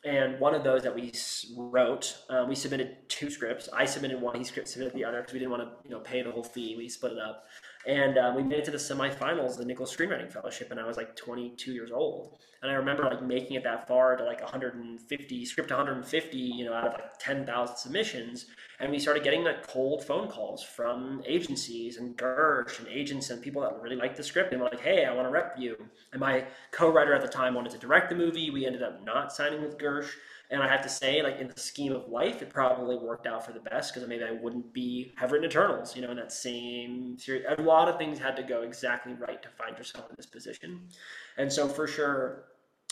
And 0.05 0.39
one 0.39 0.53
of 0.53 0.63
those 0.63 0.83
that 0.83 0.93
we 0.93 1.11
wrote, 1.57 2.15
uh, 2.29 2.45
we 2.47 2.55
submitted 2.55 3.09
two 3.09 3.29
scripts. 3.29 3.67
I 3.73 3.85
submitted 3.85 4.21
one, 4.21 4.37
he 4.37 4.43
submitted 4.43 4.93
the 4.93 5.03
other 5.03 5.19
because 5.19 5.33
we 5.33 5.39
didn't 5.39 5.51
want 5.51 5.63
to, 5.63 5.69
you 5.83 5.89
know, 5.89 5.99
pay 5.99 6.21
the 6.21 6.31
whole 6.31 6.43
fee. 6.43 6.75
We 6.77 6.87
split 6.87 7.13
it 7.13 7.19
up, 7.19 7.47
and 7.87 8.17
uh, 8.17 8.33
we 8.35 8.41
made 8.43 8.59
it 8.59 8.65
to 8.65 8.71
the 8.71 8.77
semifinals 8.77 9.51
of 9.51 9.57
the 9.57 9.65
Nichols 9.65 9.95
Screenwriting 9.95 10.31
Fellowship, 10.31 10.71
and 10.71 10.79
I 10.79 10.87
was 10.87 10.97
like 10.97 11.15
22 11.15 11.71
years 11.71 11.91
old. 11.91 12.37
And 12.61 12.71
I 12.71 12.75
remember 12.75 13.03
like 13.03 13.21
making 13.21 13.57
it 13.57 13.63
that 13.63 13.87
far 13.87 14.15
to 14.15 14.23
like 14.23 14.41
150 14.41 15.45
script 15.45 15.69
150, 15.69 16.37
you 16.37 16.65
know, 16.65 16.73
out 16.73 16.87
of 16.87 16.93
like 16.93 17.19
10,000 17.19 17.75
submissions. 17.75 18.47
And 18.79 18.91
we 18.91 18.97
started 18.97 19.23
getting 19.23 19.43
like 19.43 19.67
cold 19.67 20.03
phone 20.03 20.29
calls 20.29 20.63
from 20.63 21.21
agencies 21.27 21.97
and 21.97 22.17
Gersh 22.17 22.79
and 22.79 22.87
agents 22.87 23.29
and 23.29 23.39
people 23.39 23.61
that 23.61 23.79
really 23.81 23.95
liked 23.95 24.17
the 24.17 24.23
script 24.23 24.51
and 24.51 24.61
were 24.61 24.69
like, 24.69 24.79
"Hey, 24.79 25.05
I 25.05 25.13
want 25.13 25.27
to 25.27 25.31
rep 25.31 25.55
you." 25.59 25.77
And 26.11 26.19
my 26.19 26.45
co-writer 26.71 27.13
at 27.13 27.21
the 27.21 27.27
time 27.27 27.53
wanted 27.53 27.71
to 27.73 27.77
direct 27.77 28.09
the 28.09 28.15
movie. 28.15 28.49
We 28.49 28.65
ended 28.65 28.81
up 28.81 29.03
not 29.05 29.31
signing 29.31 29.61
with 29.61 29.77
Gersh. 29.77 30.09
And 30.51 30.61
I 30.61 30.67
have 30.67 30.81
to 30.83 30.89
say, 30.89 31.23
like 31.23 31.39
in 31.39 31.47
the 31.47 31.59
scheme 31.59 31.93
of 31.93 32.07
life, 32.07 32.41
it 32.41 32.49
probably 32.49 32.97
worked 32.97 33.25
out 33.25 33.45
for 33.45 33.51
the 33.51 33.59
best 33.59 33.93
because 33.93 34.07
maybe 34.07 34.23
I 34.23 34.31
wouldn't 34.31 34.73
be 34.73 35.13
have 35.17 35.31
written 35.31 35.49
Eternals, 35.49 35.95
you 35.95 36.01
know, 36.01 36.11
in 36.11 36.17
that 36.17 36.31
same 36.31 37.17
series. 37.17 37.45
A 37.57 37.61
lot 37.61 37.87
of 37.87 37.97
things 37.97 38.19
had 38.19 38.35
to 38.35 38.43
go 38.43 38.61
exactly 38.61 39.13
right 39.13 39.41
to 39.41 39.49
find 39.49 39.77
yourself 39.77 40.09
in 40.09 40.15
this 40.15 40.27
position. 40.27 40.81
And 41.37 41.51
so 41.51 41.67
for 41.67 41.87
sure, 41.87 42.45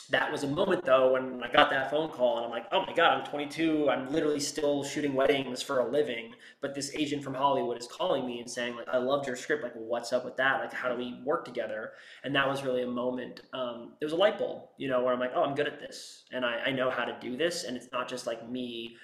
that 0.09 0.31
was 0.31 0.43
a 0.43 0.47
moment 0.47 0.83
though 0.85 1.13
when 1.13 1.41
I 1.43 1.51
got 1.51 1.69
that 1.69 1.89
phone 1.89 2.09
call 2.09 2.37
and 2.37 2.45
I'm 2.45 2.51
like, 2.51 2.65
oh 2.71 2.85
my 2.85 2.93
god, 2.93 3.17
I'm 3.17 3.25
22. 3.25 3.89
I'm 3.89 4.11
literally 4.11 4.39
still 4.39 4.83
shooting 4.83 5.13
weddings 5.13 5.61
for 5.61 5.79
a 5.79 5.89
living, 5.89 6.33
but 6.61 6.75
this 6.75 6.93
agent 6.95 7.23
from 7.23 7.33
Hollywood 7.33 7.77
is 7.77 7.87
calling 7.87 8.25
me 8.25 8.39
and 8.39 8.49
saying 8.49 8.75
like, 8.75 8.87
I 8.89 8.97
loved 8.97 9.27
your 9.27 9.35
script. 9.35 9.63
Like, 9.63 9.73
what's 9.75 10.11
up 10.11 10.25
with 10.25 10.35
that? 10.37 10.59
Like, 10.59 10.73
how 10.73 10.89
do 10.89 10.95
we 10.95 11.21
work 11.23 11.45
together? 11.45 11.91
And 12.23 12.35
that 12.35 12.47
was 12.47 12.63
really 12.63 12.83
a 12.83 12.87
moment. 12.87 13.41
Um, 13.53 13.93
it 14.01 14.05
was 14.05 14.13
a 14.13 14.17
light 14.17 14.37
bulb, 14.37 14.63
you 14.77 14.87
know, 14.87 15.03
where 15.03 15.13
I'm 15.13 15.19
like, 15.19 15.31
oh, 15.35 15.43
I'm 15.43 15.55
good 15.55 15.67
at 15.67 15.79
this, 15.79 16.23
and 16.31 16.45
I, 16.45 16.57
I 16.67 16.71
know 16.71 16.89
how 16.89 17.05
to 17.05 17.15
do 17.21 17.37
this, 17.37 17.63
and 17.63 17.77
it's 17.77 17.87
not 17.91 18.07
just 18.07 18.27
like 18.27 18.49
me 18.49 18.97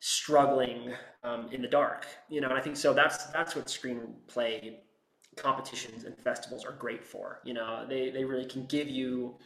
struggling 0.00 0.92
um, 1.24 1.48
in 1.52 1.62
the 1.62 1.68
dark, 1.68 2.06
you 2.28 2.40
know. 2.40 2.48
And 2.48 2.58
I 2.58 2.60
think 2.60 2.76
so. 2.76 2.92
That's 2.92 3.26
that's 3.26 3.56
what 3.56 3.66
screenplay 3.66 4.76
competitions 5.36 6.04
and 6.04 6.16
festivals 6.18 6.64
are 6.64 6.72
great 6.72 7.04
for. 7.04 7.40
You 7.44 7.54
know, 7.54 7.86
they 7.88 8.10
they 8.10 8.24
really 8.24 8.46
can 8.46 8.66
give 8.66 8.88
you 8.88 9.36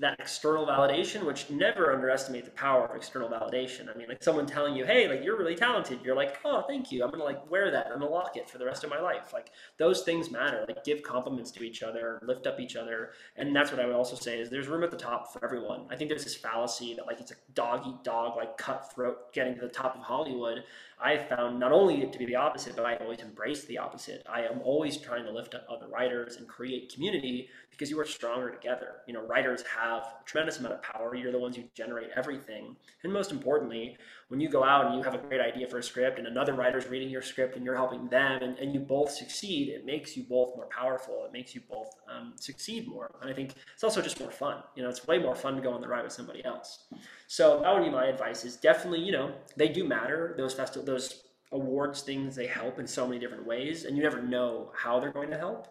that 0.00 0.18
external 0.18 0.66
validation, 0.66 1.24
which 1.24 1.50
never 1.50 1.92
underestimate 1.92 2.46
the 2.46 2.50
power 2.52 2.86
of 2.86 2.96
external 2.96 3.28
validation. 3.28 3.94
I 3.94 3.98
mean, 3.98 4.08
like 4.08 4.22
someone 4.22 4.46
telling 4.46 4.74
you, 4.74 4.86
hey, 4.86 5.06
like 5.08 5.22
you're 5.22 5.36
really 5.36 5.54
talented. 5.54 6.00
You're 6.02 6.16
like, 6.16 6.38
oh, 6.44 6.64
thank 6.66 6.90
you. 6.90 7.04
I'm 7.04 7.10
gonna 7.10 7.24
like 7.24 7.50
wear 7.50 7.70
that. 7.70 7.88
I'm 7.88 8.00
gonna 8.00 8.10
lock 8.10 8.36
it 8.36 8.48
for 8.48 8.56
the 8.56 8.64
rest 8.64 8.82
of 8.82 8.88
my 8.88 8.98
life. 8.98 9.32
Like 9.34 9.50
those 9.76 10.00
things 10.00 10.30
matter. 10.30 10.64
Like 10.66 10.84
give 10.84 11.02
compliments 11.02 11.50
to 11.52 11.62
each 11.62 11.82
other, 11.82 12.18
lift 12.22 12.46
up 12.46 12.58
each 12.58 12.76
other. 12.76 13.10
And 13.36 13.54
that's 13.54 13.70
what 13.70 13.80
I 13.80 13.86
would 13.86 13.94
also 13.94 14.16
say 14.16 14.40
is 14.40 14.48
there's 14.48 14.68
room 14.68 14.82
at 14.84 14.90
the 14.90 14.96
top 14.96 15.32
for 15.32 15.44
everyone. 15.44 15.82
I 15.90 15.96
think 15.96 16.08
there's 16.08 16.24
this 16.24 16.36
fallacy 16.36 16.94
that 16.94 17.06
like 17.06 17.20
it's 17.20 17.32
a 17.32 17.36
dog 17.52 17.86
eat 17.86 18.02
dog, 18.02 18.36
like 18.36 18.56
cutthroat 18.56 19.34
getting 19.34 19.54
to 19.56 19.60
the 19.60 19.68
top 19.68 19.96
of 19.96 20.00
Hollywood. 20.00 20.64
I 21.02 21.16
found 21.16 21.58
not 21.58 21.72
only 21.72 22.02
it 22.02 22.12
to 22.12 22.18
be 22.18 22.26
the 22.26 22.36
opposite, 22.36 22.76
but 22.76 22.84
I 22.84 22.96
always 22.96 23.20
embrace 23.20 23.64
the 23.64 23.78
opposite. 23.78 24.26
I 24.30 24.42
am 24.42 24.60
always 24.62 24.98
trying 24.98 25.24
to 25.24 25.30
lift 25.30 25.54
up 25.54 25.66
other 25.68 25.88
writers 25.88 26.36
and 26.36 26.46
create 26.46 26.92
community 26.92 27.48
because 27.70 27.90
you 27.90 27.98
are 27.98 28.04
stronger 28.04 28.50
together. 28.50 28.96
You 29.06 29.14
know, 29.14 29.26
writers 29.26 29.62
have 29.62 30.02
a 30.02 30.24
tremendous 30.26 30.58
amount 30.58 30.74
of 30.74 30.82
power. 30.82 31.14
You're 31.14 31.32
the 31.32 31.38
ones 31.38 31.56
who 31.56 31.62
generate 31.74 32.10
everything. 32.14 32.76
And 33.02 33.12
most 33.12 33.32
importantly, 33.32 33.96
when 34.28 34.38
you 34.38 34.50
go 34.50 34.62
out 34.62 34.86
and 34.86 34.96
you 34.96 35.02
have 35.02 35.14
a 35.14 35.18
great 35.18 35.40
idea 35.40 35.66
for 35.66 35.78
a 35.78 35.82
script 35.82 36.18
and 36.18 36.26
another 36.26 36.52
writer's 36.52 36.86
reading 36.88 37.08
your 37.08 37.22
script 37.22 37.56
and 37.56 37.64
you're 37.64 37.74
helping 37.74 38.06
them 38.08 38.42
and, 38.42 38.58
and 38.58 38.74
you 38.74 38.80
both 38.80 39.10
succeed, 39.10 39.70
it 39.70 39.86
makes 39.86 40.14
you 40.14 40.24
both 40.24 40.54
more 40.56 40.66
powerful. 40.66 41.24
It 41.24 41.32
makes 41.32 41.54
you 41.54 41.62
both 41.70 41.88
um, 42.14 42.34
succeed 42.36 42.86
more. 42.86 43.10
And 43.22 43.30
I 43.30 43.34
think 43.34 43.54
it's 43.72 43.82
also 43.82 44.02
just 44.02 44.20
more 44.20 44.30
fun. 44.30 44.62
You 44.76 44.82
know, 44.82 44.90
it's 44.90 45.06
way 45.06 45.18
more 45.18 45.34
fun 45.34 45.56
to 45.56 45.62
go 45.62 45.72
on 45.72 45.80
the 45.80 45.88
ride 45.88 46.04
with 46.04 46.12
somebody 46.12 46.44
else. 46.44 46.84
So 47.28 47.60
that 47.62 47.74
would 47.74 47.82
be 47.82 47.90
my 47.90 48.06
advice 48.06 48.44
is 48.44 48.56
definitely, 48.56 49.00
you 49.00 49.12
know, 49.12 49.32
they 49.56 49.68
do 49.68 49.84
matter. 49.84 50.34
Those 50.36 50.52
festival, 50.52 50.84
those 50.90 51.22
awards 51.52 52.02
things, 52.02 52.36
they 52.36 52.46
help 52.46 52.78
in 52.78 52.86
so 52.86 53.06
many 53.06 53.18
different 53.18 53.46
ways 53.46 53.84
and 53.84 53.96
you 53.96 54.02
never 54.02 54.22
know 54.22 54.70
how 54.76 55.00
they're 55.00 55.12
going 55.12 55.30
to 55.30 55.38
help. 55.38 55.68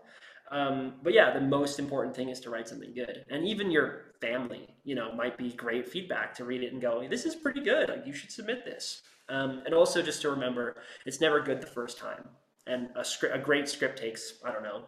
Um, 0.51 0.95
but 1.03 1.13
yeah, 1.13 1.31
the 1.31 1.41
most 1.41 1.77
important 1.77 2.15
thing 2.15 2.29
is 2.29 2.39
to 2.41 2.49
write 2.49 2.67
something 2.67 2.93
good. 2.93 3.23
And 3.29 3.45
even 3.47 3.69
your 3.69 4.13
family, 4.19 4.67
you 4.83 4.95
know, 4.95 5.13
might 5.13 5.37
be 5.37 5.51
great 5.51 5.87
feedback 5.87 6.33
to 6.35 6.43
read 6.45 6.63
it 6.63 6.73
and 6.73 6.81
go, 6.81 7.07
this 7.07 7.25
is 7.25 7.35
pretty 7.35 7.61
good. 7.61 7.89
Like 7.89 8.05
you 8.07 8.13
should 8.13 8.31
submit 8.31 8.65
this. 8.65 9.03
Um, 9.29 9.61
and 9.65 9.75
also 9.75 10.01
just 10.01 10.21
to 10.23 10.29
remember, 10.31 10.77
it's 11.05 11.21
never 11.21 11.39
good 11.39 11.61
the 11.61 11.67
first 11.67 11.99
time. 11.99 12.27
And 12.65 12.89
a 12.95 13.05
script, 13.05 13.35
a 13.35 13.39
great 13.39 13.69
script 13.69 13.99
takes, 13.99 14.33
I 14.43 14.51
don't 14.51 14.63
know, 14.63 14.85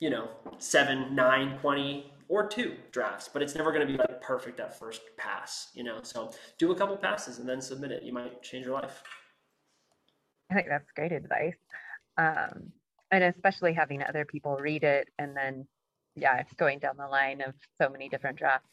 you 0.00 0.10
know, 0.10 0.28
seven, 0.58 1.14
nine, 1.14 1.58
20, 1.58 2.12
or 2.28 2.46
two 2.46 2.74
drafts, 2.92 3.28
but 3.32 3.42
it's 3.42 3.54
never 3.54 3.72
going 3.72 3.86
to 3.86 3.92
be 3.92 3.98
like 3.98 4.20
perfect 4.20 4.60
at 4.60 4.78
first 4.78 5.00
pass, 5.16 5.70
you 5.74 5.82
know? 5.82 6.00
So 6.02 6.30
do 6.58 6.72
a 6.72 6.76
couple 6.76 6.96
passes 6.96 7.38
and 7.38 7.48
then 7.48 7.60
submit 7.60 7.90
it. 7.90 8.02
You 8.02 8.12
might 8.12 8.42
change 8.42 8.66
your 8.66 8.74
life. 8.74 9.02
I 10.50 10.54
think 10.54 10.68
that's 10.68 10.90
great 10.92 11.12
advice. 11.12 11.58
Um, 12.16 12.72
and 13.10 13.24
especially 13.24 13.72
having 13.72 14.02
other 14.02 14.24
people 14.24 14.56
read 14.56 14.84
it 14.84 15.08
and 15.18 15.36
then 15.36 15.66
yeah 16.14 16.38
it's 16.38 16.52
going 16.54 16.78
down 16.78 16.96
the 16.98 17.06
line 17.06 17.40
of 17.40 17.54
so 17.80 17.88
many 17.88 18.08
different 18.08 18.38
drafts. 18.38 18.68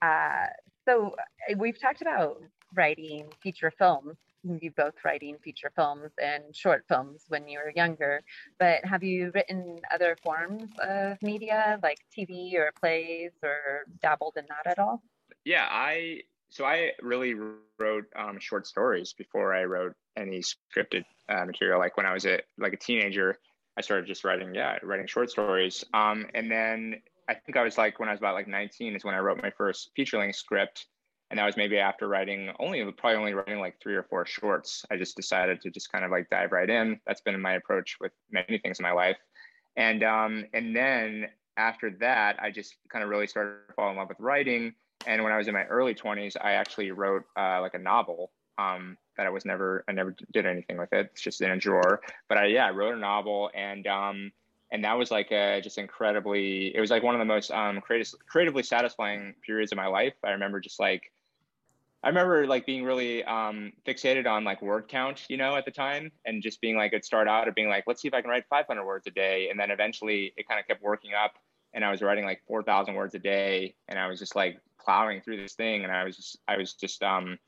Uh, 0.00 0.46
so 0.86 1.14
uh, 1.50 1.54
we've 1.56 1.80
talked 1.80 2.02
about 2.02 2.42
writing 2.74 3.28
feature 3.42 3.72
films. 3.78 4.16
You 4.44 4.72
both 4.76 4.94
writing 5.04 5.36
feature 5.42 5.70
films 5.76 6.10
and 6.20 6.54
short 6.54 6.84
films 6.88 7.24
when 7.28 7.46
you 7.46 7.60
were 7.60 7.72
younger 7.76 8.22
but 8.58 8.84
have 8.84 9.04
you 9.04 9.30
written 9.34 9.80
other 9.94 10.16
forms 10.20 10.68
of 10.82 11.16
media 11.22 11.78
like 11.80 11.98
tv 12.16 12.54
or 12.54 12.72
plays 12.80 13.30
or 13.44 13.84
dabbled 14.00 14.34
in 14.36 14.44
that 14.48 14.68
at 14.70 14.80
all? 14.80 15.00
Yeah 15.44 15.68
i 15.70 16.22
so 16.50 16.64
i 16.64 16.90
really 17.00 17.34
wrote 17.78 18.06
um, 18.16 18.40
short 18.40 18.66
stories 18.66 19.12
before 19.12 19.54
i 19.54 19.64
wrote 19.64 19.94
any 20.16 20.40
scripted 20.40 21.04
uh, 21.28 21.44
material 21.44 21.78
like 21.78 21.96
when 21.96 22.06
i 22.06 22.12
was 22.12 22.26
a 22.26 22.40
like 22.58 22.72
a 22.72 22.76
teenager 22.76 23.38
I 23.76 23.80
started 23.80 24.06
just 24.06 24.24
writing, 24.24 24.54
yeah, 24.54 24.78
writing 24.82 25.06
short 25.06 25.30
stories. 25.30 25.84
Um, 25.94 26.26
and 26.34 26.50
then 26.50 26.96
I 27.28 27.34
think 27.34 27.56
I 27.56 27.62
was 27.62 27.78
like, 27.78 27.98
when 27.98 28.08
I 28.08 28.12
was 28.12 28.20
about 28.20 28.34
like 28.34 28.48
19 28.48 28.94
is 28.94 29.04
when 29.04 29.14
I 29.14 29.18
wrote 29.18 29.42
my 29.42 29.50
first 29.50 29.90
feature 29.96 30.18
length 30.18 30.36
script. 30.36 30.86
And 31.30 31.38
that 31.38 31.46
was 31.46 31.56
maybe 31.56 31.78
after 31.78 32.08
writing 32.08 32.50
only, 32.58 32.84
probably 32.92 33.16
only 33.16 33.32
writing 33.32 33.58
like 33.58 33.80
three 33.82 33.94
or 33.94 34.02
four 34.02 34.26
shorts. 34.26 34.84
I 34.90 34.98
just 34.98 35.16
decided 35.16 35.62
to 35.62 35.70
just 35.70 35.90
kind 35.90 36.04
of 36.04 36.10
like 36.10 36.28
dive 36.28 36.52
right 36.52 36.68
in. 36.68 37.00
That's 37.06 37.22
been 37.22 37.40
my 37.40 37.54
approach 37.54 37.96
with 38.00 38.12
many 38.30 38.58
things 38.58 38.78
in 38.78 38.82
my 38.82 38.92
life. 38.92 39.16
And, 39.76 40.02
um, 40.02 40.44
and 40.52 40.76
then 40.76 41.28
after 41.56 41.88
that, 42.00 42.36
I 42.42 42.50
just 42.50 42.76
kind 42.90 43.02
of 43.02 43.08
really 43.08 43.26
started 43.26 43.68
to 43.68 43.74
fall 43.74 43.90
in 43.90 43.96
love 43.96 44.10
with 44.10 44.20
writing. 44.20 44.74
And 45.06 45.24
when 45.24 45.32
I 45.32 45.38
was 45.38 45.48
in 45.48 45.54
my 45.54 45.64
early 45.64 45.94
20s, 45.94 46.36
I 46.38 46.52
actually 46.52 46.90
wrote 46.90 47.24
uh, 47.38 47.62
like 47.62 47.72
a 47.72 47.78
novel 47.78 48.30
um, 48.58 48.96
that 49.16 49.26
I 49.26 49.30
was 49.30 49.44
never 49.44 49.84
I 49.88 49.92
never 49.92 50.14
did 50.32 50.46
anything 50.46 50.78
with 50.78 50.92
it. 50.92 51.10
It's 51.12 51.22
just 51.22 51.40
in 51.40 51.50
a 51.50 51.56
drawer. 51.56 52.00
But 52.28 52.38
I 52.38 52.46
yeah, 52.46 52.66
I 52.66 52.70
wrote 52.70 52.94
a 52.94 52.98
novel 52.98 53.50
and 53.54 53.86
um 53.86 54.32
and 54.70 54.84
that 54.84 54.96
was 54.96 55.10
like 55.10 55.30
a 55.30 55.60
just 55.60 55.78
incredibly 55.78 56.74
it 56.74 56.80
was 56.80 56.90
like 56.90 57.02
one 57.02 57.14
of 57.14 57.18
the 57.18 57.24
most 57.24 57.50
um 57.50 57.80
creative, 57.80 58.12
creatively 58.26 58.62
satisfying 58.62 59.34
periods 59.44 59.72
of 59.72 59.76
my 59.76 59.86
life. 59.86 60.14
I 60.24 60.30
remember 60.30 60.60
just 60.60 60.80
like 60.80 61.12
I 62.04 62.08
remember 62.08 62.46
like 62.46 62.66
being 62.66 62.82
really 62.82 63.22
um, 63.24 63.72
fixated 63.86 64.26
on 64.26 64.42
like 64.42 64.60
word 64.60 64.88
count, 64.88 65.24
you 65.28 65.36
know, 65.36 65.54
at 65.54 65.64
the 65.64 65.70
time, 65.70 66.10
and 66.24 66.42
just 66.42 66.60
being 66.60 66.76
like, 66.76 66.92
it'd 66.92 67.04
start 67.04 67.28
out 67.28 67.46
of 67.46 67.54
being 67.54 67.68
like, 67.68 67.84
let's 67.86 68.02
see 68.02 68.08
if 68.08 68.14
I 68.14 68.20
can 68.20 68.28
write 68.28 68.44
500 68.50 68.84
words 68.84 69.06
a 69.06 69.12
day, 69.12 69.48
and 69.50 69.58
then 69.58 69.70
eventually 69.70 70.32
it 70.36 70.48
kind 70.48 70.58
of 70.58 70.66
kept 70.66 70.82
working 70.82 71.12
up, 71.14 71.34
and 71.74 71.84
I 71.84 71.92
was 71.92 72.02
writing 72.02 72.24
like 72.24 72.42
4,000 72.48 72.94
words 72.94 73.14
a 73.14 73.20
day, 73.20 73.76
and 73.86 74.00
I 74.00 74.08
was 74.08 74.18
just 74.18 74.34
like 74.34 74.58
plowing 74.84 75.20
through 75.20 75.36
this 75.36 75.54
thing, 75.54 75.84
and 75.84 75.92
I 75.92 76.02
was 76.02 76.16
just, 76.16 76.38
I 76.48 76.56
was 76.56 76.72
just 76.72 77.04
um, 77.04 77.38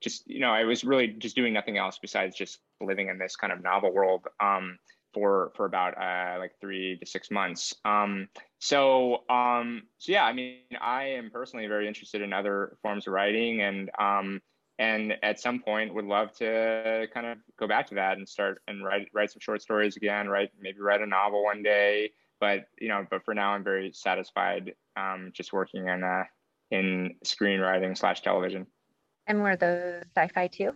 just 0.00 0.28
you 0.28 0.40
know 0.40 0.50
I 0.50 0.64
was 0.64 0.84
really 0.84 1.08
just 1.08 1.36
doing 1.36 1.52
nothing 1.52 1.78
else 1.78 1.98
besides 2.00 2.36
just 2.36 2.60
living 2.80 3.08
in 3.08 3.18
this 3.18 3.36
kind 3.36 3.52
of 3.52 3.62
novel 3.62 3.92
world 3.92 4.26
um, 4.40 4.78
for 5.12 5.52
for 5.56 5.66
about 5.66 5.96
uh, 5.98 6.38
like 6.38 6.52
three 6.60 6.96
to 6.98 7.06
six 7.06 7.30
months. 7.30 7.74
Um, 7.84 8.28
so 8.58 9.24
um, 9.28 9.82
so 9.98 10.12
yeah, 10.12 10.24
I 10.24 10.32
mean 10.32 10.58
I 10.80 11.04
am 11.04 11.30
personally 11.30 11.66
very 11.66 11.86
interested 11.88 12.22
in 12.22 12.32
other 12.32 12.76
forms 12.82 13.06
of 13.06 13.12
writing 13.12 13.62
and 13.62 13.90
um, 13.98 14.40
and 14.78 15.14
at 15.22 15.38
some 15.38 15.60
point 15.60 15.94
would 15.94 16.06
love 16.06 16.32
to 16.38 17.06
kind 17.12 17.26
of 17.26 17.38
go 17.58 17.68
back 17.68 17.86
to 17.88 17.96
that 17.96 18.16
and 18.16 18.26
start 18.26 18.62
and 18.66 18.82
write 18.82 19.08
write 19.12 19.30
some 19.30 19.40
short 19.40 19.60
stories 19.62 19.96
again. 19.96 20.28
Write 20.28 20.50
maybe 20.58 20.80
write 20.80 21.02
a 21.02 21.06
novel 21.06 21.44
one 21.44 21.62
day. 21.62 22.12
But 22.40 22.64
you 22.80 22.88
know, 22.88 23.06
but 23.10 23.22
for 23.24 23.34
now 23.34 23.50
I'm 23.50 23.62
very 23.62 23.92
satisfied 23.92 24.72
um, 24.96 25.32
just 25.34 25.52
working 25.52 25.86
in 25.86 26.02
uh, 26.02 26.24
in 26.70 27.16
screenwriting 27.24 27.96
slash 27.96 28.22
television. 28.22 28.66
And 29.30 29.42
were 29.42 29.54
those 29.54 30.02
sci-fi 30.16 30.48
too? 30.48 30.72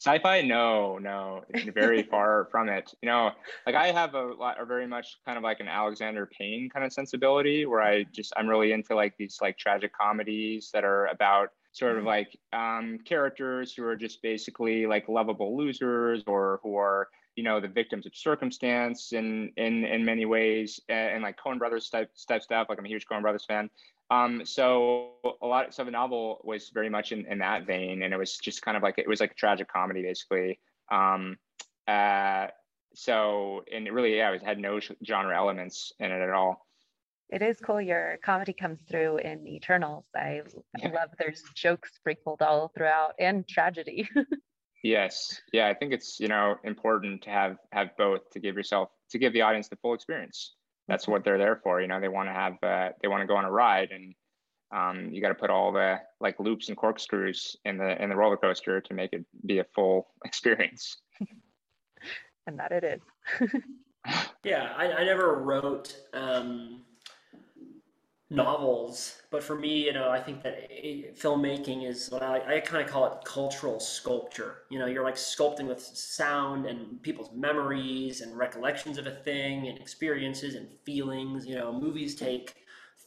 Sci-fi? 0.00 0.40
No, 0.40 0.96
no, 0.96 1.44
very 1.74 2.02
far 2.10 2.48
from 2.50 2.70
it. 2.70 2.94
You 3.02 3.10
know, 3.10 3.32
like 3.66 3.74
I 3.74 3.92
have 3.92 4.14
a 4.14 4.22
lot, 4.22 4.56
or 4.58 4.64
very 4.64 4.86
much 4.86 5.18
kind 5.26 5.36
of 5.36 5.44
like 5.44 5.60
an 5.60 5.68
Alexander 5.68 6.24
Payne 6.24 6.70
kind 6.70 6.86
of 6.86 6.94
sensibility, 6.94 7.66
where 7.66 7.82
I 7.82 8.04
just 8.04 8.32
I'm 8.38 8.48
really 8.48 8.72
into 8.72 8.94
like 8.94 9.18
these 9.18 9.36
like 9.42 9.58
tragic 9.58 9.92
comedies 9.92 10.70
that 10.72 10.82
are 10.82 11.08
about 11.08 11.50
sort 11.72 11.92
of 11.92 11.98
mm-hmm. 11.98 12.06
like 12.06 12.38
um, 12.54 13.00
characters 13.04 13.74
who 13.74 13.84
are 13.84 13.96
just 13.96 14.22
basically 14.22 14.86
like 14.86 15.06
lovable 15.06 15.54
losers 15.54 16.24
or 16.26 16.60
who 16.62 16.74
are 16.74 17.08
you 17.36 17.44
know 17.44 17.60
the 17.60 17.68
victims 17.68 18.06
of 18.06 18.16
circumstance 18.16 19.12
in 19.12 19.52
in 19.58 19.84
in 19.84 20.06
many 20.06 20.24
ways 20.24 20.80
and, 20.88 21.16
and 21.16 21.22
like 21.22 21.36
Coen 21.38 21.58
Brothers 21.58 21.90
type 21.90 22.10
type 22.26 22.42
stuff. 22.42 22.68
Like 22.70 22.78
I'm 22.78 22.86
a 22.86 22.88
huge 22.88 23.04
Coen 23.06 23.20
Brothers 23.20 23.44
fan. 23.44 23.68
Um, 24.10 24.42
so 24.44 25.10
a 25.42 25.46
lot, 25.46 25.74
so 25.74 25.84
the 25.84 25.90
novel 25.90 26.40
was 26.42 26.70
very 26.70 26.88
much 26.88 27.12
in, 27.12 27.26
in 27.26 27.38
that 27.38 27.66
vein, 27.66 28.02
and 28.02 28.14
it 28.14 28.16
was 28.16 28.38
just 28.38 28.62
kind 28.62 28.76
of 28.76 28.82
like 28.82 28.96
it 28.98 29.08
was 29.08 29.20
like 29.20 29.32
a 29.32 29.34
tragic 29.34 29.68
comedy, 29.68 30.02
basically. 30.02 30.58
Um, 30.90 31.36
uh, 31.86 32.46
so 32.94 33.64
and 33.72 33.86
it 33.86 33.92
really, 33.92 34.16
yeah, 34.16 34.30
it 34.30 34.42
had 34.42 34.58
no 34.58 34.80
genre 34.80 35.36
elements 35.36 35.92
in 35.98 36.10
it 36.10 36.22
at 36.22 36.30
all. 36.30 36.66
It 37.28 37.42
is 37.42 37.58
cool. 37.60 37.80
Your 37.80 38.18
comedy 38.24 38.54
comes 38.54 38.80
through 38.88 39.18
in 39.18 39.46
Eternals. 39.46 40.06
I 40.16 40.40
love 40.82 41.10
there's 41.18 41.42
jokes 41.54 41.94
sprinkled 41.94 42.40
all 42.40 42.72
throughout 42.74 43.12
and 43.18 43.46
tragedy. 43.46 44.08
yes, 44.82 45.38
yeah, 45.52 45.68
I 45.68 45.74
think 45.74 45.92
it's 45.92 46.18
you 46.18 46.28
know 46.28 46.56
important 46.64 47.22
to 47.22 47.30
have 47.30 47.58
have 47.72 47.94
both 47.98 48.30
to 48.30 48.40
give 48.40 48.56
yourself 48.56 48.88
to 49.10 49.18
give 49.18 49.34
the 49.34 49.42
audience 49.42 49.68
the 49.68 49.76
full 49.76 49.92
experience 49.92 50.54
that's 50.88 51.06
what 51.06 51.24
they're 51.24 51.38
there 51.38 51.60
for. 51.62 51.80
You 51.80 51.86
know, 51.86 52.00
they 52.00 52.08
want 52.08 52.28
to 52.28 52.32
have 52.32 52.54
uh, 52.62 52.90
they 53.00 53.08
want 53.08 53.22
to 53.22 53.26
go 53.26 53.36
on 53.36 53.44
a 53.44 53.50
ride, 53.50 53.90
and 53.92 54.14
um, 54.74 55.12
you 55.12 55.20
got 55.20 55.28
to 55.28 55.34
put 55.34 55.50
all 55.50 55.72
the 55.72 56.00
like 56.20 56.40
loops 56.40 56.68
and 56.68 56.76
corkscrews 56.76 57.56
in 57.64 57.78
the 57.78 58.02
in 58.02 58.08
the 58.08 58.16
roller 58.16 58.36
coaster 58.36 58.80
to 58.80 58.94
make 58.94 59.12
it 59.12 59.24
be 59.46 59.58
a 59.58 59.64
full 59.74 60.08
experience. 60.24 60.96
and 62.46 62.58
that 62.58 62.72
it 62.72 62.84
is. 62.84 63.52
yeah, 64.44 64.72
I, 64.76 64.92
I 64.92 65.04
never 65.04 65.42
wrote 65.42 65.94
um, 66.14 66.82
novels, 68.30 69.22
but 69.30 69.42
for 69.42 69.54
me, 69.54 69.86
you 69.86 69.92
know, 69.92 70.10
I 70.10 70.20
think 70.20 70.42
that 70.42 70.70
filmmaking 71.16 71.88
is 71.88 72.08
what 72.10 72.22
I, 72.22 72.56
I 72.56 72.60
kind 72.60 72.84
of 72.84 72.90
call 72.90 73.06
it 73.06 73.24
cultural 73.24 73.80
sculpture. 73.80 74.62
You 74.68 74.78
know, 74.78 74.86
you're 74.86 75.04
like 75.04 75.16
sculpting 75.16 75.66
with 75.66 75.80
sound 75.80 76.66
and 76.66 77.02
people's 77.02 77.30
memories 77.34 78.20
and 78.20 78.36
recollections 78.36 78.98
of 78.98 79.06
a 79.06 79.12
thing 79.12 79.68
and 79.68 79.78
experiences 79.78 80.56
and 80.56 80.68
feelings. 80.84 81.46
You 81.46 81.54
know, 81.54 81.72
movies 81.72 82.14
take 82.14 82.54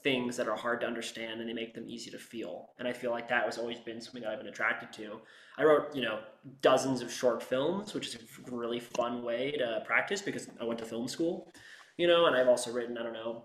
things 0.04 0.36
that 0.38 0.48
are 0.48 0.56
hard 0.56 0.82
to 0.82 0.88
understand 0.88 1.40
and 1.40 1.48
they 1.48 1.54
make 1.54 1.76
them 1.76 1.86
easy 1.88 2.10
to 2.10 2.18
feel. 2.18 2.70
And 2.80 2.88
I 2.88 2.94
feel 2.94 3.12
like 3.12 3.28
that 3.30 3.46
has 3.46 3.60
always 3.60 3.80
been 3.80 4.02
something 4.02 4.24
that 4.24 4.32
I've 4.32 4.40
been 4.40 4.48
attracted 4.48 4.92
to. 4.94 5.20
I 5.58 5.64
wrote, 5.64 5.96
you 5.96 6.02
know, 6.02 6.20
dozens 6.62 7.02
of 7.02 7.12
short 7.12 7.44
films, 7.44 7.94
which 7.94 8.08
is 8.08 8.16
a 8.16 8.52
really 8.52 8.80
fun 8.80 9.24
way 9.24 9.52
to 9.52 9.84
practice 9.86 10.22
because 10.22 10.48
I 10.60 10.64
went 10.64 10.80
to 10.80 10.86
film 10.86 11.08
school. 11.08 11.52
You 11.98 12.08
know, 12.08 12.26
and 12.26 12.36
I've 12.36 12.48
also 12.48 12.72
written, 12.72 12.98
I 12.98 13.04
don't 13.04 13.14
know, 13.14 13.44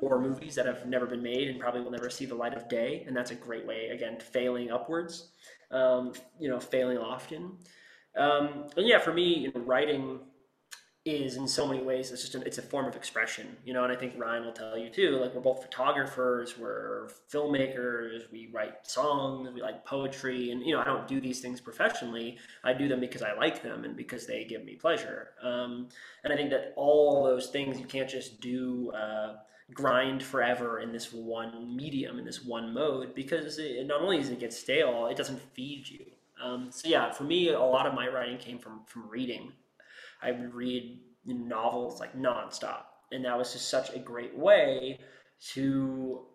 four 0.00 0.20
movies 0.20 0.54
that 0.56 0.66
have 0.66 0.86
never 0.86 1.06
been 1.06 1.22
made 1.22 1.48
and 1.48 1.58
probably 1.60 1.80
will 1.80 1.90
never 1.90 2.10
see 2.10 2.26
the 2.26 2.34
light 2.34 2.54
of 2.54 2.68
day. 2.68 3.04
And 3.06 3.16
that's 3.16 3.30
a 3.30 3.34
great 3.34 3.66
way, 3.66 3.88
again, 3.88 4.18
failing 4.20 4.70
upwards, 4.70 5.30
um, 5.70 6.12
you 6.38 6.48
know, 6.48 6.60
failing 6.60 6.98
often. 6.98 7.52
Um, 8.16 8.66
and 8.76 8.86
yeah, 8.86 8.98
for 8.98 9.12
me, 9.12 9.22
you 9.22 9.52
know, 9.52 9.60
writing 9.60 10.20
is 11.06 11.36
in 11.36 11.46
so 11.46 11.66
many 11.66 11.82
ways 11.82 12.10
it's 12.10 12.22
just 12.22 12.34
a, 12.34 12.40
it's 12.42 12.58
a 12.58 12.62
form 12.62 12.86
of 12.86 12.96
expression 12.96 13.56
you 13.64 13.72
know 13.72 13.84
and 13.84 13.92
i 13.92 13.96
think 13.96 14.12
ryan 14.16 14.44
will 14.44 14.52
tell 14.52 14.76
you 14.76 14.90
too 14.90 15.18
like 15.20 15.34
we're 15.34 15.40
both 15.40 15.62
photographers 15.62 16.58
we're 16.58 17.08
filmmakers 17.32 18.30
we 18.32 18.48
write 18.52 18.86
songs 18.86 19.48
we 19.54 19.62
like 19.62 19.84
poetry 19.84 20.50
and 20.50 20.62
you 20.62 20.74
know 20.74 20.80
i 20.80 20.84
don't 20.84 21.06
do 21.06 21.20
these 21.20 21.40
things 21.40 21.60
professionally. 21.60 22.38
I 22.64 22.72
do 22.72 22.88
them 22.88 23.00
because 23.00 23.22
i 23.22 23.32
like 23.34 23.62
them 23.62 23.84
and 23.84 23.96
because 23.96 24.26
they 24.26 24.44
give 24.44 24.64
me 24.64 24.74
pleasure. 24.74 25.30
Um, 25.42 25.88
and 26.24 26.32
i 26.32 26.36
think 26.36 26.50
that 26.50 26.72
all 26.76 27.24
those 27.24 27.48
things 27.48 27.78
you 27.78 27.86
can't 27.86 28.08
just 28.08 28.40
do 28.40 28.90
uh, 28.92 29.36
grind 29.74 30.22
forever 30.22 30.80
in 30.80 30.92
this 30.92 31.12
one 31.12 31.76
medium 31.76 32.18
in 32.18 32.24
this 32.24 32.44
one 32.44 32.72
mode 32.72 33.14
because 33.14 33.58
it, 33.58 33.86
not 33.86 34.00
only 34.00 34.18
does 34.18 34.30
it 34.30 34.40
get 34.40 34.52
stale 34.52 35.06
it 35.06 35.16
doesn't 35.16 35.40
feed 35.54 35.88
you. 35.88 36.06
Um, 36.42 36.68
so 36.70 36.88
yeah 36.88 37.10
for 37.12 37.24
me 37.24 37.48
a 37.48 37.60
lot 37.60 37.86
of 37.86 37.94
my 37.94 38.08
writing 38.08 38.38
came 38.38 38.58
from 38.58 38.84
from 38.86 39.08
reading 39.08 39.52
I 40.22 40.32
would 40.32 40.54
read 40.54 41.00
novels 41.24 42.00
like 42.00 42.16
nonstop. 42.16 42.84
And 43.12 43.24
that 43.24 43.36
was 43.36 43.52
just 43.52 43.68
such 43.68 43.94
a 43.94 43.98
great 43.98 44.36
way 44.36 44.98
to 45.52 46.26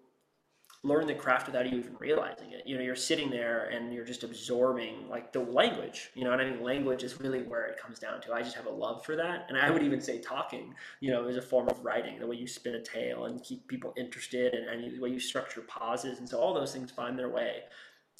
learn 0.83 1.05
the 1.05 1.13
craft 1.13 1.45
without 1.45 1.67
even 1.67 1.95
realizing 1.99 2.51
it. 2.51 2.63
You 2.65 2.75
know, 2.75 2.81
you're 2.81 2.95
sitting 2.95 3.29
there 3.29 3.65
and 3.65 3.93
you're 3.93 4.05
just 4.05 4.23
absorbing 4.23 5.07
like 5.09 5.31
the 5.31 5.39
language, 5.39 6.09
you 6.15 6.23
know, 6.23 6.31
and 6.31 6.41
I 6.41 6.49
mean? 6.49 6.63
language 6.63 7.03
is 7.03 7.19
really 7.19 7.43
where 7.43 7.65
it 7.65 7.77
comes 7.77 7.99
down 7.99 8.19
to. 8.21 8.33
I 8.33 8.41
just 8.41 8.55
have 8.55 8.65
a 8.65 8.71
love 8.71 9.05
for 9.05 9.15
that. 9.15 9.45
And 9.49 9.57
I 9.59 9.69
would 9.69 9.83
even 9.83 10.01
say 10.01 10.17
talking, 10.19 10.73
you 10.99 11.11
know, 11.11 11.27
is 11.27 11.37
a 11.37 11.41
form 11.41 11.69
of 11.69 11.85
writing, 11.85 12.19
the 12.19 12.25
way 12.25 12.35
you 12.35 12.47
spin 12.47 12.73
a 12.73 12.81
tale 12.81 13.25
and 13.25 13.43
keep 13.43 13.67
people 13.67 13.93
interested 13.95 14.55
and, 14.55 14.67
and 14.67 14.97
the 14.97 14.99
way 14.99 15.09
you 15.09 15.19
structure 15.19 15.61
pauses. 15.61 16.17
And 16.17 16.27
so 16.27 16.39
all 16.39 16.53
those 16.53 16.73
things 16.73 16.89
find 16.89 17.17
their 17.17 17.29
way 17.29 17.63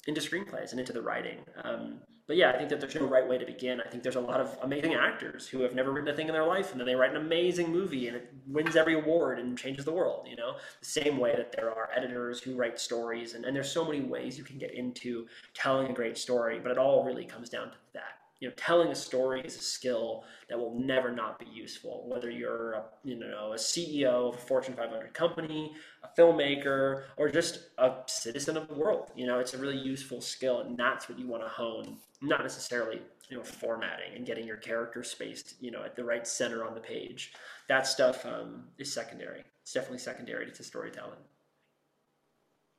into 0.06 0.20
screenplays 0.20 0.70
and 0.70 0.80
into 0.80 0.92
the 0.92 1.02
writing. 1.02 1.38
Um, 1.64 2.00
but 2.26 2.36
yeah, 2.36 2.50
I 2.50 2.56
think 2.56 2.70
that 2.70 2.80
there's 2.80 2.94
no 2.94 3.04
right 3.04 3.28
way 3.28 3.36
to 3.36 3.44
begin. 3.44 3.80
I 3.80 3.88
think 3.88 4.02
there's 4.02 4.16
a 4.16 4.20
lot 4.20 4.40
of 4.40 4.56
amazing 4.62 4.94
actors 4.94 5.48
who 5.48 5.60
have 5.62 5.74
never 5.74 5.92
written 5.92 6.08
a 6.08 6.16
thing 6.16 6.28
in 6.28 6.32
their 6.32 6.46
life, 6.46 6.70
and 6.70 6.80
then 6.80 6.86
they 6.86 6.94
write 6.94 7.10
an 7.10 7.16
amazing 7.16 7.70
movie, 7.70 8.06
and 8.06 8.16
it 8.16 8.32
wins 8.46 8.76
every 8.76 8.94
award 8.94 9.38
and 9.38 9.58
changes 9.58 9.84
the 9.84 9.92
world. 9.92 10.26
You 10.30 10.36
know, 10.36 10.54
the 10.80 10.86
same 10.86 11.18
way 11.18 11.34
that 11.36 11.52
there 11.52 11.70
are 11.70 11.90
editors 11.94 12.40
who 12.40 12.54
write 12.54 12.78
stories, 12.78 13.34
and, 13.34 13.44
and 13.44 13.54
there's 13.54 13.70
so 13.70 13.84
many 13.84 14.00
ways 14.00 14.38
you 14.38 14.44
can 14.44 14.56
get 14.56 14.72
into 14.72 15.26
telling 15.52 15.90
a 15.90 15.92
great 15.92 16.16
story, 16.16 16.60
but 16.60 16.70
it 16.70 16.78
all 16.78 17.04
really 17.04 17.24
comes 17.24 17.48
down 17.48 17.66
to 17.66 17.76
that 17.94 18.21
you 18.42 18.48
know, 18.48 18.54
telling 18.56 18.88
a 18.88 18.94
story 18.94 19.40
is 19.42 19.56
a 19.56 19.62
skill 19.62 20.24
that 20.48 20.58
will 20.58 20.74
never 20.76 21.12
not 21.12 21.38
be 21.38 21.46
useful. 21.46 22.04
Whether 22.08 22.28
you're, 22.28 22.72
a, 22.72 22.84
you 23.04 23.14
know, 23.14 23.52
a 23.52 23.56
CEO 23.56 24.30
of 24.30 24.34
a 24.34 24.38
Fortune 24.38 24.74
500 24.74 25.14
company, 25.14 25.72
a 26.02 26.20
filmmaker, 26.20 27.04
or 27.16 27.30
just 27.30 27.68
a 27.78 27.92
citizen 28.06 28.56
of 28.56 28.66
the 28.66 28.74
world, 28.74 29.12
you 29.14 29.28
know, 29.28 29.38
it's 29.38 29.54
a 29.54 29.58
really 29.58 29.78
useful 29.78 30.20
skill, 30.20 30.62
and 30.62 30.76
that's 30.76 31.08
what 31.08 31.20
you 31.20 31.28
want 31.28 31.44
to 31.44 31.48
hone. 31.48 31.98
Not 32.20 32.42
necessarily, 32.42 33.00
you 33.28 33.36
know, 33.36 33.44
formatting 33.44 34.16
and 34.16 34.26
getting 34.26 34.44
your 34.44 34.56
character 34.56 35.04
spaced, 35.04 35.54
you 35.60 35.70
know, 35.70 35.84
at 35.84 35.94
the 35.94 36.02
right 36.02 36.26
center 36.26 36.66
on 36.66 36.74
the 36.74 36.80
page. 36.80 37.34
That 37.68 37.86
stuff 37.86 38.26
um, 38.26 38.64
is 38.76 38.92
secondary. 38.92 39.44
It's 39.62 39.72
definitely 39.72 39.98
secondary 39.98 40.50
to 40.50 40.64
storytelling. 40.64 41.20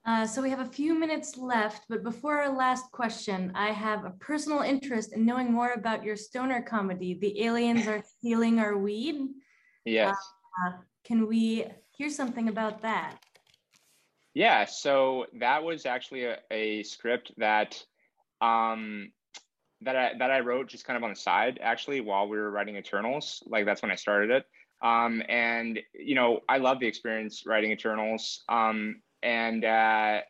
Uh, 0.06 0.28
so 0.28 0.42
we 0.42 0.50
have 0.50 0.60
a 0.60 0.66
few 0.66 0.94
minutes 1.00 1.38
left, 1.38 1.86
but 1.88 2.04
before 2.04 2.42
our 2.42 2.54
last 2.54 2.92
question, 2.92 3.52
I 3.56 3.72
have 3.72 4.04
a 4.04 4.12
personal 4.12 4.60
interest 4.60 5.14
in 5.14 5.26
knowing 5.26 5.52
more 5.52 5.72
about 5.72 6.04
your 6.04 6.18
stoner 6.18 6.62
comedy, 6.62 7.14
The 7.14 7.46
Aliens 7.46 7.88
Are 7.88 8.04
Stealing 8.18 8.60
Our 8.60 8.78
Weed. 8.78 9.30
Yes. 9.86 10.18
Uh, 10.66 10.74
can 11.06 11.28
we 11.28 11.66
hear 11.92 12.10
something 12.10 12.50
about 12.50 12.82
that? 12.82 13.18
Yeah, 14.34 14.66
so 14.66 15.28
that 15.40 15.64
was 15.64 15.86
actually 15.86 16.26
a, 16.26 16.38
a 16.52 16.84
script 16.84 17.32
that 17.38 17.82
um, 18.42 19.12
that 19.82 19.96
I 19.96 20.12
that 20.18 20.32
I 20.32 20.40
wrote 20.40 20.68
just 20.68 20.86
kind 20.86 20.98
of 20.98 21.04
on 21.04 21.12
the 21.12 21.16
side 21.16 21.60
actually 21.62 22.02
while 22.02 22.28
we 22.28 22.38
were 22.38 22.50
writing 22.50 22.76
Eternals. 22.76 23.44
Like 23.46 23.66
that's 23.66 23.82
when 23.82 23.92
I 23.92 23.96
started 23.96 24.32
it. 24.32 24.46
Um, 24.82 25.22
and 25.30 25.80
you 25.94 26.16
know, 26.16 26.42
I 26.50 26.58
love 26.58 26.80
the 26.80 26.88
experience 26.88 27.44
writing 27.46 27.72
Eternals. 27.72 28.44
Um, 28.50 29.02
and 29.24 29.66
uh, 29.66 30.22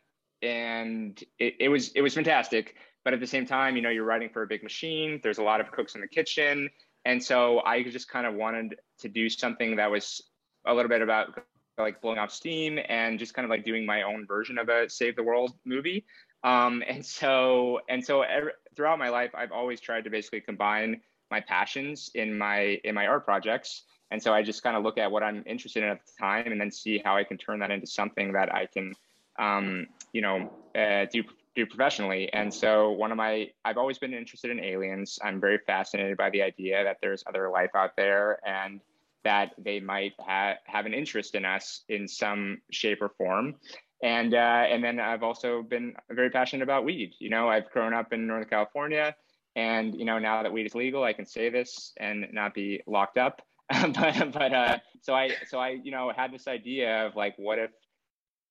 and 0.41 1.21
it, 1.39 1.55
it 1.59 1.69
was 1.69 1.89
it 1.89 2.01
was 2.01 2.13
fantastic. 2.13 2.75
But 3.03 3.13
at 3.13 3.19
the 3.19 3.27
same 3.27 3.45
time, 3.45 3.75
you 3.75 3.81
know, 3.81 3.89
you're 3.89 4.05
writing 4.05 4.29
for 4.29 4.43
a 4.43 4.47
big 4.47 4.63
machine. 4.63 5.19
There's 5.21 5.39
a 5.39 5.43
lot 5.43 5.59
of 5.59 5.71
cooks 5.71 5.95
in 5.95 6.01
the 6.01 6.07
kitchen, 6.07 6.69
and 7.03 7.21
so 7.21 7.61
I 7.65 7.83
just 7.83 8.07
kind 8.07 8.25
of 8.25 8.35
wanted 8.35 8.75
to 8.99 9.09
do 9.09 9.29
something 9.29 9.75
that 9.75 9.91
was 9.91 10.21
a 10.65 10.73
little 10.73 10.89
bit 10.89 11.01
about 11.01 11.37
like 11.77 12.01
blowing 12.01 12.19
off 12.19 12.31
steam 12.31 12.79
and 12.87 13.17
just 13.17 13.33
kind 13.33 13.45
of 13.45 13.49
like 13.49 13.65
doing 13.65 13.85
my 13.85 14.03
own 14.03 14.27
version 14.27 14.57
of 14.57 14.69
a 14.69 14.87
save 14.89 15.15
the 15.15 15.23
world 15.23 15.53
movie. 15.65 16.05
Um, 16.43 16.83
and 16.87 17.05
so 17.05 17.79
and 17.89 18.05
so 18.05 18.21
every, 18.21 18.51
throughout 18.75 18.99
my 18.99 19.09
life, 19.09 19.31
I've 19.33 19.51
always 19.51 19.81
tried 19.81 20.03
to 20.03 20.09
basically 20.09 20.41
combine 20.41 21.01
my 21.31 21.41
passions 21.41 22.11
in 22.13 22.37
my 22.37 22.79
in 22.83 22.93
my 22.95 23.07
art 23.07 23.25
projects 23.25 23.83
and 24.11 24.21
so 24.21 24.33
I 24.33 24.43
just 24.43 24.63
kind 24.63 24.77
of 24.77 24.83
look 24.83 24.97
at 24.97 25.11
what 25.11 25.23
I'm 25.23 25.43
interested 25.45 25.83
in 25.83 25.89
at 25.89 25.99
the 26.05 26.11
time 26.19 26.51
and 26.51 26.61
then 26.61 26.71
see 26.71 27.01
how 27.03 27.17
I 27.17 27.23
can 27.23 27.37
turn 27.37 27.59
that 27.59 27.71
into 27.71 27.87
something 27.87 28.33
that 28.33 28.53
I 28.53 28.67
can, 28.67 28.93
um, 29.39 29.87
you 30.11 30.21
know, 30.21 30.51
uh, 30.75 31.05
do 31.11 31.23
do 31.55 31.65
professionally. 31.65 32.31
And 32.33 32.53
so 32.53 32.91
one 32.91 33.11
of 33.11 33.17
my, 33.17 33.49
I've 33.63 33.77
always 33.77 33.99
been 33.99 34.13
interested 34.13 34.49
in 34.51 34.59
aliens. 34.59 35.19
I'm 35.23 35.39
very 35.39 35.59
fascinated 35.67 36.17
by 36.17 36.29
the 36.31 36.41
idea 36.41 36.83
that 36.83 36.97
there's 37.01 37.23
other 37.27 37.49
life 37.49 37.71
out 37.75 37.95
there 37.95 38.39
and 38.47 38.81
that 39.23 39.53
they 39.57 39.79
might 39.79 40.13
ha- 40.19 40.55
have 40.65 40.85
an 40.85 40.93
interest 40.93 41.35
in 41.35 41.45
us 41.45 41.83
in 41.89 42.07
some 42.07 42.61
shape 42.71 43.01
or 43.01 43.09
form. 43.09 43.55
And 44.01 44.33
uh, 44.33 44.65
and 44.69 44.83
then 44.83 44.99
I've 44.99 45.23
also 45.23 45.63
been 45.63 45.93
very 46.09 46.29
passionate 46.29 46.63
about 46.63 46.83
weed. 46.83 47.13
You 47.19 47.29
know, 47.29 47.47
I've 47.47 47.69
grown 47.71 47.93
up 47.93 48.11
in 48.11 48.27
Northern 48.27 48.49
California, 48.49 49.15
and 49.55 49.95
you 49.95 50.03
know 50.03 50.19
now 50.19 50.43
that 50.43 50.51
weed 50.51 50.65
is 50.65 50.75
legal, 50.75 51.03
I 51.03 51.13
can 51.13 51.25
say 51.25 51.49
this 51.49 51.93
and 51.97 52.27
not 52.33 52.53
be 52.53 52.81
locked 52.85 53.17
up. 53.17 53.41
but 53.93 54.31
but 54.31 54.53
uh, 54.53 54.77
so 55.01 55.13
I 55.13 55.31
so 55.47 55.59
I 55.59 55.69
you 55.83 55.91
know 55.91 56.11
had 56.15 56.31
this 56.31 56.47
idea 56.47 57.05
of 57.05 57.15
like 57.15 57.35
what 57.37 57.59
if 57.59 57.71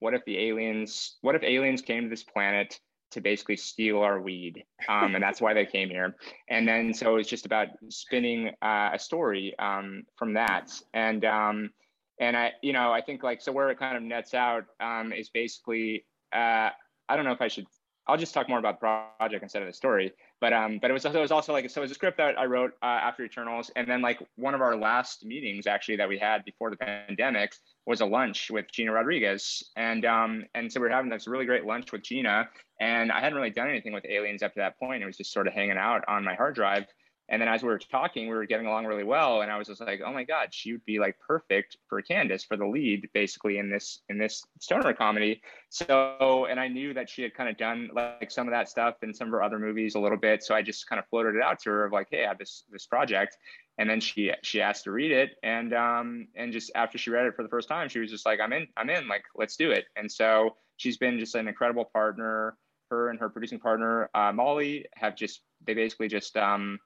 what 0.00 0.14
if 0.14 0.24
the 0.24 0.38
aliens 0.38 1.16
what 1.20 1.34
if 1.34 1.42
aliens 1.42 1.82
came 1.82 2.04
to 2.04 2.08
this 2.08 2.24
planet 2.24 2.78
to 3.12 3.20
basically 3.20 3.56
steal 3.56 3.98
our 3.98 4.20
weed? 4.20 4.64
Um, 4.88 5.14
and 5.14 5.22
that's 5.22 5.40
why 5.40 5.52
they 5.52 5.66
came 5.66 5.90
here. 5.90 6.16
And 6.48 6.66
then 6.66 6.94
so 6.94 7.16
it's 7.16 7.28
just 7.28 7.46
about 7.46 7.68
spinning 7.88 8.52
uh, 8.62 8.90
a 8.94 8.98
story 8.98 9.54
um, 9.58 10.04
from 10.16 10.32
that. 10.34 10.72
And 10.94 11.24
um, 11.24 11.70
and 12.18 12.36
I 12.36 12.52
you 12.62 12.72
know 12.72 12.92
I 12.92 13.00
think 13.00 13.22
like 13.22 13.40
so 13.42 13.52
where 13.52 13.70
it 13.70 13.78
kind 13.78 13.96
of 13.96 14.02
nets 14.02 14.34
out 14.34 14.64
um, 14.80 15.12
is 15.12 15.28
basically 15.28 16.04
uh, 16.32 16.70
I 17.08 17.16
don't 17.16 17.24
know 17.24 17.32
if 17.32 17.42
I 17.42 17.48
should 17.48 17.66
I'll 18.06 18.16
just 18.16 18.34
talk 18.34 18.48
more 18.48 18.58
about 18.58 18.80
the 18.80 19.06
project 19.18 19.42
instead 19.42 19.62
of 19.62 19.68
the 19.68 19.74
story. 19.74 20.12
But 20.42 20.52
um, 20.52 20.80
but 20.82 20.90
it 20.90 20.92
was 20.92 21.04
it 21.04 21.14
was 21.14 21.30
also 21.30 21.52
like 21.52 21.70
so 21.70 21.80
it 21.80 21.84
was 21.84 21.92
a 21.92 21.94
script 21.94 22.16
that 22.16 22.36
I 22.36 22.46
wrote 22.46 22.72
uh, 22.82 22.86
after 22.86 23.24
Eternals, 23.24 23.70
and 23.76 23.88
then 23.88 24.02
like 24.02 24.18
one 24.34 24.54
of 24.54 24.60
our 24.60 24.74
last 24.76 25.24
meetings 25.24 25.68
actually 25.68 25.94
that 25.98 26.08
we 26.08 26.18
had 26.18 26.44
before 26.44 26.68
the 26.68 26.76
pandemic 26.76 27.54
was 27.86 28.00
a 28.00 28.06
lunch 28.06 28.50
with 28.50 28.66
Gina 28.72 28.90
Rodriguez, 28.90 29.70
and 29.76 30.04
um, 30.04 30.44
and 30.56 30.70
so 30.72 30.80
we 30.80 30.88
are 30.88 30.90
having 30.90 31.10
this 31.12 31.28
really 31.28 31.46
great 31.46 31.64
lunch 31.64 31.92
with 31.92 32.02
Gina, 32.02 32.48
and 32.80 33.12
I 33.12 33.20
hadn't 33.20 33.36
really 33.36 33.50
done 33.50 33.68
anything 33.68 33.92
with 33.92 34.04
aliens 34.04 34.42
up 34.42 34.52
to 34.54 34.58
that 34.58 34.80
point. 34.80 35.04
It 35.04 35.06
was 35.06 35.16
just 35.16 35.32
sort 35.32 35.46
of 35.46 35.52
hanging 35.52 35.78
out 35.78 36.02
on 36.08 36.24
my 36.24 36.34
hard 36.34 36.56
drive, 36.56 36.86
and 37.32 37.40
then 37.40 37.48
as 37.48 37.62
we 37.62 37.68
were 37.70 37.78
talking, 37.78 38.28
we 38.28 38.34
were 38.34 38.44
getting 38.44 38.66
along 38.66 38.84
really 38.84 39.04
well. 39.04 39.40
And 39.40 39.50
I 39.50 39.56
was 39.56 39.66
just 39.66 39.80
like, 39.80 40.02
oh 40.04 40.12
my 40.12 40.22
God, 40.22 40.48
she 40.50 40.72
would 40.72 40.84
be 40.84 40.98
like 40.98 41.16
perfect 41.18 41.78
for 41.88 42.02
Candace 42.02 42.44
for 42.44 42.58
the 42.58 42.66
lead, 42.66 43.08
basically 43.14 43.56
in 43.56 43.70
this 43.70 44.00
in 44.10 44.18
this 44.18 44.44
stoner 44.60 44.92
comedy. 44.92 45.40
So 45.70 46.46
and 46.50 46.60
I 46.60 46.68
knew 46.68 46.92
that 46.92 47.08
she 47.08 47.22
had 47.22 47.34
kind 47.34 47.48
of 47.48 47.56
done 47.56 47.88
like 47.94 48.30
some 48.30 48.46
of 48.46 48.52
that 48.52 48.68
stuff 48.68 48.96
in 49.02 49.14
some 49.14 49.28
of 49.28 49.32
her 49.32 49.42
other 49.42 49.58
movies 49.58 49.94
a 49.94 49.98
little 49.98 50.18
bit. 50.18 50.44
So 50.44 50.54
I 50.54 50.60
just 50.60 50.86
kind 50.86 50.98
of 50.98 51.08
floated 51.08 51.34
it 51.34 51.42
out 51.42 51.58
to 51.60 51.70
her 51.70 51.86
of 51.86 51.92
like, 51.92 52.08
hey, 52.10 52.26
I 52.26 52.28
have 52.28 52.38
this 52.38 52.64
this 52.70 52.84
project. 52.84 53.38
And 53.78 53.88
then 53.88 53.98
she 53.98 54.30
she 54.42 54.60
asked 54.60 54.84
to 54.84 54.90
read 54.90 55.10
it. 55.10 55.30
And 55.42 55.72
um 55.72 56.28
and 56.36 56.52
just 56.52 56.70
after 56.74 56.98
she 56.98 57.08
read 57.08 57.24
it 57.24 57.34
for 57.34 57.42
the 57.42 57.48
first 57.48 57.66
time, 57.66 57.88
she 57.88 57.98
was 57.98 58.10
just 58.10 58.26
like, 58.26 58.40
I'm 58.40 58.52
in, 58.52 58.68
I'm 58.76 58.90
in, 58.90 59.08
like, 59.08 59.24
let's 59.34 59.56
do 59.56 59.70
it. 59.70 59.86
And 59.96 60.12
so 60.12 60.56
she's 60.76 60.98
been 60.98 61.18
just 61.18 61.34
an 61.34 61.48
incredible 61.48 61.86
partner. 61.86 62.58
Her 62.90 63.08
and 63.08 63.18
her 63.20 63.30
producing 63.30 63.58
partner, 63.58 64.10
uh, 64.12 64.32
Molly, 64.32 64.84
have 64.96 65.16
just 65.16 65.40
they 65.66 65.72
basically 65.72 66.08
just 66.08 66.36
um 66.36 66.78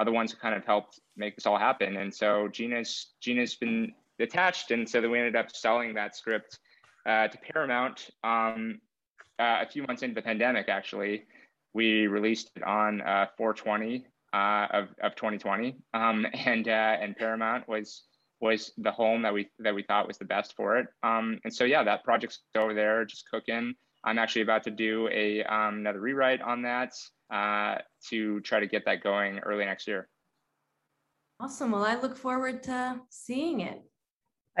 are 0.00 0.04
the 0.06 0.10
ones 0.10 0.32
who 0.32 0.38
kind 0.38 0.54
of 0.54 0.64
helped 0.64 0.98
make 1.14 1.36
this 1.36 1.44
all 1.44 1.58
happen. 1.58 1.98
And 1.98 2.12
so 2.12 2.48
Gina's 2.48 3.12
Gina's 3.20 3.54
been 3.54 3.92
attached, 4.18 4.70
and 4.70 4.88
so 4.88 5.02
then 5.02 5.10
we 5.10 5.18
ended 5.18 5.36
up 5.36 5.54
selling 5.54 5.92
that 5.94 6.16
script 6.16 6.58
uh, 7.04 7.28
to 7.28 7.38
Paramount 7.52 8.08
um, 8.24 8.80
uh, 9.38 9.58
a 9.60 9.66
few 9.70 9.82
months 9.82 10.02
into 10.02 10.14
the 10.14 10.22
pandemic. 10.22 10.70
Actually, 10.70 11.24
we 11.74 12.06
released 12.06 12.50
it 12.56 12.62
on 12.62 13.02
uh, 13.02 13.26
420 13.36 14.06
uh, 14.32 14.66
of 14.72 14.88
of 15.02 15.14
2020, 15.16 15.76
um, 15.92 16.26
and 16.32 16.66
uh, 16.66 16.96
and 16.98 17.14
Paramount 17.14 17.68
was 17.68 18.04
was 18.40 18.72
the 18.78 18.90
home 18.90 19.20
that 19.20 19.34
we 19.34 19.50
that 19.58 19.74
we 19.74 19.82
thought 19.82 20.08
was 20.08 20.16
the 20.16 20.24
best 20.24 20.56
for 20.56 20.78
it. 20.78 20.86
Um, 21.02 21.38
and 21.44 21.52
so 21.52 21.64
yeah, 21.64 21.84
that 21.84 22.04
project's 22.04 22.40
over 22.56 22.72
there, 22.72 23.04
just 23.04 23.28
cooking. 23.30 23.74
I'm 24.02 24.18
actually 24.18 24.42
about 24.42 24.62
to 24.62 24.70
do 24.70 25.10
a 25.12 25.44
um, 25.44 25.80
another 25.80 26.00
rewrite 26.00 26.40
on 26.40 26.62
that 26.62 26.94
uh, 27.30 27.78
to 28.08 28.40
try 28.40 28.60
to 28.60 28.66
get 28.66 28.84
that 28.86 29.02
going 29.02 29.38
early 29.40 29.64
next 29.64 29.86
year. 29.86 30.08
Awesome. 31.38 31.72
Well, 31.72 31.84
I 31.84 31.98
look 32.00 32.16
forward 32.16 32.62
to 32.64 33.00
seeing 33.08 33.60
it. 33.60 33.82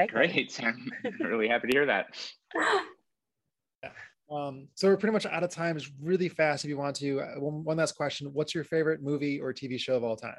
Great. 0.08 0.58
I'm 0.64 0.90
really 1.20 1.48
happy 1.48 1.68
to 1.68 1.72
hear 1.72 1.86
that. 1.86 2.16
Um, 4.30 4.68
so 4.76 4.86
we're 4.86 4.96
pretty 4.96 5.12
much 5.12 5.26
out 5.26 5.42
of 5.42 5.50
time. 5.50 5.76
It's 5.76 5.90
really 6.00 6.28
fast 6.28 6.64
if 6.64 6.68
you 6.68 6.78
want 6.78 6.94
to. 6.96 7.20
Uh, 7.20 7.40
one, 7.40 7.64
one 7.64 7.76
last 7.76 7.96
question. 7.96 8.32
What's 8.32 8.54
your 8.54 8.62
favorite 8.62 9.02
movie 9.02 9.40
or 9.40 9.52
TV 9.52 9.78
show 9.78 9.96
of 9.96 10.04
all 10.04 10.14
time? 10.14 10.38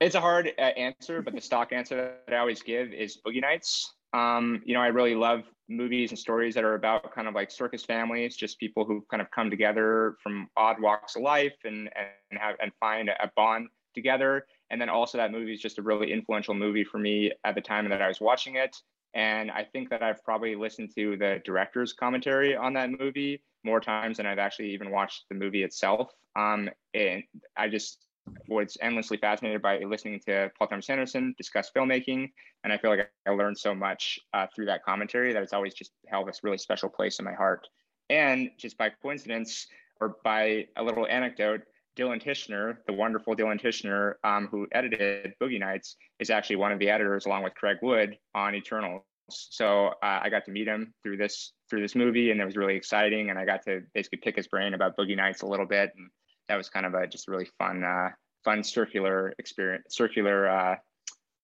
It's 0.00 0.14
a 0.14 0.20
hard 0.20 0.52
uh, 0.58 0.62
answer, 0.62 1.22
but 1.22 1.34
the 1.34 1.40
stock 1.40 1.72
answer 1.72 2.14
that 2.26 2.34
I 2.34 2.38
always 2.38 2.62
give 2.62 2.92
is 2.92 3.18
Boogie 3.26 3.40
Nights. 3.40 3.94
Um, 4.12 4.62
you 4.66 4.74
know, 4.74 4.80
I 4.80 4.88
really 4.88 5.14
love 5.14 5.44
movies 5.70 6.10
and 6.10 6.18
stories 6.18 6.54
that 6.54 6.64
are 6.64 6.74
about 6.74 7.14
kind 7.14 7.28
of 7.28 7.34
like 7.34 7.50
circus 7.50 7.84
families, 7.84 8.36
just 8.36 8.58
people 8.58 8.84
who 8.84 9.04
kind 9.10 9.20
of 9.22 9.30
come 9.30 9.48
together 9.48 10.16
from 10.22 10.48
odd 10.56 10.80
walks 10.80 11.16
of 11.16 11.22
life 11.22 11.56
and 11.64 11.88
and 12.30 12.38
have 12.40 12.56
and 12.60 12.72
find 12.80 13.08
a 13.08 13.30
bond 13.36 13.68
together. 13.94 14.46
And 14.70 14.80
then 14.80 14.88
also 14.88 15.18
that 15.18 15.32
movie 15.32 15.52
is 15.52 15.60
just 15.60 15.78
a 15.78 15.82
really 15.82 16.12
influential 16.12 16.54
movie 16.54 16.84
for 16.84 16.98
me 16.98 17.32
at 17.44 17.54
the 17.54 17.60
time 17.60 17.88
that 17.88 18.02
I 18.02 18.08
was 18.08 18.20
watching 18.20 18.56
it. 18.56 18.76
And 19.14 19.50
I 19.50 19.64
think 19.64 19.90
that 19.90 20.02
I've 20.02 20.22
probably 20.24 20.54
listened 20.54 20.90
to 20.94 21.16
the 21.16 21.40
director's 21.44 21.92
commentary 21.92 22.54
on 22.54 22.72
that 22.74 22.90
movie 22.98 23.42
more 23.64 23.80
times 23.80 24.18
than 24.18 24.26
I've 24.26 24.38
actually 24.38 24.72
even 24.72 24.90
watched 24.90 25.24
the 25.28 25.34
movie 25.34 25.64
itself. 25.64 26.12
Um, 26.36 26.70
and 26.94 27.24
I 27.56 27.68
just 27.68 28.06
was 28.48 28.76
endlessly 28.80 29.16
fascinated 29.16 29.62
by 29.62 29.78
listening 29.78 30.20
to 30.26 30.50
Paul 30.58 30.68
Thomas 30.68 30.90
Anderson 30.90 31.34
discuss 31.38 31.70
filmmaking. 31.74 32.30
And 32.64 32.72
I 32.72 32.78
feel 32.78 32.90
like 32.90 33.10
I 33.26 33.30
learned 33.30 33.58
so 33.58 33.74
much 33.74 34.18
uh, 34.34 34.46
through 34.54 34.66
that 34.66 34.84
commentary 34.84 35.32
that 35.32 35.42
it's 35.42 35.52
always 35.52 35.74
just 35.74 35.92
held 36.08 36.28
this 36.28 36.40
really 36.42 36.58
special 36.58 36.88
place 36.88 37.18
in 37.18 37.24
my 37.24 37.34
heart. 37.34 37.66
And 38.08 38.50
just 38.58 38.76
by 38.76 38.90
coincidence 39.02 39.66
or 40.00 40.16
by 40.24 40.66
a 40.76 40.82
little 40.82 41.06
anecdote, 41.06 41.62
Dylan 41.96 42.22
Tichenor, 42.22 42.78
the 42.86 42.92
wonderful 42.92 43.34
Dylan 43.34 43.60
Tichenor, 43.60 44.14
um, 44.24 44.48
who 44.50 44.66
edited 44.72 45.34
Boogie 45.40 45.60
Nights, 45.60 45.96
is 46.18 46.30
actually 46.30 46.56
one 46.56 46.72
of 46.72 46.78
the 46.78 46.88
editors, 46.88 47.26
along 47.26 47.42
with 47.42 47.54
Craig 47.54 47.78
Wood, 47.82 48.16
on 48.34 48.54
Eternals. 48.54 49.02
So 49.28 49.88
uh, 50.02 50.20
I 50.22 50.28
got 50.28 50.44
to 50.46 50.50
meet 50.50 50.66
him 50.66 50.92
through 51.02 51.18
this 51.18 51.52
through 51.68 51.82
this 51.82 51.94
movie, 51.94 52.30
and 52.30 52.40
it 52.40 52.44
was 52.44 52.56
really 52.56 52.74
exciting. 52.74 53.30
And 53.30 53.38
I 53.38 53.44
got 53.44 53.62
to 53.64 53.82
basically 53.94 54.18
pick 54.18 54.36
his 54.36 54.48
brain 54.48 54.74
about 54.74 54.96
Boogie 54.96 55.16
Nights 55.16 55.42
a 55.42 55.46
little 55.46 55.66
bit, 55.66 55.92
and 55.96 56.10
that 56.50 56.56
was 56.56 56.68
kind 56.68 56.84
of 56.84 56.94
a 56.94 57.06
just 57.06 57.28
really 57.28 57.48
fun, 57.58 57.84
uh, 57.84 58.08
fun 58.44 58.64
circular 58.64 59.32
experience, 59.38 59.84
circular, 59.90 60.48
uh, 60.48 60.74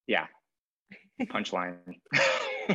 yeah, 0.05 0.25
punchline. 1.21 1.77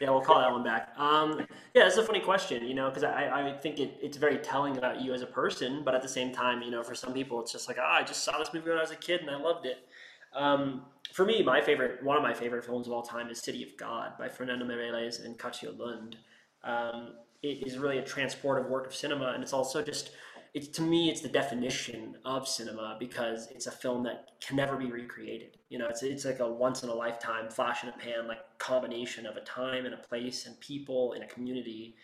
yeah, 0.00 0.10
we'll 0.10 0.20
call 0.20 0.38
that 0.38 0.52
one 0.52 0.62
back. 0.62 0.90
Um, 0.96 1.44
yeah, 1.74 1.88
it's 1.88 1.96
a 1.96 2.04
funny 2.04 2.20
question, 2.20 2.64
you 2.64 2.72
know, 2.72 2.88
because 2.88 3.02
I, 3.02 3.48
I 3.48 3.52
think 3.58 3.80
it, 3.80 3.98
it's 4.00 4.16
very 4.16 4.38
telling 4.38 4.76
about 4.76 5.00
you 5.00 5.12
as 5.12 5.22
a 5.22 5.26
person, 5.26 5.82
but 5.84 5.92
at 5.92 6.02
the 6.02 6.08
same 6.08 6.32
time, 6.32 6.62
you 6.62 6.70
know, 6.70 6.84
for 6.84 6.94
some 6.94 7.12
people, 7.12 7.40
it's 7.40 7.50
just 7.50 7.66
like, 7.66 7.78
oh, 7.80 7.84
I 7.84 8.04
just 8.04 8.22
saw 8.22 8.38
this 8.38 8.54
movie 8.54 8.68
when 8.68 8.78
I 8.78 8.82
was 8.82 8.92
a 8.92 8.96
kid 8.96 9.22
and 9.22 9.30
I 9.30 9.36
loved 9.36 9.66
it. 9.66 9.88
Um, 10.34 10.82
for 11.12 11.24
me, 11.24 11.42
my 11.42 11.60
favorite, 11.60 12.00
one 12.04 12.16
of 12.16 12.22
my 12.22 12.32
favorite 12.32 12.64
films 12.64 12.86
of 12.86 12.92
all 12.92 13.02
time 13.02 13.28
is 13.28 13.40
City 13.40 13.64
of 13.64 13.76
God 13.76 14.12
by 14.20 14.28
Fernando 14.28 14.64
Meirelles 14.64 15.24
and 15.24 15.36
Kátia 15.36 15.76
Lund. 15.76 16.16
Um, 16.64 17.14
it 17.42 17.66
is 17.66 17.78
really 17.78 17.98
a 17.98 18.02
transportive 18.02 18.68
work 18.68 18.86
of 18.86 18.94
cinema, 18.94 19.32
and 19.34 19.42
it's 19.42 19.52
also 19.52 19.82
just 19.82 20.10
it's 20.54 20.68
to 20.68 20.82
me 20.82 21.10
it's 21.10 21.22
the 21.22 21.28
definition 21.28 22.16
of 22.24 22.46
cinema 22.46 22.96
because 23.00 23.48
it's 23.50 23.66
a 23.66 23.70
film 23.70 24.02
that 24.02 24.32
can 24.46 24.56
never 24.56 24.76
be 24.76 24.92
recreated 24.92 25.56
you 25.70 25.78
know 25.78 25.86
it's, 25.88 26.02
it's 26.02 26.26
like 26.26 26.40
a 26.40 26.46
once 26.46 26.82
in 26.82 26.90
a 26.90 26.94
lifetime 26.94 27.48
flash 27.48 27.82
in 27.82 27.88
a 27.88 27.92
pan 27.92 28.28
like 28.28 28.40
combination 28.58 29.24
of 29.24 29.36
a 29.36 29.40
time 29.40 29.86
and 29.86 29.94
a 29.94 29.96
place 29.96 30.44
and 30.44 30.60
people 30.60 31.14
in 31.14 31.22
a 31.22 31.26
community 31.26 31.96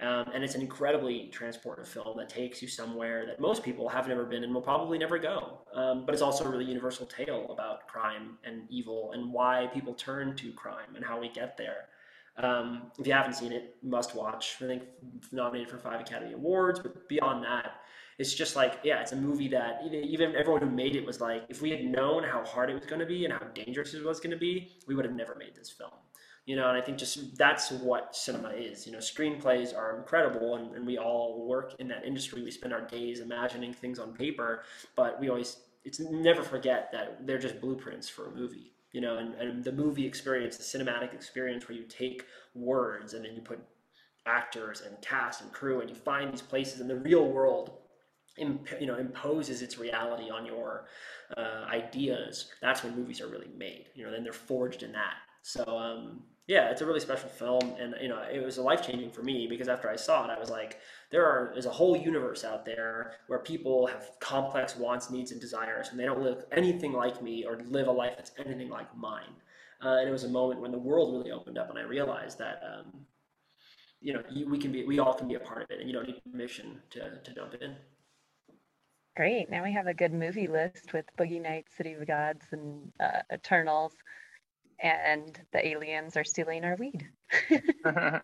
um, 0.00 0.30
and 0.32 0.42
it's 0.42 0.54
an 0.54 0.62
incredibly 0.62 1.30
transportive 1.32 1.86
film 1.86 2.16
that 2.16 2.30
takes 2.30 2.62
you 2.62 2.68
somewhere 2.68 3.26
that 3.26 3.38
most 3.38 3.62
people 3.62 3.86
have 3.88 4.08
never 4.08 4.24
been 4.24 4.44
and 4.44 4.54
will 4.54 4.62
probably 4.62 4.96
never 4.96 5.18
go. 5.18 5.58
Um, 5.74 6.06
but 6.06 6.14
it's 6.14 6.22
also 6.22 6.44
a 6.46 6.48
really 6.48 6.64
universal 6.64 7.04
tale 7.04 7.48
about 7.50 7.86
crime 7.86 8.38
and 8.44 8.62
evil 8.70 9.12
and 9.12 9.30
why 9.30 9.68
people 9.74 9.92
turn 9.92 10.34
to 10.36 10.52
crime 10.52 10.96
and 10.96 11.04
how 11.04 11.20
we 11.20 11.28
get 11.28 11.58
there. 11.58 11.88
Um, 12.42 12.90
if 12.98 13.06
you 13.06 13.12
haven't 13.12 13.34
seen 13.34 13.52
it, 13.52 13.76
must 13.82 14.14
watch. 14.14 14.56
I 14.60 14.66
think 14.66 14.82
nominated 15.32 15.68
for 15.68 15.78
five 15.78 16.00
Academy 16.00 16.32
Awards, 16.32 16.80
but 16.80 17.08
beyond 17.08 17.44
that, 17.44 17.80
it's 18.18 18.34
just 18.34 18.56
like 18.56 18.80
yeah, 18.84 19.00
it's 19.00 19.12
a 19.12 19.16
movie 19.16 19.48
that 19.48 19.82
even 19.92 20.34
everyone 20.36 20.62
who 20.62 20.70
made 20.70 20.96
it 20.96 21.04
was 21.04 21.20
like, 21.20 21.44
if 21.48 21.62
we 21.62 21.70
had 21.70 21.84
known 21.84 22.22
how 22.22 22.44
hard 22.44 22.70
it 22.70 22.74
was 22.74 22.86
going 22.86 23.00
to 23.00 23.06
be 23.06 23.24
and 23.24 23.32
how 23.32 23.40
dangerous 23.54 23.94
it 23.94 24.04
was 24.04 24.20
going 24.20 24.30
to 24.30 24.36
be, 24.36 24.76
we 24.86 24.94
would 24.94 25.04
have 25.04 25.14
never 25.14 25.34
made 25.34 25.54
this 25.54 25.70
film. 25.70 25.90
You 26.46 26.56
know, 26.56 26.68
and 26.68 26.76
I 26.76 26.80
think 26.80 26.98
just 26.98 27.36
that's 27.36 27.70
what 27.70 28.16
cinema 28.16 28.50
is. 28.50 28.86
You 28.86 28.92
know, 28.92 28.98
screenplays 28.98 29.76
are 29.76 29.98
incredible, 29.98 30.56
and, 30.56 30.74
and 30.74 30.86
we 30.86 30.98
all 30.98 31.46
work 31.46 31.74
in 31.78 31.88
that 31.88 32.04
industry. 32.04 32.42
We 32.42 32.50
spend 32.50 32.72
our 32.72 32.80
days 32.80 33.20
imagining 33.20 33.72
things 33.72 33.98
on 33.98 34.14
paper, 34.14 34.64
but 34.96 35.20
we 35.20 35.28
always 35.28 35.58
it's 35.84 36.00
never 36.00 36.42
forget 36.42 36.90
that 36.92 37.26
they're 37.26 37.38
just 37.38 37.60
blueprints 37.60 38.08
for 38.08 38.26
a 38.26 38.34
movie 38.34 38.72
you 38.92 39.00
know, 39.00 39.18
and, 39.18 39.34
and 39.34 39.64
the 39.64 39.72
movie 39.72 40.06
experience, 40.06 40.56
the 40.56 40.78
cinematic 40.78 41.14
experience 41.14 41.68
where 41.68 41.76
you 41.76 41.84
take 41.84 42.24
words 42.54 43.14
and 43.14 43.24
then 43.24 43.34
you 43.34 43.40
put 43.40 43.60
actors 44.26 44.82
and 44.82 45.00
cast 45.00 45.40
and 45.40 45.52
crew 45.52 45.80
and 45.80 45.88
you 45.88 45.96
find 45.96 46.32
these 46.32 46.42
places 46.42 46.80
in 46.80 46.88
the 46.88 46.96
real 46.96 47.26
world 47.28 47.72
imp- 48.38 48.80
you 48.80 48.86
know 48.86 48.96
imposes 48.96 49.62
its 49.62 49.78
reality 49.78 50.30
on 50.30 50.44
your 50.44 50.86
uh, 51.36 51.64
ideas 51.68 52.50
that's 52.60 52.84
when 52.84 52.94
movies 52.94 53.20
are 53.20 53.28
really 53.28 53.50
made 53.56 53.86
you 53.94 54.04
know 54.04 54.10
then 54.10 54.22
they're 54.22 54.32
forged 54.32 54.82
in 54.82 54.92
that. 54.92 55.14
So 55.42 55.64
um, 55.64 56.22
yeah, 56.46 56.70
it's 56.70 56.80
a 56.80 56.86
really 56.86 57.00
special 57.00 57.28
film, 57.28 57.74
and 57.78 57.94
you 58.00 58.08
know, 58.08 58.22
it 58.32 58.44
was 58.44 58.58
a 58.58 58.62
life 58.62 58.84
changing 58.84 59.10
for 59.10 59.22
me 59.22 59.46
because 59.48 59.68
after 59.68 59.88
I 59.88 59.96
saw 59.96 60.24
it, 60.24 60.30
I 60.30 60.38
was 60.38 60.50
like, 60.50 60.78
there 61.10 61.24
are 61.24 61.52
is 61.56 61.66
a 61.66 61.70
whole 61.70 61.96
universe 61.96 62.44
out 62.44 62.64
there 62.64 63.12
where 63.28 63.38
people 63.38 63.86
have 63.86 64.10
complex 64.20 64.76
wants, 64.76 65.10
needs, 65.10 65.32
and 65.32 65.40
desires, 65.40 65.88
and 65.90 66.00
they 66.00 66.04
don't 66.04 66.22
look 66.22 66.48
anything 66.52 66.92
like 66.92 67.22
me 67.22 67.44
or 67.44 67.58
live 67.68 67.86
a 67.86 67.92
life 67.92 68.14
that's 68.16 68.32
anything 68.38 68.68
like 68.68 68.94
mine. 68.96 69.34
Uh, 69.82 69.98
and 70.00 70.08
it 70.08 70.12
was 70.12 70.24
a 70.24 70.28
moment 70.28 70.60
when 70.60 70.72
the 70.72 70.78
world 70.78 71.14
really 71.14 71.30
opened 71.30 71.56
up, 71.58 71.70
and 71.70 71.78
I 71.78 71.82
realized 71.82 72.38
that. 72.38 72.60
Um, 72.64 73.06
you 74.02 74.14
know, 74.14 74.22
you, 74.30 74.48
we 74.48 74.56
can 74.58 74.72
be, 74.72 74.82
we 74.84 74.98
all 74.98 75.12
can 75.12 75.28
be 75.28 75.34
a 75.34 75.40
part 75.40 75.62
of 75.62 75.70
it, 75.70 75.78
and 75.78 75.86
you 75.86 75.94
don't 75.94 76.06
need 76.06 76.22
permission 76.32 76.80
to, 76.88 77.18
to 77.22 77.34
jump 77.34 77.54
in. 77.60 77.76
Great. 79.16 79.50
Now 79.50 79.62
we 79.62 79.72
have 79.72 79.86
a 79.86 79.92
good 79.92 80.14
movie 80.14 80.46
list 80.46 80.94
with 80.94 81.04
Boogie 81.18 81.42
Nights, 81.42 81.76
City 81.76 81.92
of 81.92 82.06
Gods, 82.06 82.46
and 82.52 82.90
uh, 82.98 83.20
Eternals 83.30 83.92
and 84.82 85.38
the 85.52 85.66
aliens 85.66 86.16
are 86.16 86.24
stealing 86.24 86.64
our 86.64 86.76
weed. 86.76 87.06
Kaz 87.84 88.20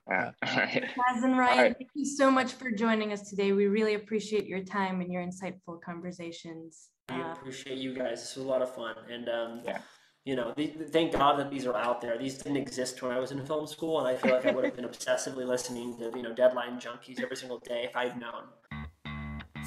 and 1.23 1.39
Ryan, 1.39 1.59
right. 1.59 1.77
thank 1.77 1.91
you 1.95 2.05
so 2.05 2.31
much 2.31 2.53
for 2.53 2.71
joining 2.71 3.13
us 3.13 3.29
today. 3.29 3.53
We 3.53 3.67
really 3.67 3.95
appreciate 3.95 4.47
your 4.47 4.63
time 4.65 5.01
and 5.01 5.13
your 5.13 5.23
insightful 5.23 5.81
conversations. 5.85 6.89
We 7.09 7.21
uh, 7.21 7.33
appreciate 7.33 7.79
you 7.79 7.95
guys. 7.95 8.21
This 8.21 8.37
was 8.37 8.45
a 8.45 8.49
lot 8.49 8.63
of 8.63 8.75
fun. 8.75 8.95
And, 9.11 9.29
um, 9.29 9.61
yeah. 9.65 9.79
you 10.25 10.35
know, 10.35 10.53
the, 10.57 10.67
thank 10.91 11.13
God 11.13 11.39
that 11.39 11.51
these 11.51 11.67
are 11.67 11.77
out 11.77 12.01
there. 12.01 12.19
These 12.19 12.39
didn't 12.39 12.57
exist 12.57 13.01
when 13.03 13.13
I 13.13 13.19
was 13.19 13.31
in 13.31 13.45
film 13.47 13.67
school, 13.67 14.01
and 14.01 14.09
I 14.09 14.17
feel 14.17 14.33
like 14.33 14.47
I 14.47 14.51
would 14.51 14.65
have 14.65 14.77
been 14.77 14.87
obsessively 14.87 15.47
listening 15.47 15.97
to, 15.99 16.13
you 16.17 16.23
know, 16.23 16.35
Deadline 16.35 16.81
Junkies 16.81 17.23
every 17.23 17.37
single 17.37 17.59
day 17.61 17.85
if 17.85 17.97
I'd 17.97 18.19
known. 18.19 18.45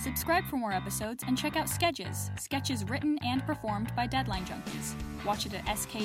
Subscribe 0.02 0.46
for 0.46 0.56
more 0.56 0.72
episodes 0.72 1.26
and 1.28 1.38
check 1.38 1.58
out 1.58 1.68
Sketches, 1.68 2.32
sketches 2.38 2.88
written 2.88 3.20
and 3.22 3.46
performed 3.46 3.94
by 3.98 4.08
Deadline 4.08 4.46
Junkies. 4.46 4.94
Watch 5.26 5.46
it 5.46 5.54
at 5.54 5.66
skedjes.com. 5.66 6.02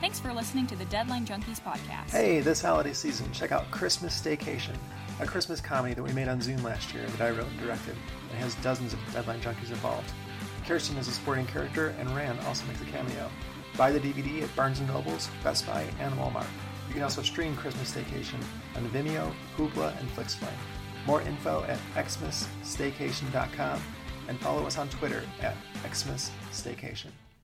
Thanks 0.00 0.20
for 0.20 0.32
listening 0.32 0.68
to 0.68 0.76
the 0.76 0.84
Deadline 0.84 1.26
Junkies 1.26 1.60
podcast. 1.60 2.10
Hey, 2.10 2.40
this 2.40 2.62
holiday 2.62 2.92
season, 2.92 3.32
check 3.32 3.50
out 3.50 3.68
Christmas 3.72 4.20
Staycation, 4.20 4.76
a 5.18 5.26
Christmas 5.26 5.60
comedy 5.60 5.94
that 5.94 6.02
we 6.02 6.12
made 6.12 6.28
on 6.28 6.40
Zoom 6.40 6.62
last 6.62 6.94
year 6.94 7.04
that 7.06 7.20
I 7.20 7.30
wrote 7.30 7.48
and 7.48 7.58
directed. 7.58 7.96
and 8.30 8.38
has 8.38 8.54
dozens 8.56 8.92
of 8.92 9.00
Deadline 9.12 9.40
Junkies 9.40 9.70
involved. 9.70 10.12
Kerstin 10.66 10.96
is 10.98 11.08
a 11.08 11.12
supporting 11.12 11.46
character, 11.46 11.94
and 11.98 12.08
Rund 12.14 12.38
also 12.46 12.64
makes 12.66 12.82
a 12.82 12.86
cameo. 12.86 13.28
Buy 13.76 13.90
the 13.90 13.98
DVD 13.98 14.42
at 14.42 14.54
Barnes 14.54 14.80
& 14.80 14.82
Nobles, 14.82 15.28
Best 15.42 15.66
Buy, 15.66 15.84
and 15.98 16.14
Walmart. 16.14 16.46
You 16.86 16.94
can 16.94 17.02
also 17.02 17.22
stream 17.22 17.56
Christmas 17.56 17.92
Staycation 17.92 18.40
on 18.76 18.88
Vimeo, 18.90 19.32
Hoopla, 19.56 19.98
and 19.98 20.08
FlixFling. 20.10 20.54
More 21.06 21.20
info 21.22 21.64
at 21.64 21.78
xmasstaycation.com 21.94 23.80
and 24.28 24.38
follow 24.40 24.66
us 24.66 24.78
on 24.78 24.88
Twitter 24.88 25.22
at 25.42 25.56
xmasstaycation. 25.82 27.10